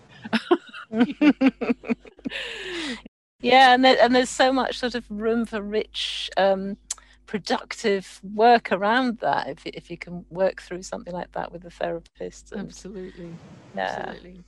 Yeah, 3.42 3.74
and 3.74 3.84
there, 3.84 3.96
and 4.00 4.14
there's 4.14 4.30
so 4.30 4.52
much 4.52 4.78
sort 4.78 4.94
of 4.94 5.04
room 5.10 5.44
for 5.44 5.60
rich, 5.60 6.30
um, 6.36 6.76
productive 7.26 8.20
work 8.34 8.72
around 8.72 9.18
that. 9.18 9.48
If 9.48 9.66
if 9.66 9.90
you 9.90 9.96
can 9.96 10.24
work 10.30 10.62
through 10.62 10.82
something 10.82 11.12
like 11.12 11.32
that 11.32 11.52
with 11.52 11.64
a 11.64 11.70
therapist. 11.70 12.52
And, 12.52 12.60
Absolutely. 12.62 13.34
Yeah. 13.74 14.04
Absolutely. 14.06 14.44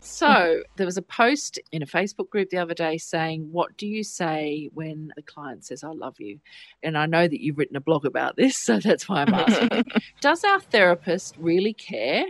So 0.00 0.62
there 0.76 0.86
was 0.86 0.96
a 0.96 1.02
post 1.02 1.60
in 1.70 1.82
a 1.82 1.86
Facebook 1.86 2.28
group 2.28 2.50
the 2.50 2.58
other 2.58 2.74
day 2.74 2.98
saying, 2.98 3.48
"What 3.52 3.76
do 3.76 3.86
you 3.86 4.02
say 4.02 4.68
when 4.74 5.12
the 5.14 5.22
client 5.22 5.64
says 5.64 5.84
I 5.84 5.92
love 5.92 6.16
you?" 6.18 6.40
And 6.82 6.98
I 6.98 7.06
know 7.06 7.28
that 7.28 7.40
you've 7.40 7.56
written 7.58 7.76
a 7.76 7.80
blog 7.80 8.04
about 8.04 8.36
this, 8.36 8.56
so 8.66 8.78
that's 8.78 9.08
why 9.08 9.22
I'm 9.22 9.34
asking. 9.34 9.84
Does 10.20 10.42
our 10.42 10.60
therapist 10.60 11.36
really 11.38 11.72
care? 11.72 12.24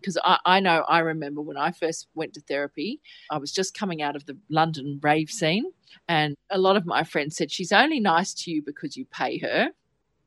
Because 0.00 0.18
I, 0.24 0.38
I, 0.44 0.60
know 0.60 0.84
I 0.88 1.00
remember 1.00 1.40
when 1.40 1.56
I 1.56 1.72
first 1.72 2.08
went 2.14 2.34
to 2.34 2.40
therapy, 2.40 3.00
I 3.30 3.38
was 3.38 3.52
just 3.52 3.76
coming 3.76 4.02
out 4.02 4.16
of 4.16 4.26
the 4.26 4.36
London 4.48 4.98
rave 5.02 5.30
scene, 5.30 5.72
and 6.08 6.36
a 6.50 6.58
lot 6.58 6.76
of 6.76 6.86
my 6.86 7.04
friends 7.04 7.36
said 7.36 7.50
she's 7.50 7.72
only 7.72 8.00
nice 8.00 8.34
to 8.34 8.50
you 8.50 8.62
because 8.62 8.96
you 8.96 9.04
pay 9.06 9.38
her. 9.38 9.70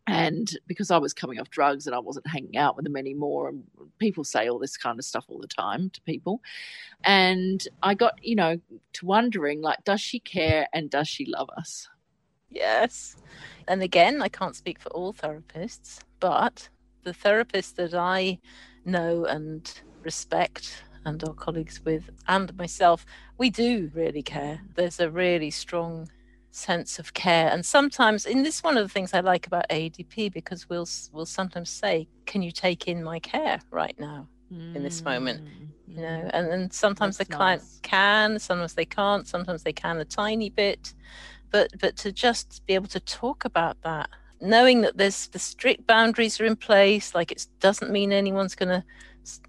And 0.07 0.57
because 0.67 0.91
I 0.91 0.97
was 0.97 1.13
coming 1.13 1.39
off 1.39 1.51
drugs 1.51 1.85
and 1.85 1.95
I 1.95 1.99
wasn't 1.99 2.27
hanging 2.27 2.57
out 2.57 2.75
with 2.75 2.83
them 2.83 2.97
anymore, 2.97 3.47
and 3.47 3.63
people 3.97 4.23
say 4.23 4.49
all 4.49 4.59
this 4.59 4.75
kind 4.75 4.99
of 4.99 5.05
stuff 5.05 5.25
all 5.29 5.39
the 5.39 5.47
time 5.47 5.89
to 5.91 6.01
people. 6.01 6.41
And 7.05 7.65
I 7.81 7.93
got, 7.93 8.19
you 8.21 8.35
know, 8.35 8.59
to 8.93 9.05
wondering 9.05 9.61
like, 9.61 9.83
does 9.85 10.01
she 10.01 10.19
care 10.19 10.67
and 10.73 10.89
does 10.89 11.07
she 11.07 11.25
love 11.25 11.49
us? 11.55 11.87
Yes. 12.49 13.15
And 13.67 13.81
again, 13.81 14.21
I 14.21 14.27
can't 14.27 14.55
speak 14.55 14.79
for 14.79 14.89
all 14.89 15.13
therapists, 15.13 15.99
but 16.19 16.67
the 17.03 17.13
therapist 17.13 17.77
that 17.77 17.93
I 17.93 18.39
know 18.85 19.25
and 19.25 19.81
respect 20.03 20.83
and 21.05 21.23
our 21.23 21.33
colleagues 21.33 21.83
with 21.83 22.09
and 22.27 22.55
myself 22.57 23.05
we 23.37 23.49
do 23.49 23.91
really 23.93 24.21
care 24.21 24.61
there's 24.75 24.99
a 24.99 25.09
really 25.09 25.49
strong 25.49 26.09
sense 26.51 26.99
of 26.99 27.13
care 27.13 27.49
and 27.49 27.65
sometimes 27.65 28.25
in 28.25 28.43
this 28.43 28.61
one 28.61 28.77
of 28.77 28.83
the 28.83 28.89
things 28.89 29.13
i 29.13 29.19
like 29.19 29.47
about 29.47 29.65
AEDP 29.69 30.33
because 30.33 30.69
we'll 30.69 30.87
we'll 31.13 31.25
sometimes 31.25 31.69
say 31.69 32.07
can 32.25 32.41
you 32.41 32.51
take 32.51 32.87
in 32.87 33.03
my 33.03 33.19
care 33.19 33.59
right 33.71 33.97
now 33.97 34.27
mm. 34.53 34.75
in 34.75 34.83
this 34.83 35.01
moment 35.01 35.41
mm. 35.43 35.67
you 35.87 36.01
know 36.01 36.29
and 36.33 36.51
then 36.51 36.69
sometimes 36.69 37.17
That's 37.17 37.29
the 37.29 37.35
client 37.35 37.61
nice. 37.61 37.79
can 37.83 38.39
sometimes 38.39 38.73
they 38.73 38.85
can't 38.85 39.27
sometimes 39.27 39.63
they 39.63 39.73
can 39.73 39.97
a 39.97 40.05
tiny 40.05 40.49
bit 40.49 40.93
but 41.51 41.71
but 41.79 41.95
to 41.97 42.11
just 42.11 42.65
be 42.65 42.75
able 42.75 42.87
to 42.87 42.99
talk 42.99 43.45
about 43.45 43.81
that 43.83 44.09
knowing 44.41 44.81
that 44.81 44.97
there's 44.97 45.27
the 45.27 45.39
strict 45.39 45.85
boundaries 45.87 46.39
are 46.39 46.45
in 46.45 46.55
place 46.55 47.13
like 47.13 47.31
it 47.31 47.45
doesn't 47.59 47.91
mean 47.91 48.11
anyone's 48.11 48.55
going 48.55 48.69
to 48.69 48.83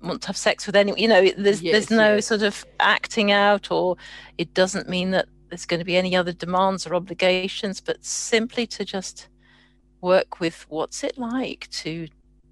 want 0.02 0.20
to 0.20 0.26
have 0.26 0.36
sex 0.36 0.66
with 0.66 0.76
anyone 0.76 1.00
you 1.00 1.08
know 1.08 1.26
there's 1.38 1.62
yes, 1.62 1.72
there's 1.72 1.90
no 1.90 2.16
yes. 2.16 2.26
sort 2.26 2.42
of 2.42 2.64
acting 2.78 3.32
out 3.32 3.70
or 3.70 3.96
it 4.36 4.52
doesn't 4.52 4.88
mean 4.88 5.10
that 5.10 5.26
there's 5.48 5.64
going 5.64 5.80
to 5.80 5.84
be 5.84 5.96
any 5.96 6.14
other 6.14 6.32
demands 6.32 6.86
or 6.86 6.94
obligations 6.94 7.80
but 7.80 8.04
simply 8.04 8.66
to 8.66 8.84
just 8.84 9.28
work 10.00 10.40
with 10.40 10.66
what's 10.68 11.02
it 11.02 11.16
like 11.16 11.68
to 11.70 12.06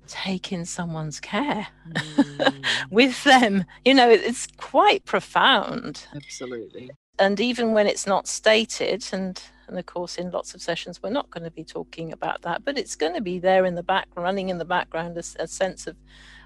take 0.06 0.50
in 0.50 0.64
someone's 0.64 1.20
care 1.20 1.68
mm. 1.88 2.64
with 2.90 3.22
them 3.24 3.64
you 3.84 3.94
know 3.94 4.08
it's 4.08 4.46
quite 4.56 5.04
profound 5.04 6.06
absolutely 6.16 6.90
and 7.18 7.38
even 7.38 7.72
when 7.72 7.86
it's 7.86 8.06
not 8.06 8.26
stated 8.26 9.06
and 9.12 9.42
and 9.70 9.78
of 9.78 9.86
course, 9.86 10.16
in 10.16 10.30
lots 10.30 10.54
of 10.54 10.60
sessions, 10.60 11.02
we're 11.02 11.10
not 11.10 11.30
going 11.30 11.44
to 11.44 11.50
be 11.50 11.64
talking 11.64 12.12
about 12.12 12.42
that, 12.42 12.64
but 12.64 12.76
it's 12.76 12.96
going 12.96 13.14
to 13.14 13.20
be 13.20 13.38
there 13.38 13.64
in 13.64 13.76
the 13.76 13.82
back, 13.82 14.08
running 14.16 14.48
in 14.48 14.58
the 14.58 14.64
background, 14.64 15.16
a, 15.16 15.42
a 15.42 15.46
sense 15.46 15.86
of, 15.86 15.96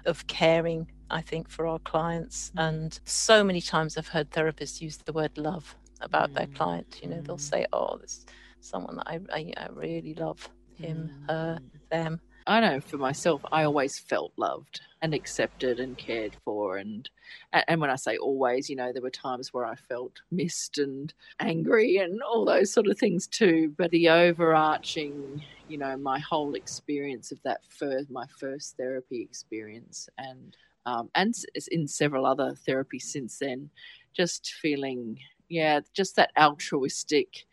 of 0.05 0.27
caring, 0.27 0.87
I 1.09 1.21
think, 1.21 1.49
for 1.49 1.65
our 1.65 1.79
clients. 1.79 2.51
Mm. 2.55 2.69
And 2.69 2.99
so 3.05 3.43
many 3.43 3.61
times 3.61 3.97
I've 3.97 4.07
heard 4.07 4.29
therapists 4.29 4.79
use 4.79 4.97
the 4.97 5.13
word 5.13 5.37
love 5.37 5.75
about 6.01 6.31
mm. 6.31 6.35
their 6.35 6.47
client. 6.47 6.99
You 7.01 7.09
know, 7.09 7.17
mm. 7.17 7.25
they'll 7.25 7.37
say, 7.37 7.65
oh, 7.73 7.97
this 7.97 8.25
someone 8.61 8.95
that 8.97 9.07
I, 9.07 9.19
I, 9.31 9.53
I 9.57 9.67
really 9.71 10.13
love 10.13 10.47
him, 10.75 11.11
her, 11.27 11.59
mm. 11.59 11.89
them. 11.89 12.21
I 12.47 12.59
know 12.59 12.79
for 12.79 12.97
myself, 12.97 13.41
I 13.51 13.63
always 13.63 13.97
felt 13.97 14.31
loved 14.37 14.81
and 15.01 15.13
accepted 15.13 15.79
and 15.79 15.97
cared 15.97 16.35
for. 16.43 16.77
And 16.77 17.09
and 17.51 17.81
when 17.81 17.89
I 17.89 17.95
say 17.95 18.17
always, 18.17 18.69
you 18.69 18.75
know, 18.75 18.91
there 18.93 19.01
were 19.01 19.09
times 19.09 19.53
where 19.53 19.65
I 19.65 19.75
felt 19.75 20.21
missed 20.31 20.77
and 20.77 21.11
angry 21.39 21.97
and 21.97 22.21
all 22.21 22.45
those 22.45 22.71
sort 22.71 22.87
of 22.87 22.99
things 22.99 23.25
too. 23.27 23.73
But 23.77 23.91
the 23.91 24.09
overarching, 24.09 25.43
you 25.67 25.77
know, 25.77 25.97
my 25.97 26.19
whole 26.19 26.53
experience 26.53 27.31
of 27.31 27.41
that 27.43 27.61
first, 27.65 28.11
my 28.11 28.25
first 28.39 28.77
therapy 28.77 29.21
experience, 29.21 30.07
and 30.17 30.55
um, 30.85 31.09
and 31.15 31.33
in 31.71 31.87
several 31.87 32.27
other 32.27 32.53
therapies 32.67 33.03
since 33.03 33.39
then, 33.39 33.71
just 34.13 34.53
feeling, 34.61 35.19
yeah, 35.49 35.79
just 35.95 36.15
that 36.17 36.31
altruistic 36.37 37.45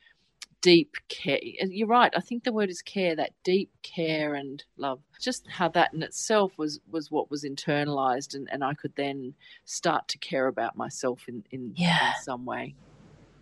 deep 0.63 0.97
care. 1.09 1.39
You're 1.43 1.87
right. 1.89 2.13
I 2.17 2.21
think 2.21 2.45
the 2.45 2.53
word 2.53 2.71
is 2.71 2.81
care. 2.83 3.15
That 3.15 3.33
deep 3.45 3.71
care 3.83 4.35
and 4.35 4.63
love. 4.77 5.01
Just 5.21 5.47
how 5.49 5.69
that 5.71 5.93
in 5.93 6.03
itself 6.03 6.53
was 6.57 6.81
was 6.91 7.11
what 7.11 7.31
was 7.31 7.45
internalized, 7.45 8.35
and, 8.35 8.49
and 8.51 8.65
I 8.65 8.75
could 8.75 8.95
then 8.97 9.35
start 9.65 10.09
to 10.09 10.19
care 10.19 10.47
about 10.47 10.77
myself 10.77 11.29
in 11.29 11.45
in, 11.51 11.73
Yeah. 11.77 12.09
in 12.09 12.15
some 12.23 12.45
way. 12.47 12.75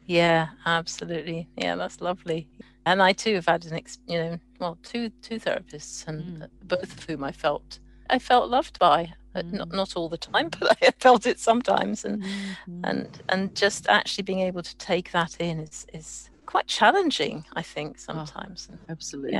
Yeah, 0.06 0.48
absolutely. 0.66 1.46
Yeah, 1.56 1.76
that's 1.76 2.00
lovely. 2.00 2.48
And 2.86 3.00
I 3.02 3.12
too 3.12 3.34
have 3.34 3.46
had 3.46 3.64
an, 3.66 3.74
ex- 3.74 3.98
you 4.08 4.18
know, 4.18 4.38
well, 4.58 4.78
two 4.82 5.10
two 5.22 5.38
therapists, 5.38 6.06
and 6.08 6.42
Mm. 6.42 6.48
both 6.64 6.92
of 6.96 7.04
whom 7.04 7.22
I 7.22 7.32
felt 7.32 7.78
I 8.08 8.18
felt 8.18 8.50
loved 8.50 8.78
by. 8.78 9.12
Uh, 9.34 9.42
Not 9.42 9.68
Mm. 9.68 9.76
not 9.76 9.96
all 9.96 10.08
the 10.08 10.18
time, 10.18 10.48
but 10.58 10.76
I 10.82 10.90
felt 10.98 11.26
it 11.26 11.38
sometimes, 11.38 12.04
and 12.04 12.22
Mhm. 12.22 12.80
and 12.84 13.22
and 13.28 13.54
just 13.54 13.86
actually 13.88 14.24
being 14.24 14.40
able 14.40 14.62
to 14.62 14.76
take 14.76 15.12
that 15.12 15.36
in 15.40 15.60
is 15.60 15.86
is 15.92 16.29
quite 16.50 16.66
challenging. 16.66 17.44
I 17.54 17.62
think 17.62 17.98
sometimes. 17.98 18.68
And- 18.70 18.78
Absolutely. 18.88 19.38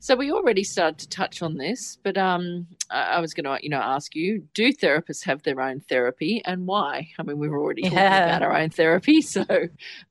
So 0.00 0.14
we 0.14 0.30
already 0.30 0.64
started 0.64 0.98
to 0.98 1.08
touch 1.08 1.40
on 1.40 1.56
this, 1.56 1.96
but 2.04 2.18
um, 2.18 2.66
I 2.90 3.20
was 3.20 3.32
going 3.32 3.44
to, 3.44 3.56
you 3.62 3.70
know, 3.70 3.80
ask 3.80 4.14
you: 4.14 4.46
Do 4.52 4.70
therapists 4.70 5.24
have 5.24 5.42
their 5.44 5.62
own 5.62 5.80
therapy, 5.88 6.42
and 6.44 6.66
why? 6.66 7.08
I 7.18 7.22
mean, 7.22 7.38
we 7.38 7.48
were 7.48 7.58
already 7.58 7.82
Yeah. 7.90 8.26
about 8.26 8.42
our 8.42 8.54
own 8.54 8.68
therapy, 8.68 9.22
so 9.36 9.44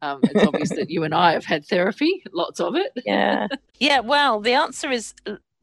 um, 0.02 0.22
it's 0.24 0.44
obvious 0.48 0.70
that 0.72 0.90
you 0.90 1.04
and 1.04 1.14
I 1.14 1.34
have 1.34 1.46
had 1.46 1.64
therapy, 1.68 2.24
lots 2.34 2.60
of 2.60 2.76
it. 2.76 2.92
yeah 3.06 3.48
yeah 3.80 4.00
well 4.00 4.40
the 4.40 4.54
answer 4.54 4.90
is 4.92 5.14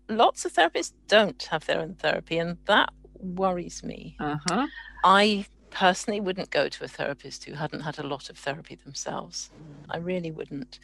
lots 0.09 0.45
of 0.45 0.53
therapists 0.53 0.93
don't 1.09 1.43
have 1.51 1.65
their 1.67 1.81
own 1.81 1.95
therapy 1.95 2.39
and 2.39 2.57
that 2.67 2.91
worries 3.15 3.83
me 3.85 4.17
Uh 4.21 4.37
huh. 4.47 4.67
i 5.05 5.45
personally 5.71 6.21
wouldn't 6.21 6.51
go 6.51 6.69
to 6.69 6.85
a 6.85 6.89
therapist 6.89 7.45
who 7.45 7.55
hadn't 7.55 7.81
had 7.81 7.99
a 7.99 8.07
lot 8.07 8.31
of 8.31 8.37
therapy 8.39 8.75
themselves. 8.75 9.51
I 9.89 9.99
really 9.99 10.31
wouldn't. 10.31 10.79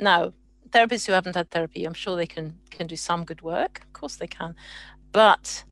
Now 0.00 0.32
therapists 0.70 1.06
who 1.06 1.12
haven't 1.12 1.34
had 1.34 1.50
therapy 1.50 1.84
i'm 1.84 1.92
sure 1.92 2.16
they 2.16 2.26
can 2.26 2.58
can 2.70 2.86
do 2.86 2.96
some 2.96 3.24
good 3.24 3.42
work. 3.42 3.80
Of 3.84 3.92
course 3.92 4.16
they 4.16 4.26
can. 4.26 4.54
But 5.12 5.64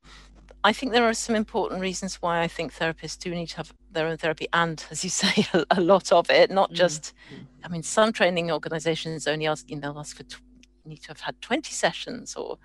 i 0.62 0.72
think 0.74 0.92
there 0.92 1.08
are 1.08 1.14
some 1.14 1.34
important 1.36 1.80
reasons 1.80 2.16
why 2.16 2.42
i 2.42 2.48
think 2.48 2.74
therapists 2.74 3.18
do 3.18 3.30
need 3.34 3.46
to 3.48 3.56
have 3.56 3.72
their 3.90 4.06
own 4.06 4.18
therapy 4.18 4.46
and 4.52 4.84
as 4.90 5.02
you 5.02 5.08
say 5.22 5.46
a, 5.54 5.64
a 5.70 5.80
lot 5.80 6.12
of 6.12 6.28
it 6.30 6.50
not 6.50 6.70
Mm. 6.70 6.74
just 6.74 7.14
Mm. 7.32 7.46
i 7.64 7.68
mean 7.68 7.82
some 7.82 8.12
training 8.12 8.50
organizations 8.52 9.26
only 9.26 9.46
ask 9.46 9.70
you 9.70 9.78
know 9.80 9.94
ask 9.98 10.16
for 10.18 10.24
tw- 10.24 10.42
need 10.84 11.00
to 11.02 11.08
have 11.08 11.20
had 11.20 11.40
20 11.40 11.72
sessions 11.72 12.36
or 12.36 12.58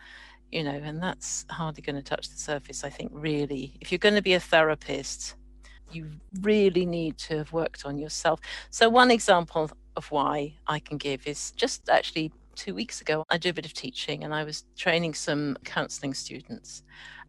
you 0.51 0.61
know 0.63 0.71
and 0.89 1.01
that's 1.01 1.45
hardly 1.49 1.81
going 1.81 1.95
to 1.95 2.01
touch 2.01 2.27
the 2.29 2.37
surface 2.37 2.83
i 2.83 2.89
think 2.89 3.11
really. 3.13 3.77
If 3.79 3.91
you're 3.91 4.05
going 4.07 4.15
to 4.15 4.21
be 4.21 4.33
a 4.33 4.39
therapist 4.41 5.35
you 5.91 6.09
really 6.41 6.85
need 6.85 7.17
to 7.17 7.37
have 7.37 7.53
worked 7.53 7.85
on 7.85 7.97
yourself. 7.97 8.39
So 8.69 8.89
one 8.89 9.11
example 9.11 9.71
of 9.95 10.11
why 10.11 10.53
i 10.67 10.79
can 10.79 10.97
give 10.97 11.25
is 11.25 11.51
just 11.51 11.89
actually 11.89 12.31
two 12.55 12.73
weeks 12.73 13.01
ago 13.01 13.23
i 13.29 13.37
do 13.37 13.49
a 13.49 13.53
bit 13.53 13.65
of 13.65 13.73
teaching 13.73 14.23
and 14.23 14.33
i 14.33 14.43
was 14.43 14.65
training 14.77 15.13
some 15.13 15.57
counseling 15.63 16.13
students. 16.13 16.83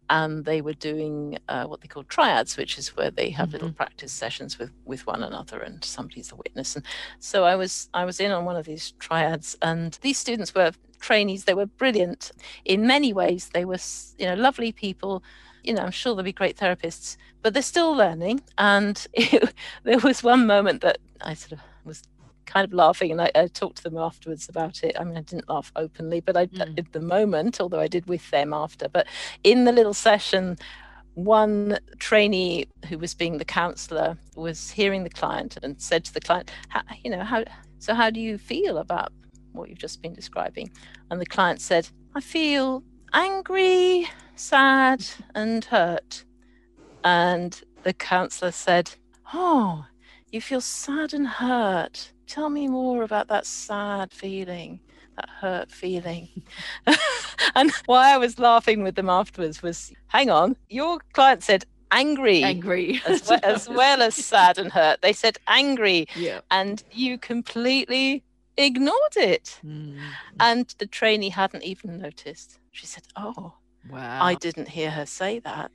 And 0.09 0.45
they 0.45 0.61
were 0.61 0.73
doing 0.73 1.37
uh, 1.49 1.65
what 1.65 1.81
they 1.81 1.89
call 1.89 2.05
triads 2.05 2.55
which 2.55 2.77
is 2.77 2.95
where 2.95 3.11
they 3.11 3.29
have 3.31 3.51
little 3.51 3.73
practice 3.73 4.13
sessions 4.13 4.57
with 4.57 4.71
with 4.85 5.05
one 5.05 5.21
another 5.21 5.59
and 5.59 5.83
somebody's 5.83 6.29
the 6.29 6.37
witness. 6.37 6.77
And 6.77 6.85
so 7.19 7.43
i 7.43 7.55
was 7.55 7.89
i 7.93 8.05
was 8.05 8.21
in 8.21 8.31
on 8.31 8.45
one 8.45 8.55
of 8.55 8.65
these 8.65 8.93
triads 8.99 9.57
and 9.61 9.99
these 10.01 10.17
students 10.17 10.55
were 10.55 10.71
trainees. 11.01 11.43
They 11.43 11.53
were 11.53 11.65
brilliant 11.65 12.31
in 12.63 12.87
many 12.87 13.11
ways. 13.11 13.49
They 13.53 13.65
were 13.65 13.79
you 14.17 14.27
know 14.27 14.35
lovely 14.35 14.71
people 14.71 15.23
you 15.67 15.73
know 15.73 15.83
i'm 15.83 15.91
sure 15.91 16.15
they'll 16.15 16.23
be 16.23 16.31
great 16.33 16.57
therapists 16.57 17.17
but 17.43 17.53
they're 17.53 17.63
still 17.63 17.93
learning. 17.95 18.41
And 18.57 19.05
it, 19.13 19.53
there 19.83 19.99
was 19.99 20.23
one 20.23 20.47
moment 20.47 20.81
that 20.81 20.97
i 21.21 21.33
sort 21.33 21.53
of 21.53 21.59
was 21.85 22.03
kind 22.45 22.65
of 22.65 22.73
laughing 22.73 23.11
and 23.11 23.21
I, 23.21 23.31
I 23.35 23.47
talked 23.47 23.77
to 23.77 23.83
them 23.83 23.97
afterwards 23.97 24.47
about 24.49 24.83
it. 24.83 24.95
I 24.99 25.03
mean 25.03 25.17
i 25.17 25.21
didn't 25.21 25.49
laugh 25.49 25.71
openly 25.75 26.21
but 26.21 26.35
i 26.37 26.47
Mm. 26.47 26.77
at 26.79 26.93
the 26.93 27.01
moment 27.01 27.59
although 27.61 27.79
i 27.79 27.87
did 27.87 28.07
with 28.07 28.29
them 28.31 28.53
after. 28.53 28.87
But 28.89 29.07
in 29.43 29.65
the 29.65 29.71
little 29.71 29.93
session 29.93 30.57
one 31.13 31.77
trainee 31.99 32.67
who 32.89 32.97
was 32.97 33.13
being 33.13 33.37
the 33.37 33.45
counselor 33.45 34.17
was 34.35 34.69
hearing 34.71 35.03
the 35.03 35.09
client 35.09 35.57
and 35.63 35.81
said 35.81 36.05
to 36.05 36.13
the 36.13 36.21
client 36.21 36.51
you 37.03 37.09
know 37.11 37.23
how 37.23 37.43
so 37.79 37.93
how 37.93 38.09
do 38.09 38.19
you 38.19 38.37
feel 38.37 38.77
about 38.77 39.11
what 39.53 39.69
you've 39.69 39.79
just 39.79 40.01
been 40.01 40.13
describing? 40.13 40.69
And 41.11 41.19
the 41.19 41.25
client 41.25 41.59
said 41.61 41.87
i 42.15 42.21
feel 42.21 42.83
angry 43.13 44.07
sad 44.39 45.05
and 45.35 45.65
hurt 45.65 46.23
and 47.03 47.61
the 47.83 47.93
counselor 47.93 48.51
said 48.51 48.91
oh 49.33 49.85
you 50.31 50.41
feel 50.41 50.61
sad 50.61 51.13
and 51.13 51.27
hurt 51.27 52.11
tell 52.27 52.49
me 52.49 52.67
more 52.67 53.03
about 53.03 53.27
that 53.27 53.45
sad 53.45 54.11
feeling 54.11 54.79
that 55.15 55.29
hurt 55.29 55.71
feeling 55.71 56.27
and 57.55 57.71
why 57.85 58.13
i 58.13 58.17
was 58.17 58.37
laughing 58.39 58.83
with 58.83 58.95
them 58.95 59.09
afterwards 59.09 59.61
was 59.61 59.91
hang 60.07 60.29
on 60.29 60.55
your 60.69 60.99
client 61.13 61.43
said 61.43 61.65
angry 61.91 62.43
Angry. 62.43 63.01
as, 63.07 63.29
well, 63.29 63.39
as 63.43 63.69
well 63.69 64.01
as 64.01 64.15
sad 64.15 64.57
and 64.57 64.71
hurt 64.71 65.01
they 65.01 65.13
said 65.13 65.37
angry 65.47 66.05
yeah. 66.15 66.41
and 66.51 66.83
you 66.91 67.17
completely 67.17 68.23
ignored 68.57 69.15
it 69.15 69.59
Mm. 69.65 69.99
and 70.39 70.75
the 70.79 70.87
trainee 70.87 71.29
hadn't 71.29 71.63
even 71.63 71.97
noticed 71.99 72.59
she 72.71 72.85
said 72.85 73.03
oh 73.15 73.53
Wow. 73.89 74.23
i 74.23 74.35
didn't 74.35 74.69
hear 74.69 74.89
her 74.91 75.05
say 75.05 75.39
that 75.39 75.71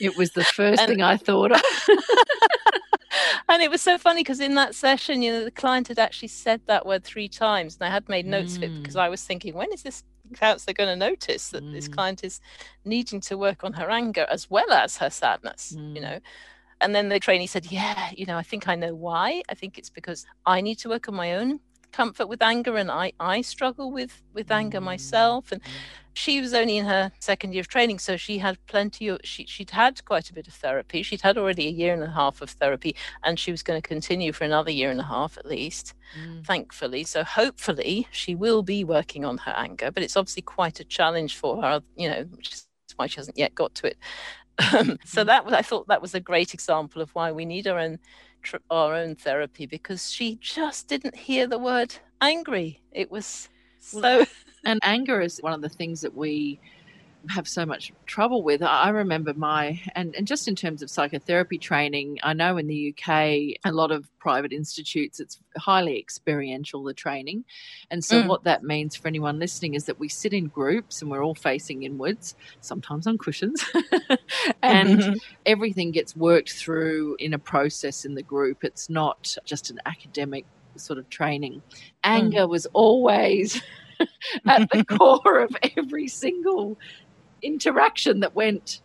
it 0.00 0.16
was 0.16 0.30
the 0.32 0.44
first 0.58 0.80
And- 0.80 0.88
thing 0.90 1.02
I 1.02 1.16
thought 1.16 1.52
of. 1.52 1.60
and 3.48 3.62
it 3.62 3.70
was 3.70 3.82
so 3.82 3.98
funny 3.98 4.20
because 4.22 4.40
in 4.40 4.54
that 4.54 4.74
session 4.74 5.22
you 5.22 5.32
know 5.32 5.44
the 5.44 5.50
client 5.50 5.88
had 5.88 5.98
actually 5.98 6.28
said 6.28 6.60
that 6.66 6.86
word 6.86 7.02
three 7.04 7.28
times 7.28 7.76
and 7.78 7.86
i 7.88 7.90
had 7.90 8.08
made 8.08 8.26
notes 8.26 8.56
of 8.56 8.62
it 8.62 8.70
because 8.80 8.94
Mm. 8.94 9.00
i 9.00 9.08
was 9.08 9.22
thinking 9.24 9.54
when 9.54 9.72
is 9.72 9.82
this 9.82 10.04
counselor 10.34 10.74
going 10.74 10.88
to 10.88 10.96
notice 10.96 11.48
that 11.50 11.64
this 11.72 11.88
Mm. 11.88 11.92
client 11.94 12.24
is 12.24 12.40
needing 12.84 13.20
to 13.22 13.36
work 13.36 13.64
on 13.64 13.72
her 13.74 13.90
anger 13.90 14.26
as 14.30 14.48
well 14.48 14.70
as 14.72 14.98
her 14.98 15.10
sadness 15.10 15.72
you 15.76 15.78
Mm. 16.00 16.02
know 16.02 16.18
and 16.80 16.94
then 16.94 17.08
the 17.08 17.18
trainee 17.18 17.48
said 17.48 17.66
yeah 17.72 18.10
you 18.16 18.26
know 18.26 18.36
i 18.38 18.42
think 18.44 18.68
i 18.68 18.76
know 18.76 18.94
why 18.94 19.42
i 19.48 19.54
think 19.54 19.76
it's 19.76 19.90
because 19.90 20.24
i 20.46 20.60
need 20.60 20.76
to 20.76 20.88
work 20.88 21.08
on 21.08 21.14
my 21.16 21.34
own 21.34 21.58
comfort 21.92 22.28
with 22.28 22.42
anger 22.42 22.76
and 22.76 22.90
i 22.90 23.12
i 23.20 23.40
struggle 23.40 23.90
with 23.92 24.22
with 24.32 24.50
anger 24.50 24.80
Mm. 24.80 24.84
myself 24.84 25.52
and 25.52 25.60
she 26.12 26.40
was 26.40 26.52
only 26.54 26.76
in 26.76 26.86
her 26.86 27.12
second 27.20 27.52
year 27.52 27.60
of 27.60 27.68
training 27.68 27.98
so 27.98 28.16
she 28.16 28.38
had 28.38 28.58
plenty 28.66 29.08
of 29.08 29.18
she, 29.24 29.46
she'd 29.46 29.70
had 29.70 30.04
quite 30.04 30.28
a 30.28 30.32
bit 30.34 30.48
of 30.48 30.54
therapy 30.54 31.02
she'd 31.02 31.20
had 31.22 31.38
already 31.38 31.66
a 31.68 31.70
year 31.70 31.94
and 31.94 32.02
a 32.02 32.10
half 32.10 32.40
of 32.42 32.50
therapy 32.50 32.94
and 33.24 33.38
she 33.38 33.50
was 33.50 33.62
going 33.62 33.80
to 33.80 33.88
continue 33.88 34.32
for 34.32 34.44
another 34.44 34.70
year 34.70 34.90
and 34.90 35.00
a 35.00 35.04
half 35.04 35.38
at 35.38 35.46
least 35.46 35.94
Mm. 36.18 36.44
thankfully 36.44 37.04
so 37.04 37.22
hopefully 37.22 38.08
she 38.10 38.34
will 38.34 38.62
be 38.64 38.82
working 38.82 39.24
on 39.24 39.38
her 39.38 39.52
anger 39.56 39.92
but 39.92 40.02
it's 40.02 40.16
obviously 40.16 40.42
quite 40.42 40.80
a 40.80 40.84
challenge 40.84 41.36
for 41.36 41.62
her 41.62 41.80
you 41.96 42.10
know 42.10 42.24
which 42.34 42.52
is 42.52 42.66
why 42.96 43.06
she 43.06 43.16
hasn't 43.16 43.38
yet 43.38 43.54
got 43.54 43.72
to 43.76 43.86
it 43.86 43.96
um, 44.74 44.98
so 45.04 45.22
Mhm. 45.22 45.26
that 45.26 45.44
was 45.44 45.54
i 45.54 45.62
thought 45.62 45.86
that 45.86 46.02
was 46.02 46.14
a 46.14 46.20
great 46.20 46.52
example 46.52 47.00
of 47.00 47.10
why 47.14 47.30
we 47.30 47.44
need 47.44 47.68
our 47.68 47.78
own 47.78 47.98
tr- 48.42 48.56
our 48.70 48.94
own 48.94 49.14
therapy 49.16 49.66
because 49.66 50.10
she 50.10 50.36
just 50.40 50.88
didn't 50.88 51.16
hear 51.16 51.46
the 51.46 51.58
word 51.58 51.94
angry. 52.20 52.80
It 52.92 53.10
was 53.10 53.48
so 53.78 54.24
And 54.64 54.78
anger 54.82 55.20
is 55.20 55.38
one 55.40 55.52
of 55.52 55.62
the 55.62 55.68
things 55.68 56.02
that 56.02 56.14
we 56.14 56.60
have 57.28 57.46
so 57.46 57.66
much 57.66 57.92
trouble 58.06 58.42
with. 58.42 58.62
I 58.62 58.88
remember 58.88 59.34
my, 59.34 59.80
and, 59.94 60.14
and 60.16 60.26
just 60.26 60.48
in 60.48 60.56
terms 60.56 60.82
of 60.82 60.90
psychotherapy 60.90 61.58
training, 61.58 62.18
I 62.22 62.32
know 62.32 62.56
in 62.56 62.66
the 62.66 62.94
UK, 62.96 63.12
a 63.64 63.72
lot 63.72 63.90
of 63.90 64.08
private 64.18 64.52
institutes, 64.52 65.20
it's 65.20 65.38
highly 65.56 65.98
experiential, 65.98 66.82
the 66.82 66.94
training. 66.94 67.44
And 67.90 68.02
so, 68.04 68.22
Mm. 68.22 68.28
what 68.28 68.44
that 68.44 68.62
means 68.62 68.96
for 68.96 69.06
anyone 69.08 69.38
listening 69.38 69.74
is 69.74 69.84
that 69.84 69.98
we 69.98 70.08
sit 70.08 70.32
in 70.32 70.46
groups 70.46 71.02
and 71.02 71.10
we're 71.10 71.24
all 71.24 71.34
facing 71.34 71.82
inwards, 71.82 72.34
sometimes 72.60 73.06
on 73.06 73.18
cushions. 73.18 73.64
and 74.62 75.20
everything 75.46 75.90
gets 75.90 76.16
worked 76.16 76.52
through 76.52 77.16
in 77.18 77.34
a 77.34 77.38
process 77.38 78.04
in 78.04 78.14
the 78.14 78.22
group. 78.22 78.64
It's 78.64 78.88
not 78.88 79.36
just 79.44 79.70
an 79.70 79.78
academic 79.86 80.46
sort 80.76 80.98
of 80.98 81.08
training. 81.10 81.62
Anger 82.04 82.46
was 82.46 82.66
always 82.72 83.60
at 84.46 84.70
the 84.70 84.84
core 84.88 85.40
of 85.40 85.54
every 85.76 86.08
single 86.08 86.78
interaction 87.42 88.20
that 88.20 88.34
went. 88.34 88.80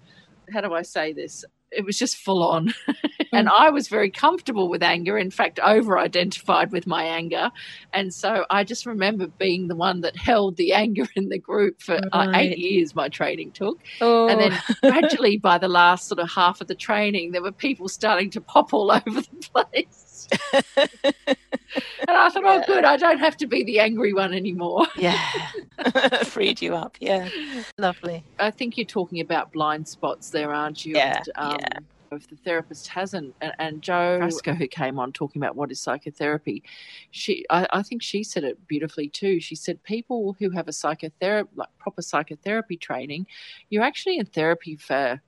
How 0.53 0.61
do 0.61 0.73
I 0.73 0.83
say 0.83 1.13
this? 1.13 1.43
It 1.71 1.83
was 1.83 1.97
just 1.97 2.17
full 2.17 2.43
on. 2.43 2.73
and 3.33 3.49
I 3.49 3.69
was 3.69 3.87
very 3.87 4.09
comfortable 4.09 4.69
with 4.69 4.81
anger, 4.81 5.17
in 5.17 5.31
fact, 5.31 5.59
over 5.59 5.97
identified 5.97 6.71
with 6.71 6.87
my 6.87 7.03
anger. 7.03 7.51
And 7.93 8.13
so 8.13 8.45
I 8.49 8.63
just 8.63 8.85
remember 8.85 9.27
being 9.27 9.67
the 9.67 9.75
one 9.75 10.01
that 10.01 10.15
held 10.15 10.57
the 10.57 10.73
anger 10.73 11.07
in 11.15 11.29
the 11.29 11.39
group 11.39 11.81
for 11.81 11.99
uh, 12.13 12.31
eight 12.35 12.57
years, 12.57 12.95
my 12.95 13.09
training 13.09 13.51
took. 13.51 13.79
oh. 14.01 14.27
And 14.27 14.39
then 14.39 14.59
gradually, 14.81 15.37
by 15.37 15.57
the 15.57 15.67
last 15.67 16.07
sort 16.07 16.19
of 16.19 16.29
half 16.29 16.61
of 16.61 16.67
the 16.67 16.75
training, 16.75 17.31
there 17.31 17.41
were 17.41 17.51
people 17.51 17.89
starting 17.89 18.29
to 18.31 18.41
pop 18.41 18.73
all 18.73 18.91
over 19.07 19.21
the 19.21 19.49
place. 19.51 20.04
And 22.07 22.15
I 22.15 22.29
thought, 22.29 22.43
oh, 22.45 22.63
good, 22.67 22.85
I 22.85 22.95
don't 22.95 23.17
have 23.19 23.35
to 23.37 23.47
be 23.47 23.63
the 23.63 23.79
angry 23.79 24.13
one 24.13 24.33
anymore. 24.33 24.85
yeah 24.97 25.19
freed 26.23 26.61
you 26.61 26.75
up 26.75 26.95
yeah 27.01 27.27
lovely 27.77 28.23
I 28.39 28.51
think 28.51 28.77
you're 28.77 28.85
talking 28.85 29.19
about 29.19 29.51
blind 29.51 29.87
spots 29.87 30.29
there, 30.29 30.53
aren't 30.53 30.85
you? 30.85 30.95
Yeah, 30.95 31.21
And, 31.35 31.63
um, 31.75 31.85
if 32.11 32.27
the 32.29 32.35
therapist 32.37 32.87
hasn't. 32.87 33.35
And, 33.41 33.53
and 33.59 33.81
Joe 33.81 34.19
Frasco, 34.21 34.55
who 34.55 34.67
came 34.67 34.99
on 34.99 35.11
talking 35.11 35.41
about 35.41 35.55
what 35.55 35.71
is 35.71 35.79
psychotherapy, 35.79 36.63
she 37.11 37.45
I, 37.49 37.67
I 37.71 37.83
think 37.83 38.01
she 38.01 38.23
said 38.23 38.43
it 38.43 38.67
beautifully 38.67 39.09
too. 39.09 39.39
She 39.39 39.55
said 39.55 39.83
people 39.83 40.35
who 40.39 40.49
have 40.51 40.67
a 40.67 40.73
psychotherapy, 40.73 41.49
like 41.55 41.69
proper 41.77 42.01
psychotherapy 42.01 42.77
training, 42.77 43.27
you're 43.69 43.83
actually 43.83 44.17
in 44.17 44.25
therapy 44.25 44.75
for 44.75 45.21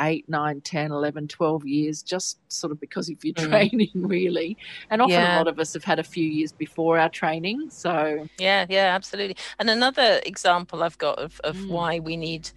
8, 0.00 0.28
9, 0.28 0.60
10, 0.62 0.90
11, 0.92 1.28
12 1.28 1.66
years, 1.66 2.02
just 2.02 2.38
sort 2.50 2.72
of 2.72 2.80
because 2.80 3.08
of 3.10 3.22
your 3.24 3.34
Mm. 3.34 3.48
training, 3.50 3.90
really. 3.94 4.56
And 4.90 5.02
often 5.02 5.12
Yeah. 5.14 5.36
a 5.36 5.38
lot 5.38 5.48
of 5.48 5.58
us 5.58 5.74
have 5.74 5.84
had 5.84 5.98
a 5.98 6.04
few 6.04 6.24
years 6.24 6.52
before 6.52 6.98
our 6.98 7.08
training. 7.10 7.68
So, 7.70 8.26
Yeah, 8.38 8.66
yeah, 8.68 8.94
absolutely. 8.94 9.36
And 9.58 9.68
another 9.70 10.20
example 10.24 10.82
I've 10.82 10.98
got 10.98 11.18
of, 11.18 11.40
of 11.44 11.56
Mm. 11.56 11.68
why 11.68 11.98
we 11.98 12.16
need 12.16 12.50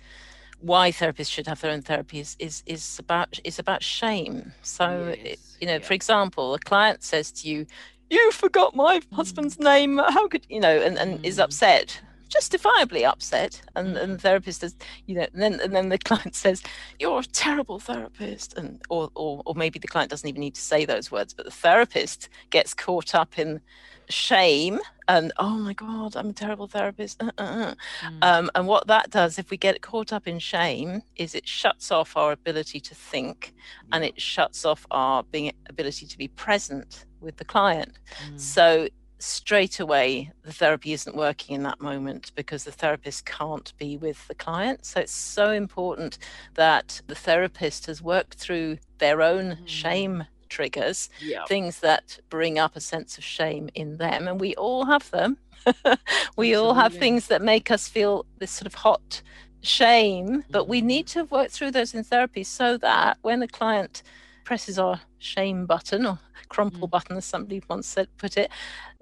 why 0.60 0.92
therapists 0.94 1.30
should 1.30 1.46
have 1.48 1.60
their 1.60 1.72
own 1.72 1.82
therapy 1.82 2.20
is 2.22 2.38
is, 2.40 2.64
is 2.66 2.98
about 2.98 3.38
is 3.44 3.60
about 3.60 3.84
shame. 3.84 4.54
So 4.62 4.86
it- 5.12 5.20
Yes, 5.26 5.58
you 5.60 5.68
know, 5.68 5.74
yeah. 5.74 5.80
for 5.80 5.94
example, 5.94 6.54
a 6.54 6.60
client 6.60 7.04
says 7.04 7.32
to 7.34 7.50
you, 7.50 7.66
You 8.10 8.32
forgot 8.32 8.76
my 8.76 9.02
husband's 9.14 9.60
name. 9.60 9.98
How 9.98 10.28
could 10.28 10.46
you 10.48 10.60
know? 10.60 10.78
And, 10.80 10.98
and 11.00 11.26
is 11.26 11.38
Mm. 11.38 11.44
upset. 11.46 12.00
Justifiably 12.30 13.06
upset, 13.06 13.62
and, 13.76 13.96
and 13.98 14.14
the 14.14 14.18
therapist 14.18 14.62
says, 14.62 14.76
you 15.06 15.16
know, 15.16 15.28
and 15.34 15.42
then 15.42 15.60
and 15.60 15.76
then 15.76 15.90
the 15.90 15.98
client 16.10 16.36
says, 16.36 16.64
"You're 17.00 17.20
a 17.20 17.24
terrible 17.24 17.80
therapist," 17.80 18.58
and 18.58 18.82
or, 18.90 19.10
or 19.16 19.44
or 19.46 19.56
maybe 19.56 19.80
the 19.80 19.88
client 19.88 20.10
doesn't 20.10 20.28
even 20.28 20.40
need 20.42 20.56
to 20.56 20.62
say 20.62 20.86
those 20.86 21.12
words, 21.12 21.34
but 21.34 21.46
the 21.46 21.52
therapist 21.52 22.30
gets 22.50 22.74
caught 22.74 23.14
up 23.14 23.38
in 23.38 23.62
shame 24.10 24.80
and 25.08 25.32
oh 25.38 25.58
my 25.58 25.74
god 25.74 26.16
i'm 26.16 26.30
a 26.30 26.34
terrible 26.34 26.68
therapist 26.68 27.22
uh, 27.22 27.32
uh, 27.38 27.42
uh. 27.42 27.74
Mm. 28.04 28.18
Um, 28.22 28.52
and 28.56 28.68
what 28.68 28.88
that 28.88 29.10
does 29.10 29.40
if 29.40 29.50
we 29.50 29.58
get 29.58 29.82
caught 29.82 30.14
up 30.14 30.28
in 30.28 30.40
shame 30.40 31.02
is 31.16 31.36
it 31.36 31.48
shuts 31.48 31.92
off 31.92 32.16
our 32.16 32.32
ability 32.32 32.80
to 32.82 32.96
think 32.96 33.54
and 33.92 34.04
it 34.04 34.20
shuts 34.20 34.66
off 34.66 34.86
our 34.92 35.24
being 35.24 35.52
ability 35.70 36.06
to 36.06 36.18
be 36.18 36.28
present 36.28 37.06
with 37.22 37.38
the 37.38 37.46
client 37.46 37.98
Mm. 38.30 38.40
so 38.40 38.88
straight 39.24 39.80
away 39.80 40.32
the 40.44 40.52
therapy 40.52 40.92
isn't 40.92 41.16
working 41.16 41.56
in 41.56 41.64
that 41.64 41.80
moment 41.80 42.32
because 42.36 42.66
the 42.66 42.72
therapist 42.72 43.26
can't 43.26 43.72
be 43.78 43.96
with 43.96 44.28
the 44.28 44.36
client 44.36 44.86
so 44.86 45.00
it's 45.00 45.14
so 45.14 45.52
important 45.52 46.18
that 46.56 47.02
the 47.08 47.16
therapist 47.16 47.86
has 47.86 48.02
worked 48.02 48.34
through 48.36 48.78
their 48.98 49.22
own 49.22 49.44
Mm. 49.56 49.68
shame 49.68 50.26
triggers 50.50 51.10
yeah. 51.22 51.46
things 51.46 51.80
that 51.80 52.20
bring 52.30 52.60
up 52.60 52.76
a 52.76 52.82
sense 52.82 53.18
of 53.18 53.24
shame 53.24 53.70
in 53.76 53.98
them 53.98 54.28
and 54.28 54.40
we 54.42 54.54
all 54.56 54.86
have 54.86 55.10
them 55.12 55.38
we 56.36 56.54
all 56.54 56.74
have 56.74 56.94
things 56.94 57.28
that 57.28 57.42
make 57.42 57.72
us 57.72 57.88
feel 57.88 58.26
this 58.40 58.52
sort 58.52 58.68
of 58.68 58.74
hot 58.76 59.22
shame 59.62 60.44
but 60.50 60.68
we 60.68 60.82
need 60.82 61.08
to 61.08 61.24
work 61.26 61.50
through 61.50 61.72
those 61.72 61.94
in 61.94 62.04
therapy 62.04 62.44
so 62.44 62.78
that 62.78 63.18
when 63.22 63.42
a 63.42 63.48
client 63.48 64.04
presses 64.44 64.78
our 64.80 65.02
shame 65.20 65.66
button 65.66 66.06
or 66.06 66.20
crumple 66.50 66.88
Mm. 66.88 66.92
button 66.92 67.18
as 67.18 67.26
somebody 67.26 67.62
once 67.70 67.88
said 67.88 68.08
put 68.18 68.38
it 68.38 68.50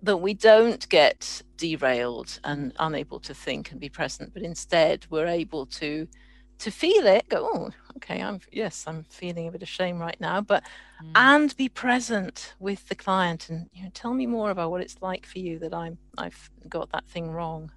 that 0.02 0.18
we 0.18 0.34
don't 0.34 0.88
get 0.90 1.42
derailed 1.58 2.40
and 2.44 2.74
unable 2.80 3.20
to 3.20 3.34
think 3.34 3.72
and 3.72 3.80
be 3.80 3.90
present 3.90 4.34
but 4.34 4.44
instead 4.44 5.06
we're 5.10 5.28
able 5.28 5.66
to 5.66 6.08
to 6.60 6.72
feel 6.72 7.06
it 7.08 7.28
go 7.30 7.50
oh 7.54 7.70
okay 7.98 8.22
i'm 8.22 8.40
yes 8.52 8.86
i'm 8.88 9.04
feeling 9.10 9.48
a 9.48 9.52
bit 9.52 9.62
of 9.64 9.70
shame 9.70 10.00
right 10.00 10.20
now 10.20 10.42
but 10.42 10.64
Mm. 11.04 11.12
and 11.16 11.58
be 11.58 11.68
present 11.68 12.54
with 12.60 12.88
the 12.88 12.94
client 12.96 13.50
and 13.50 13.68
you 13.74 13.84
know, 13.84 13.90
tell 13.92 14.14
me 14.14 14.28
more 14.28 14.52
about 14.52 14.70
what 14.70 14.82
it's 14.82 15.02
like 15.02 15.26
for 15.26 15.40
you 15.40 15.58
that 15.58 15.74
i'm 15.74 15.98
i've 16.20 16.52
got 16.70 16.92
that 16.92 17.06
thing 17.08 17.32
wrong 17.32 17.72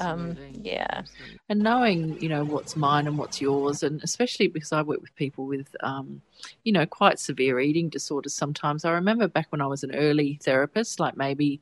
um 0.00 0.30
Absolutely. 0.30 0.60
yeah 0.62 0.86
Absolutely. 0.90 1.38
And 1.48 1.60
knowing, 1.60 2.20
you 2.20 2.28
know, 2.28 2.44
what's 2.44 2.76
mine 2.76 3.06
and 3.06 3.18
what's 3.18 3.40
yours, 3.40 3.82
and 3.82 4.02
especially 4.02 4.48
because 4.48 4.72
I 4.72 4.82
work 4.82 5.00
with 5.00 5.14
people 5.14 5.46
with, 5.46 5.74
um, 5.82 6.22
you 6.62 6.72
know, 6.72 6.86
quite 6.86 7.18
severe 7.18 7.60
eating 7.60 7.88
disorders 7.88 8.34
sometimes. 8.34 8.84
I 8.84 8.92
remember 8.92 9.28
back 9.28 9.48
when 9.50 9.60
I 9.60 9.66
was 9.66 9.84
an 9.84 9.94
early 9.94 10.38
therapist, 10.42 11.00
like 11.00 11.16
maybe 11.16 11.60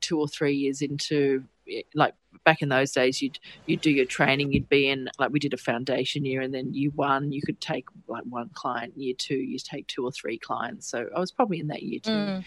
two 0.00 0.18
or 0.18 0.28
three 0.28 0.54
years 0.54 0.80
into, 0.80 1.44
eh, 1.68 1.82
like 1.94 2.14
back 2.44 2.62
in 2.62 2.68
those 2.68 2.92
days, 2.92 3.20
you'd 3.20 3.38
you'd 3.66 3.80
do 3.80 3.90
your 3.90 4.06
training, 4.06 4.52
you'd 4.52 4.68
be 4.68 4.88
in, 4.88 5.08
like 5.18 5.32
we 5.32 5.38
did 5.40 5.54
a 5.54 5.58
foundation 5.58 6.24
year, 6.24 6.40
and 6.40 6.54
then 6.54 6.72
year 6.72 6.90
one, 6.94 7.32
you 7.32 7.42
could 7.42 7.60
take 7.60 7.86
like 8.06 8.24
one 8.28 8.50
client, 8.54 8.92
year 8.96 9.14
two, 9.16 9.36
you 9.36 9.58
take 9.58 9.86
two 9.88 10.04
or 10.04 10.12
three 10.12 10.38
clients. 10.38 10.86
So 10.86 11.08
I 11.14 11.18
was 11.18 11.32
probably 11.32 11.58
in 11.58 11.68
that 11.68 11.82
year 11.82 12.00
two. 12.00 12.10
Mm, 12.10 12.44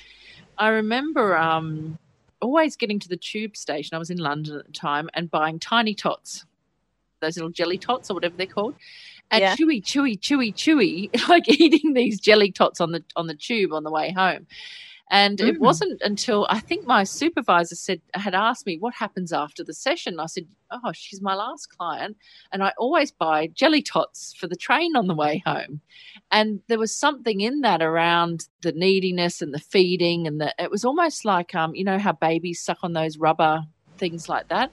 I 0.58 0.70
remember 0.70 1.38
um, 1.38 1.98
always 2.44 2.76
getting 2.76 3.00
to 3.00 3.10
the 3.10 3.18
tube 3.18 3.56
station. 3.58 3.96
I 3.96 4.00
was 4.00 4.10
in 4.10 4.18
London 4.18 4.58
at 4.60 4.66
the 4.66 4.72
time 4.72 5.10
and 5.14 5.30
buying 5.32 5.60
tiny 5.60 5.94
tots, 5.94 6.46
those 7.22 7.38
little 7.38 7.52
jelly 7.52 7.78
tots 7.78 8.10
or 8.10 8.14
whatever 8.14 8.36
they're 8.38 8.46
called, 8.48 8.76
and 9.32 9.42
Yeah. 9.42 9.56
chewy, 9.56 9.82
chewy, 9.84 10.20
chewy, 10.20 10.54
chewy, 10.54 11.28
like 11.30 11.48
eating 11.50 11.94
these 11.94 12.20
jelly 12.20 12.52
tots 12.52 12.80
on 12.82 12.92
the 12.92 13.04
on 13.16 13.28
the 13.28 13.34
tube 13.36 13.74
on 13.74 13.84
the 13.84 13.92
way 13.92 14.12
home. 14.12 14.48
And 15.14 15.40
it 15.42 15.56
Mm. 15.58 15.60
wasn't 15.62 16.02
until 16.04 16.48
I 16.50 16.60
think 16.60 16.88
my 16.88 17.06
supervisor 17.06 17.76
said 17.76 18.02
had 18.16 18.36
asked 18.36 18.66
me 18.68 18.78
what 18.80 18.96
happens 18.96 19.32
after 19.34 19.64
the 19.64 19.74
session. 19.74 20.20
I 20.20 20.28
said, 20.28 20.48
"Oh, 20.72 20.92
she's 20.94 21.22
my 21.22 21.36
last 21.36 21.68
client, 21.70 22.18
and 22.52 22.64
I 22.64 22.74
always 22.80 23.12
buy 23.14 23.48
jelly 23.48 23.84
tots 23.84 24.34
for 24.40 24.48
the 24.48 24.58
train 24.58 24.98
on 24.98 25.08
the 25.08 25.16
way 25.16 25.44
home." 25.46 25.82
and 26.32 26.62
there 26.70 26.80
was 26.80 26.96
something 26.98 27.42
in 27.42 27.62
that 27.62 27.82
around 27.84 28.48
the 28.64 28.72
neediness 28.74 29.42
and 29.42 29.54
the 29.54 29.60
feeding 29.60 30.28
and 30.28 30.42
the 30.42 30.54
it 30.60 30.72
was 30.72 30.86
almost 30.86 31.26
like 31.26 31.56
um 31.56 31.76
you 31.76 31.84
know 31.84 32.00
how 32.00 32.14
babies 32.14 32.62
suck 32.64 32.80
on 32.84 32.94
those 32.94 33.18
rubber 33.18 33.64
things 34.00 34.28
like 34.30 34.48
that. 34.50 34.72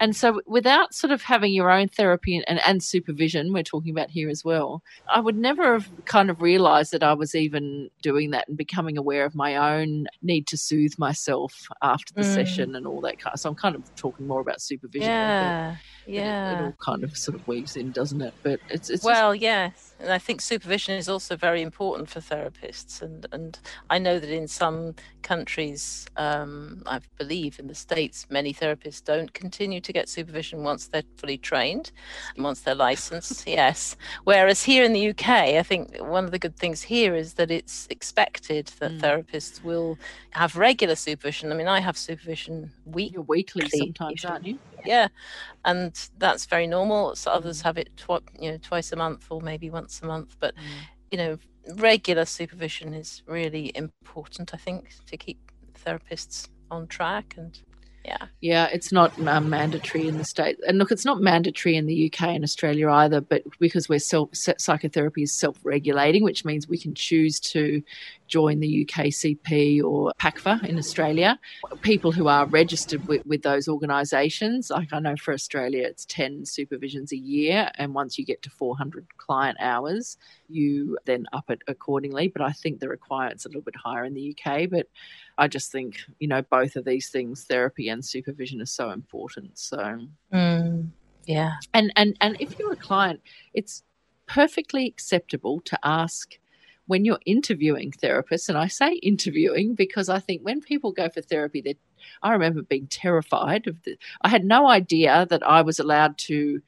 And 0.00 0.14
so 0.16 0.40
without 0.46 0.94
sort 0.94 1.12
of 1.12 1.22
having 1.22 1.52
your 1.52 1.70
own 1.70 1.88
therapy 1.88 2.36
and, 2.36 2.44
and, 2.48 2.60
and 2.66 2.82
supervision 2.82 3.52
we're 3.52 3.62
talking 3.62 3.90
about 3.90 4.10
here 4.10 4.28
as 4.28 4.42
well 4.44 4.82
i 5.14 5.20
would 5.20 5.36
never 5.36 5.72
have 5.74 5.88
kind 6.06 6.30
of 6.30 6.40
realized 6.40 6.92
that 6.92 7.02
i 7.02 7.12
was 7.12 7.34
even 7.34 7.88
doing 8.02 8.30
that 8.30 8.48
and 8.48 8.56
becoming 8.56 8.96
aware 8.98 9.24
of 9.24 9.34
my 9.34 9.56
own 9.56 10.06
need 10.22 10.46
to 10.46 10.56
soothe 10.56 10.92
myself 10.98 11.54
after 11.82 12.12
the 12.14 12.22
Mm. 12.22 12.26
session 12.26 12.74
and 12.74 12.86
all 12.86 13.00
that 13.00 13.18
kind 13.18 13.32
of, 13.34 13.40
so 13.40 13.48
i'm 13.50 13.54
kind 13.56 13.76
of 13.76 13.84
talking 13.96 14.26
more 14.26 14.40
about 14.40 14.60
supervision 14.60 15.34
but 15.38 15.54
yeah 16.06 16.52
it- 16.52 16.60
it, 16.60 16.64
all 16.64 16.72
kind 16.84 17.04
of 17.04 17.16
sort 17.16 17.34
of 17.38 17.46
weaves 17.46 17.76
in 17.76 17.90
doesn't 17.92 18.20
it? 18.22 18.34
But 18.42 18.60
it's 18.68 18.88
it's 18.90 19.02
just- 19.02 19.04
well 19.04 19.34
yes. 19.34 19.94
And 20.00 20.10
i 20.12 20.18
think 20.18 20.40
supervision 20.40 20.94
is 20.96 21.08
also 21.08 21.36
very 21.36 21.62
important 21.62 22.08
for 22.10 22.20
therapists. 22.20 23.00
And 23.02 23.26
and 23.32 23.58
i 23.90 23.98
know 23.98 24.18
that 24.18 24.30
in 24.30 24.48
some 24.48 24.94
countries 25.22 26.06
um, 26.16 26.82
i 26.86 27.00
believe 27.18 27.58
in 27.60 27.68
the 27.68 27.74
states 27.74 28.26
many 28.28 28.52
therapists 28.52 29.02
don't 29.04 29.32
continue 29.32 29.80
to 29.80 29.92
get 29.92 30.08
supervision 30.08 30.64
once 30.64 30.88
they're 30.88 31.04
fully 31.16 31.38
trained 31.38 31.92
once 32.36 32.60
they're 32.60 32.74
licensed. 32.74 33.46
Yes. 33.62 33.96
Whereas 34.24 34.64
here 34.64 34.82
in 34.84 34.92
the 34.92 35.08
uk 35.10 35.28
i 35.28 35.62
think 35.62 35.96
one 35.98 36.24
of 36.24 36.32
the 36.32 36.38
good 36.38 36.56
things 36.56 36.82
here 36.82 37.14
is 37.14 37.34
that 37.34 37.50
it's 37.50 37.86
expected 37.90 38.66
that 38.80 38.92
Mm. 38.92 39.00
therapists 39.00 39.62
will 39.62 39.96
have 40.30 40.56
regular 40.56 40.96
supervision. 40.96 41.52
I 41.52 41.54
mean 41.54 41.68
i 41.68 41.80
have 41.80 41.96
supervision 41.96 42.72
week 42.84 43.12
you're 43.14 43.22
weekly 43.22 43.62
Weekly, 43.64 43.78
sometimes 43.78 44.24
aren't 44.24 44.46
you 44.46 44.58
yeah. 44.84 45.08
And 45.64 45.92
that's 46.18 46.46
very 46.46 46.66
normal. 46.66 47.14
So 47.16 47.30
others 47.30 47.62
Mm. 47.62 47.64
have 47.64 47.78
it 47.78 47.96
twi- 47.96 48.20
you 48.38 48.52
know 48.52 48.58
twice 48.58 48.92
a 48.92 48.96
month 48.96 49.26
or 49.30 49.40
maybe 49.40 49.70
once 49.70 50.00
a 50.02 50.06
month. 50.06 50.36
But 50.40 50.54
you 51.10 51.18
know 51.18 51.38
regular 51.76 52.24
supervision 52.24 52.94
is 52.94 53.22
really 53.26 53.72
important 53.76 54.36
i 54.38 54.42
think 54.42 54.78
to 55.06 55.16
keep 55.16 55.28
therapists 55.62 56.48
on 56.70 56.86
track 56.88 57.34
and 57.36 57.60
yeah 58.04 58.26
Yeah, 58.40 58.68
it's 58.72 58.90
not 58.90 59.16
um, 59.28 59.50
mandatory 59.50 60.08
in 60.08 60.18
the 60.18 60.24
state, 60.24 60.58
and 60.66 60.76
look, 60.78 60.90
it's 60.90 61.04
not 61.04 61.20
mandatory 61.20 61.76
in 61.76 61.86
the 61.86 62.12
UK 62.12 62.30
and 62.30 62.42
Australia 62.42 62.90
either. 62.90 63.20
But 63.20 63.44
because 63.60 63.88
we're 63.88 64.00
self 64.00 64.30
psychotherapy 64.32 65.22
is 65.22 65.32
self 65.32 65.56
regulating, 65.62 66.24
which 66.24 66.44
means 66.44 66.68
we 66.68 66.78
can 66.78 66.92
choose 66.94 67.38
to 67.40 67.82
join 68.26 68.58
the 68.58 68.84
UKCP 68.84 69.84
or 69.84 70.12
PACFA 70.18 70.64
in 70.64 70.78
Australia. 70.78 71.38
People 71.82 72.10
who 72.10 72.26
are 72.26 72.46
registered 72.46 73.06
with, 73.06 73.24
with 73.26 73.42
those 73.42 73.68
organisations, 73.68 74.70
like 74.70 74.92
I 74.92 74.98
know 74.98 75.14
for 75.16 75.34
Australia, 75.34 75.86
it's 75.86 76.04
ten 76.06 76.42
supervisions 76.42 77.12
a 77.12 77.16
year, 77.16 77.70
and 77.76 77.94
once 77.94 78.18
you 78.18 78.24
get 78.24 78.42
to 78.42 78.50
four 78.50 78.76
hundred 78.76 79.06
client 79.18 79.58
hours, 79.60 80.16
you 80.48 80.98
then 81.04 81.26
up 81.32 81.48
it 81.48 81.62
accordingly. 81.68 82.26
But 82.26 82.42
I 82.42 82.50
think 82.50 82.80
the 82.80 82.88
requirement's 82.88 83.44
a 83.44 83.48
little 83.48 83.62
bit 83.62 83.76
higher 83.76 84.04
in 84.04 84.14
the 84.14 84.36
UK, 84.36 84.68
but. 84.68 84.88
I 85.42 85.48
just 85.48 85.72
think, 85.72 85.96
you 86.20 86.28
know, 86.28 86.40
both 86.40 86.76
of 86.76 86.84
these 86.84 87.08
things, 87.08 87.42
therapy 87.42 87.88
and 87.88 88.04
supervision, 88.04 88.62
are 88.62 88.66
so 88.66 88.90
important. 88.90 89.58
So, 89.58 90.06
Mm, 90.32 90.90
yeah 91.24 91.54
and 91.74 91.92
and 91.96 92.16
and 92.20 92.36
if 92.38 92.58
you're 92.58 92.72
a 92.72 92.76
client, 92.76 93.20
it's 93.52 93.82
perfectly 94.26 94.86
acceptable 94.86 95.60
to 95.62 95.76
ask 95.82 96.38
when 96.86 97.04
you're 97.04 97.18
interviewing 97.26 97.90
therapists, 97.90 98.48
and 98.48 98.56
I 98.56 98.68
say 98.68 98.92
interviewing 98.94 99.74
because 99.74 100.08
I 100.08 100.20
think 100.20 100.42
when 100.42 100.60
people 100.60 100.92
go 100.92 101.08
for 101.08 101.22
therapy, 101.22 101.60
that 101.62 101.78
I 102.22 102.32
remember 102.32 102.62
being 102.62 102.86
terrified 102.86 103.66
of 103.66 103.82
the. 103.82 103.96
I 104.22 104.28
had 104.28 104.44
no 104.44 104.68
idea 104.68 105.26
that 105.28 105.42
I 105.44 105.62
was 105.62 105.80
allowed 105.80 106.18
to 106.28 106.62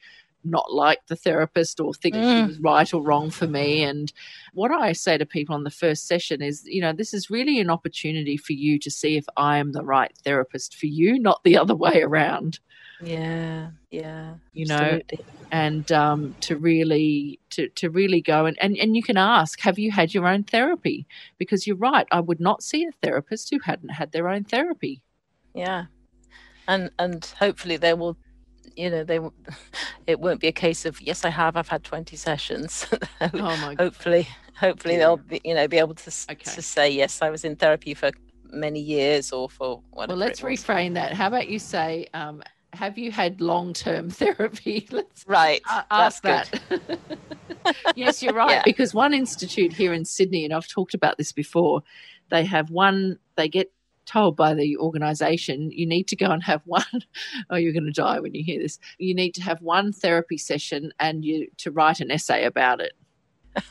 not 0.45 0.73
like 0.73 1.05
the 1.07 1.15
therapist 1.15 1.79
or 1.79 1.93
think 1.93 2.15
that 2.15 2.21
she 2.23 2.41
Mm. 2.41 2.47
was 2.47 2.59
right 2.59 2.93
or 2.93 3.01
wrong 3.01 3.29
for 3.31 3.47
me. 3.47 3.83
And 3.83 4.11
what 4.53 4.71
I 4.71 4.93
say 4.93 5.17
to 5.17 5.25
people 5.25 5.55
on 5.55 5.63
the 5.63 5.71
first 5.71 6.07
session 6.07 6.41
is, 6.41 6.63
you 6.65 6.81
know, 6.81 6.93
this 6.93 7.13
is 7.13 7.29
really 7.29 7.59
an 7.59 7.69
opportunity 7.69 8.37
for 8.37 8.53
you 8.53 8.79
to 8.79 8.91
see 8.91 9.17
if 9.17 9.25
I 9.37 9.57
am 9.57 9.71
the 9.71 9.83
right 9.83 10.11
therapist 10.23 10.75
for 10.75 10.85
you, 10.85 11.19
not 11.19 11.43
the 11.43 11.57
other 11.61 11.75
way 11.75 12.01
around. 12.01 12.59
yeah 13.01 13.71
yeah 13.91 14.35
You 14.53 14.65
know, 14.67 14.75
absolutely. 14.75 15.25
and 15.51 15.91
um, 15.91 16.35
to 16.41 16.55
really 16.55 17.39
to, 17.51 17.67
to 17.69 17.89
really 17.89 18.21
go 18.21 18.45
and, 18.45 18.57
and 18.61 18.77
and 18.77 18.95
you 18.95 19.03
can 19.03 19.17
ask 19.17 19.59
have 19.59 19.77
you 19.77 19.91
had 19.91 20.13
your 20.13 20.27
own 20.27 20.43
therapy 20.43 21.05
because 21.37 21.67
you're 21.67 21.75
right 21.77 22.07
i 22.11 22.19
would 22.19 22.39
not 22.39 22.63
see 22.63 22.83
a 22.85 22.91
therapist 23.03 23.49
who 23.51 23.59
hadn't 23.59 23.89
had 23.89 24.11
their 24.11 24.27
own 24.27 24.43
therapy 24.43 25.01
yeah 25.53 25.85
and 26.67 26.89
and 26.97 27.25
hopefully 27.39 27.77
they 27.77 27.93
will 27.93 28.17
you 28.75 28.89
know 28.89 29.03
they 29.03 29.19
it 30.07 30.19
won't 30.19 30.39
be 30.39 30.47
a 30.47 30.51
case 30.51 30.85
of 30.85 30.99
yes 31.01 31.25
i 31.25 31.29
have 31.29 31.55
i've 31.55 31.67
had 31.67 31.83
20 31.83 32.15
sessions. 32.15 32.85
Oh 33.21 33.57
my 33.57 33.75
hopefully 33.77 34.27
hopefully 34.59 34.93
Yeah. 34.95 34.99
they'll 34.99 35.17
be, 35.17 35.41
you 35.43 35.53
know 35.53 35.67
be 35.67 35.77
able 35.77 35.95
to 35.95 36.11
Okay. 36.31 36.51
to 36.51 36.61
say 36.61 36.89
yes 36.89 37.21
i 37.21 37.29
was 37.29 37.43
in 37.43 37.55
therapy 37.55 37.93
for 37.93 38.11
many 38.51 38.79
years 38.79 39.31
or 39.31 39.49
for 39.49 39.81
whatever 39.91 40.17
well 40.17 40.27
let's 40.27 40.41
reframe 40.41 40.93
that. 40.93 41.13
How 41.13 41.27
about 41.27 41.49
you 41.49 41.59
say 41.59 42.07
um, 42.13 42.41
have 42.73 42.97
you 42.97 43.11
had 43.11 43.41
long-term 43.41 44.09
therapy? 44.21 44.87
Let's 44.91 45.25
right. 45.27 45.61
ask 45.89 46.21
that. 46.23 46.49
yes 47.95 48.21
you're 48.21 48.33
right 48.33 48.51
Yeah. 48.51 48.61
because 48.65 48.93
one 48.93 49.13
institute 49.13 49.73
here 49.73 49.91
in 49.93 50.05
sydney 50.05 50.45
and 50.45 50.53
i've 50.53 50.67
talked 50.67 50.93
about 50.93 51.17
this 51.17 51.31
before 51.31 51.81
they 52.29 52.45
have 52.45 52.69
one 52.69 53.17
they 53.37 53.47
get 53.49 53.71
told 54.05 54.35
by 54.35 54.53
the 54.53 54.77
organization 54.77 55.71
you 55.71 55.85
need 55.85 56.07
to 56.07 56.15
go 56.15 56.31
and 56.31 56.43
have 56.43 56.61
one 56.65 56.83
oh 57.49 57.55
you're 57.55 57.73
going 57.73 57.85
to 57.85 57.91
die 57.91 58.19
when 58.19 58.33
you 58.33 58.43
hear 58.43 58.61
this 58.61 58.79
you 58.97 59.13
need 59.13 59.33
to 59.33 59.41
have 59.41 59.61
one 59.61 59.91
therapy 59.91 60.37
session 60.37 60.91
and 60.99 61.25
you 61.25 61.47
to 61.57 61.71
write 61.71 61.99
an 61.99 62.11
essay 62.11 62.45
about 62.45 62.79
it 62.81 62.93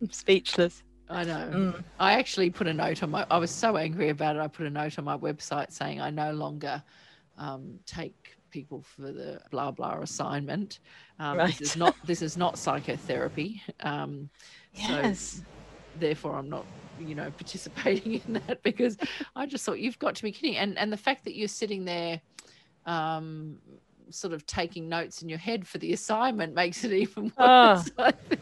i'm 0.00 0.10
speechless 0.10 0.82
i 1.08 1.24
know 1.24 1.48
Mm. 1.52 1.82
I 1.98 2.12
actually 2.12 2.50
put 2.50 2.66
a 2.68 2.74
note 2.74 3.02
on 3.02 3.10
my. 3.10 3.26
I 3.30 3.38
was 3.38 3.50
so 3.50 3.76
angry 3.76 4.10
about 4.10 4.36
it. 4.36 4.38
I 4.38 4.46
put 4.46 4.64
a 4.66 4.70
note 4.70 4.96
on 4.98 5.04
my 5.04 5.18
website 5.18 5.72
saying 5.72 6.00
I 6.00 6.10
no 6.10 6.32
longer 6.32 6.82
um, 7.36 7.80
take 7.84 8.36
people 8.50 8.82
for 8.82 9.02
the 9.02 9.40
blah 9.50 9.72
blah 9.72 9.98
assignment. 9.98 10.78
Um, 11.18 11.38
Right. 11.38 11.58
This 11.58 11.72
is 11.72 11.76
not. 11.76 11.96
This 12.04 12.22
is 12.22 12.36
not 12.36 12.58
psychotherapy. 12.58 13.60
Um, 13.80 14.30
yes 14.74 15.42
therefore, 15.98 16.36
I'm 16.36 16.48
not. 16.48 16.64
You 17.00 17.14
know, 17.14 17.30
participating 17.30 18.14
in 18.26 18.34
that 18.46 18.62
because 18.62 18.96
I 19.34 19.46
just 19.46 19.64
thought 19.64 19.80
you've 19.80 19.98
got 19.98 20.14
to 20.16 20.22
be 20.22 20.32
kidding. 20.32 20.56
And 20.56 20.78
and 20.78 20.92
the 20.92 20.96
fact 20.96 21.24
that 21.24 21.34
you're 21.36 21.48
sitting 21.48 21.84
there, 21.84 22.20
um, 22.86 23.58
sort 24.10 24.32
of 24.34 24.44
taking 24.46 24.88
notes 24.88 25.22
in 25.22 25.28
your 25.28 25.38
head 25.38 25.66
for 25.66 25.78
the 25.78 25.92
assignment 25.92 26.54
makes 26.54 26.84
it 26.84 26.92
even 27.04 27.32
Oh. 27.38 27.74
worse. 27.74 27.90
I 27.98 28.10
think. 28.12 28.40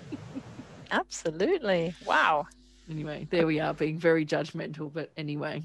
absolutely 0.91 1.95
wow 2.07 2.47
Anyway, 2.91 3.27
there 3.31 3.47
we 3.47 3.61
are, 3.61 3.75
being 3.75 3.99
very 3.99 4.25
judgmental. 4.25 4.91
But 4.91 5.13
anyway, 5.19 5.63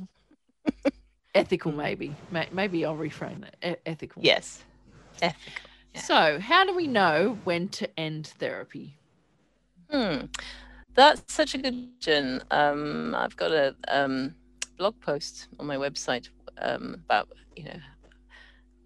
ethical 1.35 1.71
maybe. 1.71 2.13
Maybe 2.51 2.83
I'll 2.85 2.97
reframe 2.97 3.39
that. 3.41 3.55
E- 3.63 3.81
ethical. 3.85 4.21
yes 4.21 4.61
ethical 5.21 5.63
yeah. 5.95 6.01
So, 6.01 6.39
how 6.41 6.65
do 6.65 6.75
we 6.75 6.87
know 6.87 7.37
when 7.45 7.69
to 7.69 7.99
end 7.99 8.27
therapy? 8.39 8.97
Hmm. 9.89 10.25
That's 10.95 11.33
such 11.33 11.55
a 11.55 11.57
good 11.57 11.89
question. 11.99 12.43
Um, 12.51 13.15
I've 13.15 13.35
got 13.35 13.51
a 13.51 13.75
um, 13.87 14.35
blog 14.77 14.99
post 14.99 15.47
on 15.59 15.65
my 15.65 15.75
website 15.75 16.29
um, 16.59 16.95
about, 17.05 17.29
you 17.55 17.65
know, 17.65 17.79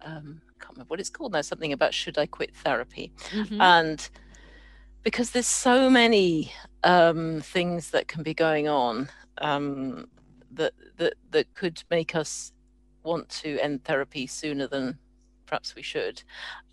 um, 0.02 0.40
I 0.48 0.64
can't 0.64 0.72
remember 0.72 0.88
what 0.88 1.00
it's 1.00 1.10
called 1.10 1.32
now, 1.32 1.42
something 1.42 1.72
about 1.72 1.92
should 1.92 2.16
I 2.18 2.26
quit 2.26 2.54
therapy? 2.56 3.12
Mhm. 3.30 3.60
And 3.60 4.08
because 5.02 5.30
there's 5.30 5.46
so 5.46 5.90
many 5.90 6.52
um, 6.82 7.40
things 7.40 7.90
that 7.90 8.08
can 8.08 8.22
be 8.22 8.34
going 8.34 8.68
on 8.68 9.08
um, 9.38 10.08
that, 10.52 10.72
that, 10.96 11.14
that 11.30 11.52
could 11.54 11.82
make 11.90 12.14
us 12.14 12.52
want 13.02 13.28
to 13.28 13.58
end 13.60 13.84
therapy 13.84 14.26
sooner 14.26 14.66
than 14.66 14.98
perhaps 15.46 15.74
we 15.74 15.82
should. 15.82 16.22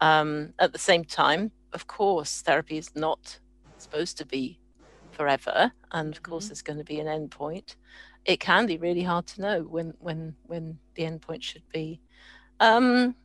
Um, 0.01 0.53
at 0.59 0.73
the 0.73 0.79
same 0.79 1.03
time, 1.03 1.51
of 1.73 1.87
course, 1.87 2.41
therapy 2.41 2.77
is 2.77 2.95
not 2.95 3.39
supposed 3.77 4.17
to 4.17 4.25
be 4.25 4.59
forever, 5.15 5.71
and 5.91 6.13
of 6.15 6.21
course, 6.23 6.45
Mhm. 6.45 6.49
there's 6.49 6.61
going 6.61 6.79
to 6.79 6.85
be 6.85 6.99
an 6.99 7.07
end 7.07 7.31
point. 7.31 7.75
It 8.25 8.39
can 8.39 8.65
be 8.65 8.77
really 8.77 9.03
hard 9.03 9.25
to 9.27 9.41
know 9.41 9.63
when 9.63 9.93
when 9.99 10.35
when 10.47 10.79
the 10.95 11.05
end 11.05 11.21
point 11.21 11.43
should 11.43 11.67
be. 11.73 12.01
Um, 12.59 13.15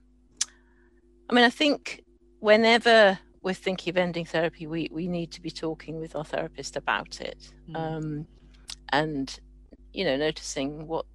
I 1.28 1.34
mean, 1.34 1.45
I 1.45 1.51
think 1.51 2.03
whenever 2.41 3.18
we're 3.43 3.55
thinking 3.55 3.91
of 3.93 3.97
ending 3.97 4.24
therapy, 4.26 4.66
we 4.66 4.88
we 4.93 5.09
need 5.09 5.30
to 5.32 5.41
be 5.43 5.51
talking 5.51 6.01
with 6.01 6.14
our 6.16 6.24
therapist 6.24 6.76
about 6.76 7.20
it, 7.20 7.53
Mm. 7.68 7.76
um, 7.76 8.26
and 8.93 9.41
you 9.93 10.05
know, 10.05 10.16
noticing 10.16 10.86
what 10.86 11.07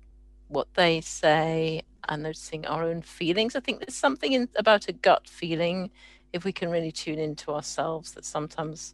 what 0.48 0.68
they 0.76 1.02
say 1.02 1.82
and 2.08 2.24
noticing 2.24 2.66
our 2.66 2.84
own 2.84 3.02
feelings. 3.02 3.56
I 3.56 3.60
think 3.60 3.80
there's 3.80 3.96
something 3.96 4.34
in, 4.34 4.50
about 4.56 4.88
a 4.88 4.94
gut 4.94 5.28
feeling 5.28 5.92
if 6.34 6.46
we 6.46 6.52
can 6.52 6.70
really 6.70 6.92
tune 6.92 7.20
into 7.20 7.52
ourselves 7.52 8.12
that 8.14 8.26
sometimes 8.26 8.94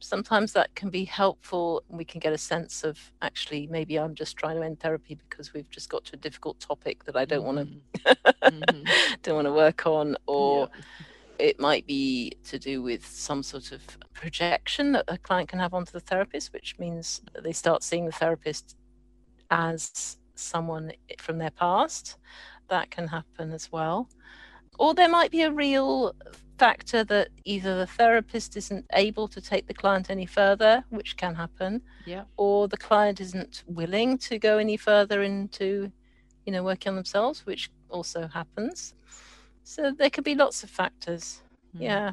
sometimes 0.00 0.52
that 0.52 0.74
can 0.74 0.90
be 0.90 1.04
helpful 1.04 1.82
we 1.88 2.04
can 2.04 2.20
get 2.20 2.32
a 2.32 2.38
sense 2.38 2.84
of 2.84 2.98
actually 3.22 3.66
maybe 3.68 3.98
I'm 3.98 4.14
just 4.14 4.36
trying 4.36 4.56
to 4.56 4.62
end 4.62 4.80
therapy 4.80 5.14
because 5.28 5.54
we've 5.54 5.70
just 5.70 5.88
got 5.88 6.04
to 6.06 6.14
a 6.14 6.18
difficult 6.18 6.60
topic 6.60 7.04
that 7.04 7.16
I 7.16 7.24
don't 7.24 7.44
want 7.44 7.58
to 7.58 8.16
Mhm. 8.50 9.22
don't 9.22 9.34
want 9.36 9.46
to 9.46 9.52
work 9.52 9.86
on 9.86 10.16
or 10.26 10.68
Yeah. 10.70 10.82
it 11.38 11.60
might 11.60 11.86
be 11.86 12.32
to 12.44 12.58
do 12.58 12.82
with 12.82 13.06
some 13.06 13.42
sort 13.42 13.72
of 13.72 13.82
projection 14.14 14.92
that 14.92 15.04
a 15.08 15.18
client 15.18 15.48
can 15.48 15.58
have 15.58 15.74
onto 15.74 15.92
the 15.92 16.00
therapist, 16.00 16.52
which 16.52 16.78
means 16.78 17.20
they 17.42 17.52
start 17.52 17.82
seeing 17.82 18.06
the 18.06 18.12
therapist 18.12 18.76
as 19.50 20.18
someone 20.34 20.92
from 21.18 21.38
their 21.38 21.50
past. 21.50 22.16
That 22.68 22.90
can 22.90 23.08
happen 23.08 23.52
as 23.52 23.70
well. 23.70 24.08
Or 24.78 24.94
there 24.94 25.08
might 25.08 25.30
be 25.30 25.42
a 25.42 25.50
real 25.50 26.14
factor 26.58 27.04
that 27.04 27.28
either 27.44 27.76
the 27.76 27.86
therapist 27.86 28.56
isn't 28.56 28.86
able 28.92 29.28
to 29.28 29.40
take 29.40 29.66
the 29.66 29.74
client 29.74 30.10
any 30.10 30.26
further, 30.26 30.84
which 30.90 31.16
can 31.16 31.34
happen, 31.34 31.82
Yeah. 32.06 32.24
or 32.36 32.68
the 32.68 32.76
client 32.76 33.20
isn't 33.20 33.64
willing 33.66 34.18
to 34.18 34.38
go 34.38 34.58
any 34.58 34.76
further 34.76 35.22
into, 35.22 35.90
you 36.44 36.52
know, 36.52 36.62
working 36.62 36.90
on 36.90 36.96
themselves, 36.96 37.44
which 37.46 37.70
also 37.90 38.26
happens. 38.28 38.94
So 39.64 39.90
there 39.92 40.10
could 40.10 40.24
be 40.24 40.34
lots 40.34 40.62
of 40.62 40.70
factors. 40.70 41.42
Mm. 41.74 41.80
Yeah, 41.82 42.12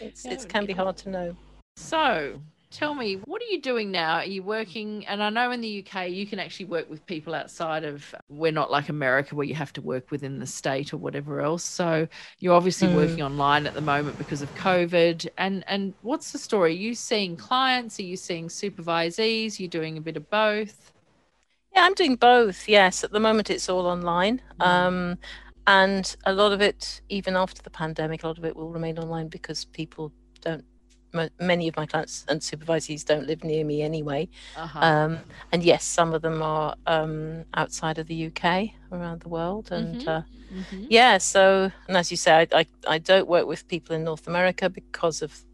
it's 0.00 0.24
Yeah, 0.24 0.32
it 0.32 0.48
can 0.48 0.66
be 0.66 0.72
hard 0.72 0.96
to 0.98 1.08
know. 1.10 1.36
So, 1.76 2.42
tell 2.72 2.94
me, 2.94 3.14
what 3.24 3.40
are 3.42 3.46
you 3.46 3.60
doing 3.60 3.90
now? 3.90 4.16
Are 4.16 4.24
you 4.24 4.42
working? 4.42 5.06
And 5.06 5.22
I 5.22 5.30
know 5.30 5.50
in 5.50 5.60
the 5.60 5.84
UK 5.86 6.08
you 6.10 6.26
can 6.26 6.38
actually 6.38 6.66
work 6.66 6.88
with 6.90 7.04
people 7.06 7.34
outside 7.34 7.84
of. 7.84 8.14
We're 8.28 8.52
not 8.52 8.70
like 8.70 8.88
America 8.88 9.34
where 9.34 9.46
you 9.46 9.54
have 9.54 9.72
to 9.74 9.80
work 9.82 10.10
within 10.10 10.38
the 10.38 10.46
state 10.46 10.92
or 10.92 10.96
whatever 10.98 11.40
else. 11.40 11.64
So 11.64 12.08
you're 12.38 12.54
obviously 12.54 12.88
Mm. 12.88 12.96
working 12.96 13.22
online 13.22 13.66
at 13.66 13.74
the 13.74 13.80
moment 13.80 14.18
because 14.18 14.42
of 14.42 14.54
COVID. 14.56 15.28
And 15.38 15.64
and 15.66 15.94
what's 16.02 16.32
the 16.32 16.38
story? 16.38 16.72
Are 16.72 16.76
you 16.76 16.94
seeing 16.94 17.36
clients? 17.36 17.98
Are 17.98 18.04
you 18.04 18.16
seeing 18.16 18.48
supervisees? 18.48 19.58
You're 19.58 19.64
you 19.64 19.68
doing 19.68 19.96
a 19.96 20.00
bit 20.00 20.16
of 20.16 20.28
both? 20.28 20.92
Yeah, 21.74 21.84
I'm 21.84 21.94
doing 21.94 22.16
both. 22.16 22.68
Yes, 22.68 23.04
at 23.04 23.12
the 23.12 23.20
moment 23.20 23.48
it's 23.50 23.68
all 23.68 23.86
online. 23.86 24.42
Mm. 24.60 24.66
Um, 24.66 25.18
and 25.66 26.16
a 26.26 26.32
lot 26.32 26.52
of 26.52 26.60
it, 26.60 27.00
even 27.08 27.36
after 27.36 27.62
the 27.62 27.70
pandemic, 27.70 28.24
a 28.24 28.26
lot 28.26 28.38
of 28.38 28.44
it 28.44 28.56
will 28.56 28.70
remain 28.70 28.98
online 28.98 29.28
because 29.28 29.64
people 29.64 30.12
don't. 30.40 30.64
Many 31.12 31.68
of 31.68 31.76
my 31.76 31.86
clients 31.86 32.24
and 32.28 32.40
supervisees 32.40 33.04
don't 33.04 33.26
live 33.26 33.44
near 33.44 33.64
me 33.64 33.82
anyway. 33.82 34.28
Uh-huh. 34.56 34.80
Um, 34.80 35.18
and 35.52 35.62
yes, 35.62 35.84
some 35.84 36.12
of 36.14 36.22
them 36.22 36.42
are 36.42 36.74
um, 36.86 37.44
outside 37.54 37.98
of 37.98 38.06
the 38.06 38.14
UK, 38.14 38.74
around 38.90 39.20
the 39.22 39.28
world, 39.28 39.70
and 39.70 39.96
Mhm. 39.96 40.08
uh, 40.08 40.22
Mhm. 40.52 40.86
yeah. 40.88 41.18
So, 41.18 41.70
and 41.88 41.96
as 41.96 42.10
you 42.10 42.16
say, 42.16 42.32
I, 42.52 42.60
I 42.60 42.66
I 42.86 42.98
don't 42.98 43.28
work 43.28 43.46
with 43.46 43.68
people 43.68 43.94
in 43.94 44.04
North 44.04 44.26
America 44.26 44.68
because 44.70 45.22
of 45.22 45.44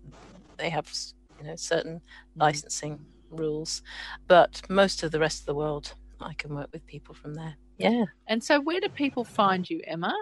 they 0.59 0.71
have 0.71 0.91
you 1.39 1.45
know 1.47 1.57
certain 1.57 2.01
Mm. 2.37 2.41
licensing 2.41 3.07
rules, 3.31 3.83
but 4.27 4.63
most 4.69 5.03
of 5.03 5.11
the 5.13 5.19
rest 5.21 5.41
of 5.41 5.47
the 5.47 5.55
world, 5.55 5.95
I 6.21 6.35
can 6.35 6.55
work 6.55 6.69
with 6.73 6.87
people 6.87 7.15
from 7.15 7.35
there. 7.35 7.57
Yeah, 7.79 8.05
And 8.27 8.43
so, 8.43 8.61
where 8.61 8.81
do 8.81 8.89
people 8.89 9.25
find 9.25 9.69
you, 9.69 9.81
Emma? 9.87 10.15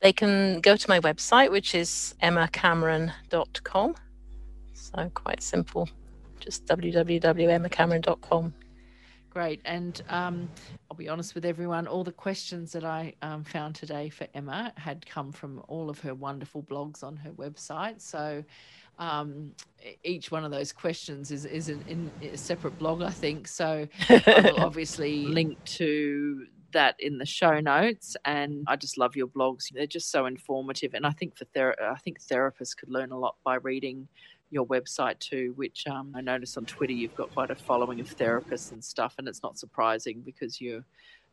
They 0.00 0.12
can 0.12 0.60
go 0.60 0.76
to 0.76 0.88
my 0.88 1.00
website, 1.00 1.50
which 1.50 1.74
is 1.74 2.14
emmacameron.com. 2.22 3.94
So 4.72 5.10
quite 5.14 5.42
simple, 5.42 5.88
just 6.40 6.66
www.emmacameron.com. 6.66 8.54
Great. 9.30 9.60
And 9.64 10.02
um, 10.08 10.48
I'll 10.90 10.96
be 10.96 11.08
honest 11.08 11.34
with 11.34 11.44
everyone, 11.44 11.86
all 11.86 12.02
the 12.02 12.12
questions 12.12 12.72
that 12.72 12.84
I 12.84 13.14
um, 13.22 13.44
found 13.44 13.74
today 13.74 14.08
for 14.08 14.26
Emma 14.34 14.72
had 14.76 15.04
come 15.06 15.32
from 15.32 15.62
all 15.68 15.90
of 15.90 16.00
her 16.00 16.14
wonderful 16.14 16.62
blogs 16.62 17.04
on 17.04 17.16
her 17.18 17.30
website. 17.32 18.00
So 18.00 18.42
um, 18.98 19.52
each 20.02 20.30
one 20.30 20.44
of 20.44 20.50
those 20.50 20.72
questions 20.72 21.30
is, 21.30 21.44
is 21.44 21.68
in, 21.68 21.84
in 21.88 22.10
a 22.32 22.36
separate 22.36 22.78
blog, 22.78 23.02
I 23.02 23.10
think. 23.10 23.46
So 23.46 23.86
I 24.08 24.52
will 24.52 24.60
obviously 24.64 25.26
link 25.26 25.62
to 25.64 26.46
that 26.72 26.96
in 26.98 27.18
the 27.18 27.26
show 27.26 27.60
notes 27.60 28.16
and 28.24 28.64
I 28.66 28.76
just 28.76 28.98
love 28.98 29.16
your 29.16 29.26
blogs. 29.26 29.72
They're 29.72 29.86
just 29.86 30.10
so 30.10 30.26
informative 30.26 30.94
and 30.94 31.06
I 31.06 31.10
think 31.10 31.36
for 31.36 31.44
ther- 31.46 31.76
I 31.80 31.96
think 31.96 32.20
therapists 32.20 32.76
could 32.76 32.90
learn 32.90 33.12
a 33.12 33.18
lot 33.18 33.36
by 33.44 33.56
reading 33.56 34.08
your 34.50 34.66
website 34.66 35.18
too 35.18 35.52
which 35.56 35.86
um, 35.86 36.12
I 36.14 36.20
notice 36.20 36.56
on 36.56 36.64
Twitter 36.64 36.92
you've 36.92 37.14
got 37.14 37.32
quite 37.32 37.50
a 37.50 37.54
following 37.54 38.00
of 38.00 38.16
therapists 38.16 38.72
and 38.72 38.82
stuff 38.82 39.14
and 39.18 39.28
it's 39.28 39.42
not 39.42 39.58
surprising 39.58 40.22
because 40.24 40.60
you're 40.60 40.84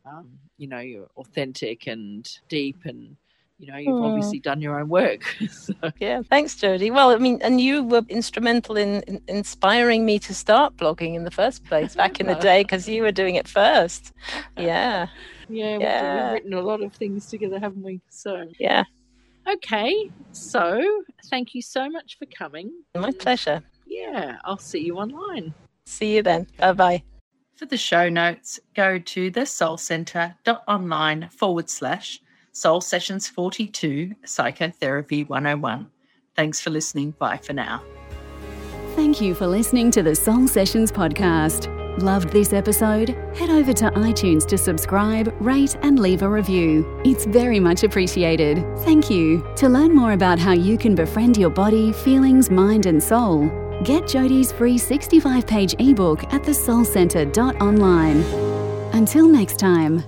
um, 0.05 0.29
you 0.57 0.67
know 0.67 0.79
you're 0.79 1.09
authentic 1.17 1.88
and 1.88 2.29
deep 2.49 2.86
and 2.86 3.15
you 3.57 3.71
know, 3.71 3.77
you've 3.77 3.97
hmm. 3.97 4.03
obviously 4.03 4.39
done 4.39 4.61
your 4.61 4.79
own 4.79 4.89
work. 4.89 5.23
so. 5.49 5.73
Yeah, 5.99 6.21
thanks, 6.29 6.55
Jodie. 6.55 6.91
Well, 6.91 7.11
I 7.11 7.17
mean, 7.17 7.39
and 7.41 7.61
you 7.61 7.83
were 7.83 8.01
instrumental 8.09 8.75
in, 8.75 9.01
in 9.03 9.21
inspiring 9.27 10.05
me 10.05 10.19
to 10.19 10.33
start 10.33 10.75
blogging 10.75 11.15
in 11.15 11.23
the 11.23 11.31
first 11.31 11.63
place 11.63 11.95
back 12.01 12.19
in 12.19 12.27
the 12.27 12.35
day 12.35 12.63
because 12.63 12.87
you 12.87 13.01
were 13.01 13.11
doing 13.11 13.35
it 13.35 13.47
first. 13.47 14.11
Yeah. 14.57 15.07
Yeah, 15.47 15.77
Yeah. 15.79 16.23
we've 16.23 16.33
written 16.33 16.53
a 16.53 16.61
lot 16.61 16.81
of 16.81 16.93
things 16.93 17.27
together, 17.27 17.59
haven't 17.59 17.83
we? 17.83 18.01
So, 18.09 18.47
Yeah, 18.59 18.83
okay. 19.47 20.09
So, 20.31 21.03
thank 21.29 21.53
you 21.53 21.61
so 21.61 21.89
much 21.89 22.17
for 22.17 22.25
coming. 22.25 22.71
my 22.95 23.11
pleasure. 23.11 23.61
Yeah, 23.85 24.37
I'll 24.43 24.57
see 24.57 24.79
you 24.79 24.97
online. 24.97 25.53
See 25.85 26.15
you 26.15 26.23
then. 26.23 26.47
Bye 26.57 26.73
bye. 26.73 27.03
For 27.55 27.65
the 27.65 27.77
show 27.77 28.09
notes, 28.09 28.59
go 28.75 28.97
to 28.97 29.31
thesoulcentre.online 29.31 31.29
forward 31.29 31.69
slash 31.69 32.19
soul 32.55 32.79
sessions 32.79 33.27
42 33.27 34.15
psychotherapy 34.23 35.25
101. 35.25 35.89
Thanks 36.35 36.61
for 36.61 36.69
listening. 36.69 37.11
Bye 37.11 37.37
for 37.37 37.51
now. 37.53 37.83
Thank 38.95 39.19
you 39.19 39.35
for 39.35 39.45
listening 39.45 39.91
to 39.91 40.01
the 40.01 40.15
Soul 40.15 40.47
Sessions 40.47 40.89
podcast. 40.89 41.69
Loved 42.01 42.29
this 42.29 42.53
episode? 42.53 43.09
Head 43.35 43.49
over 43.49 43.73
to 43.73 43.89
iTunes 43.91 44.45
to 44.47 44.57
subscribe, 44.57 45.33
rate, 45.41 45.75
and 45.81 45.99
leave 45.99 46.21
a 46.21 46.29
review. 46.29 47.01
It's 47.03 47.25
very 47.25 47.59
much 47.59 47.83
appreciated. 47.83 48.63
Thank 48.79 49.09
you. 49.09 49.45
To 49.57 49.67
learn 49.67 49.93
more 49.93 50.13
about 50.13 50.39
how 50.39 50.53
you 50.53 50.77
can 50.77 50.95
befriend 50.95 51.35
your 51.35 51.49
body, 51.49 51.91
feelings, 51.91 52.49
mind, 52.49 52.85
and 52.85 53.03
soul, 53.03 53.47
get 53.83 54.03
Jodie's 54.03 54.53
free 54.53 54.77
65 54.77 55.45
page 55.45 55.75
ebook 55.79 56.23
at 56.33 56.43
thesoulcentre.online. 56.43 58.21
Until 58.93 59.27
next 59.27 59.59
time. 59.59 60.03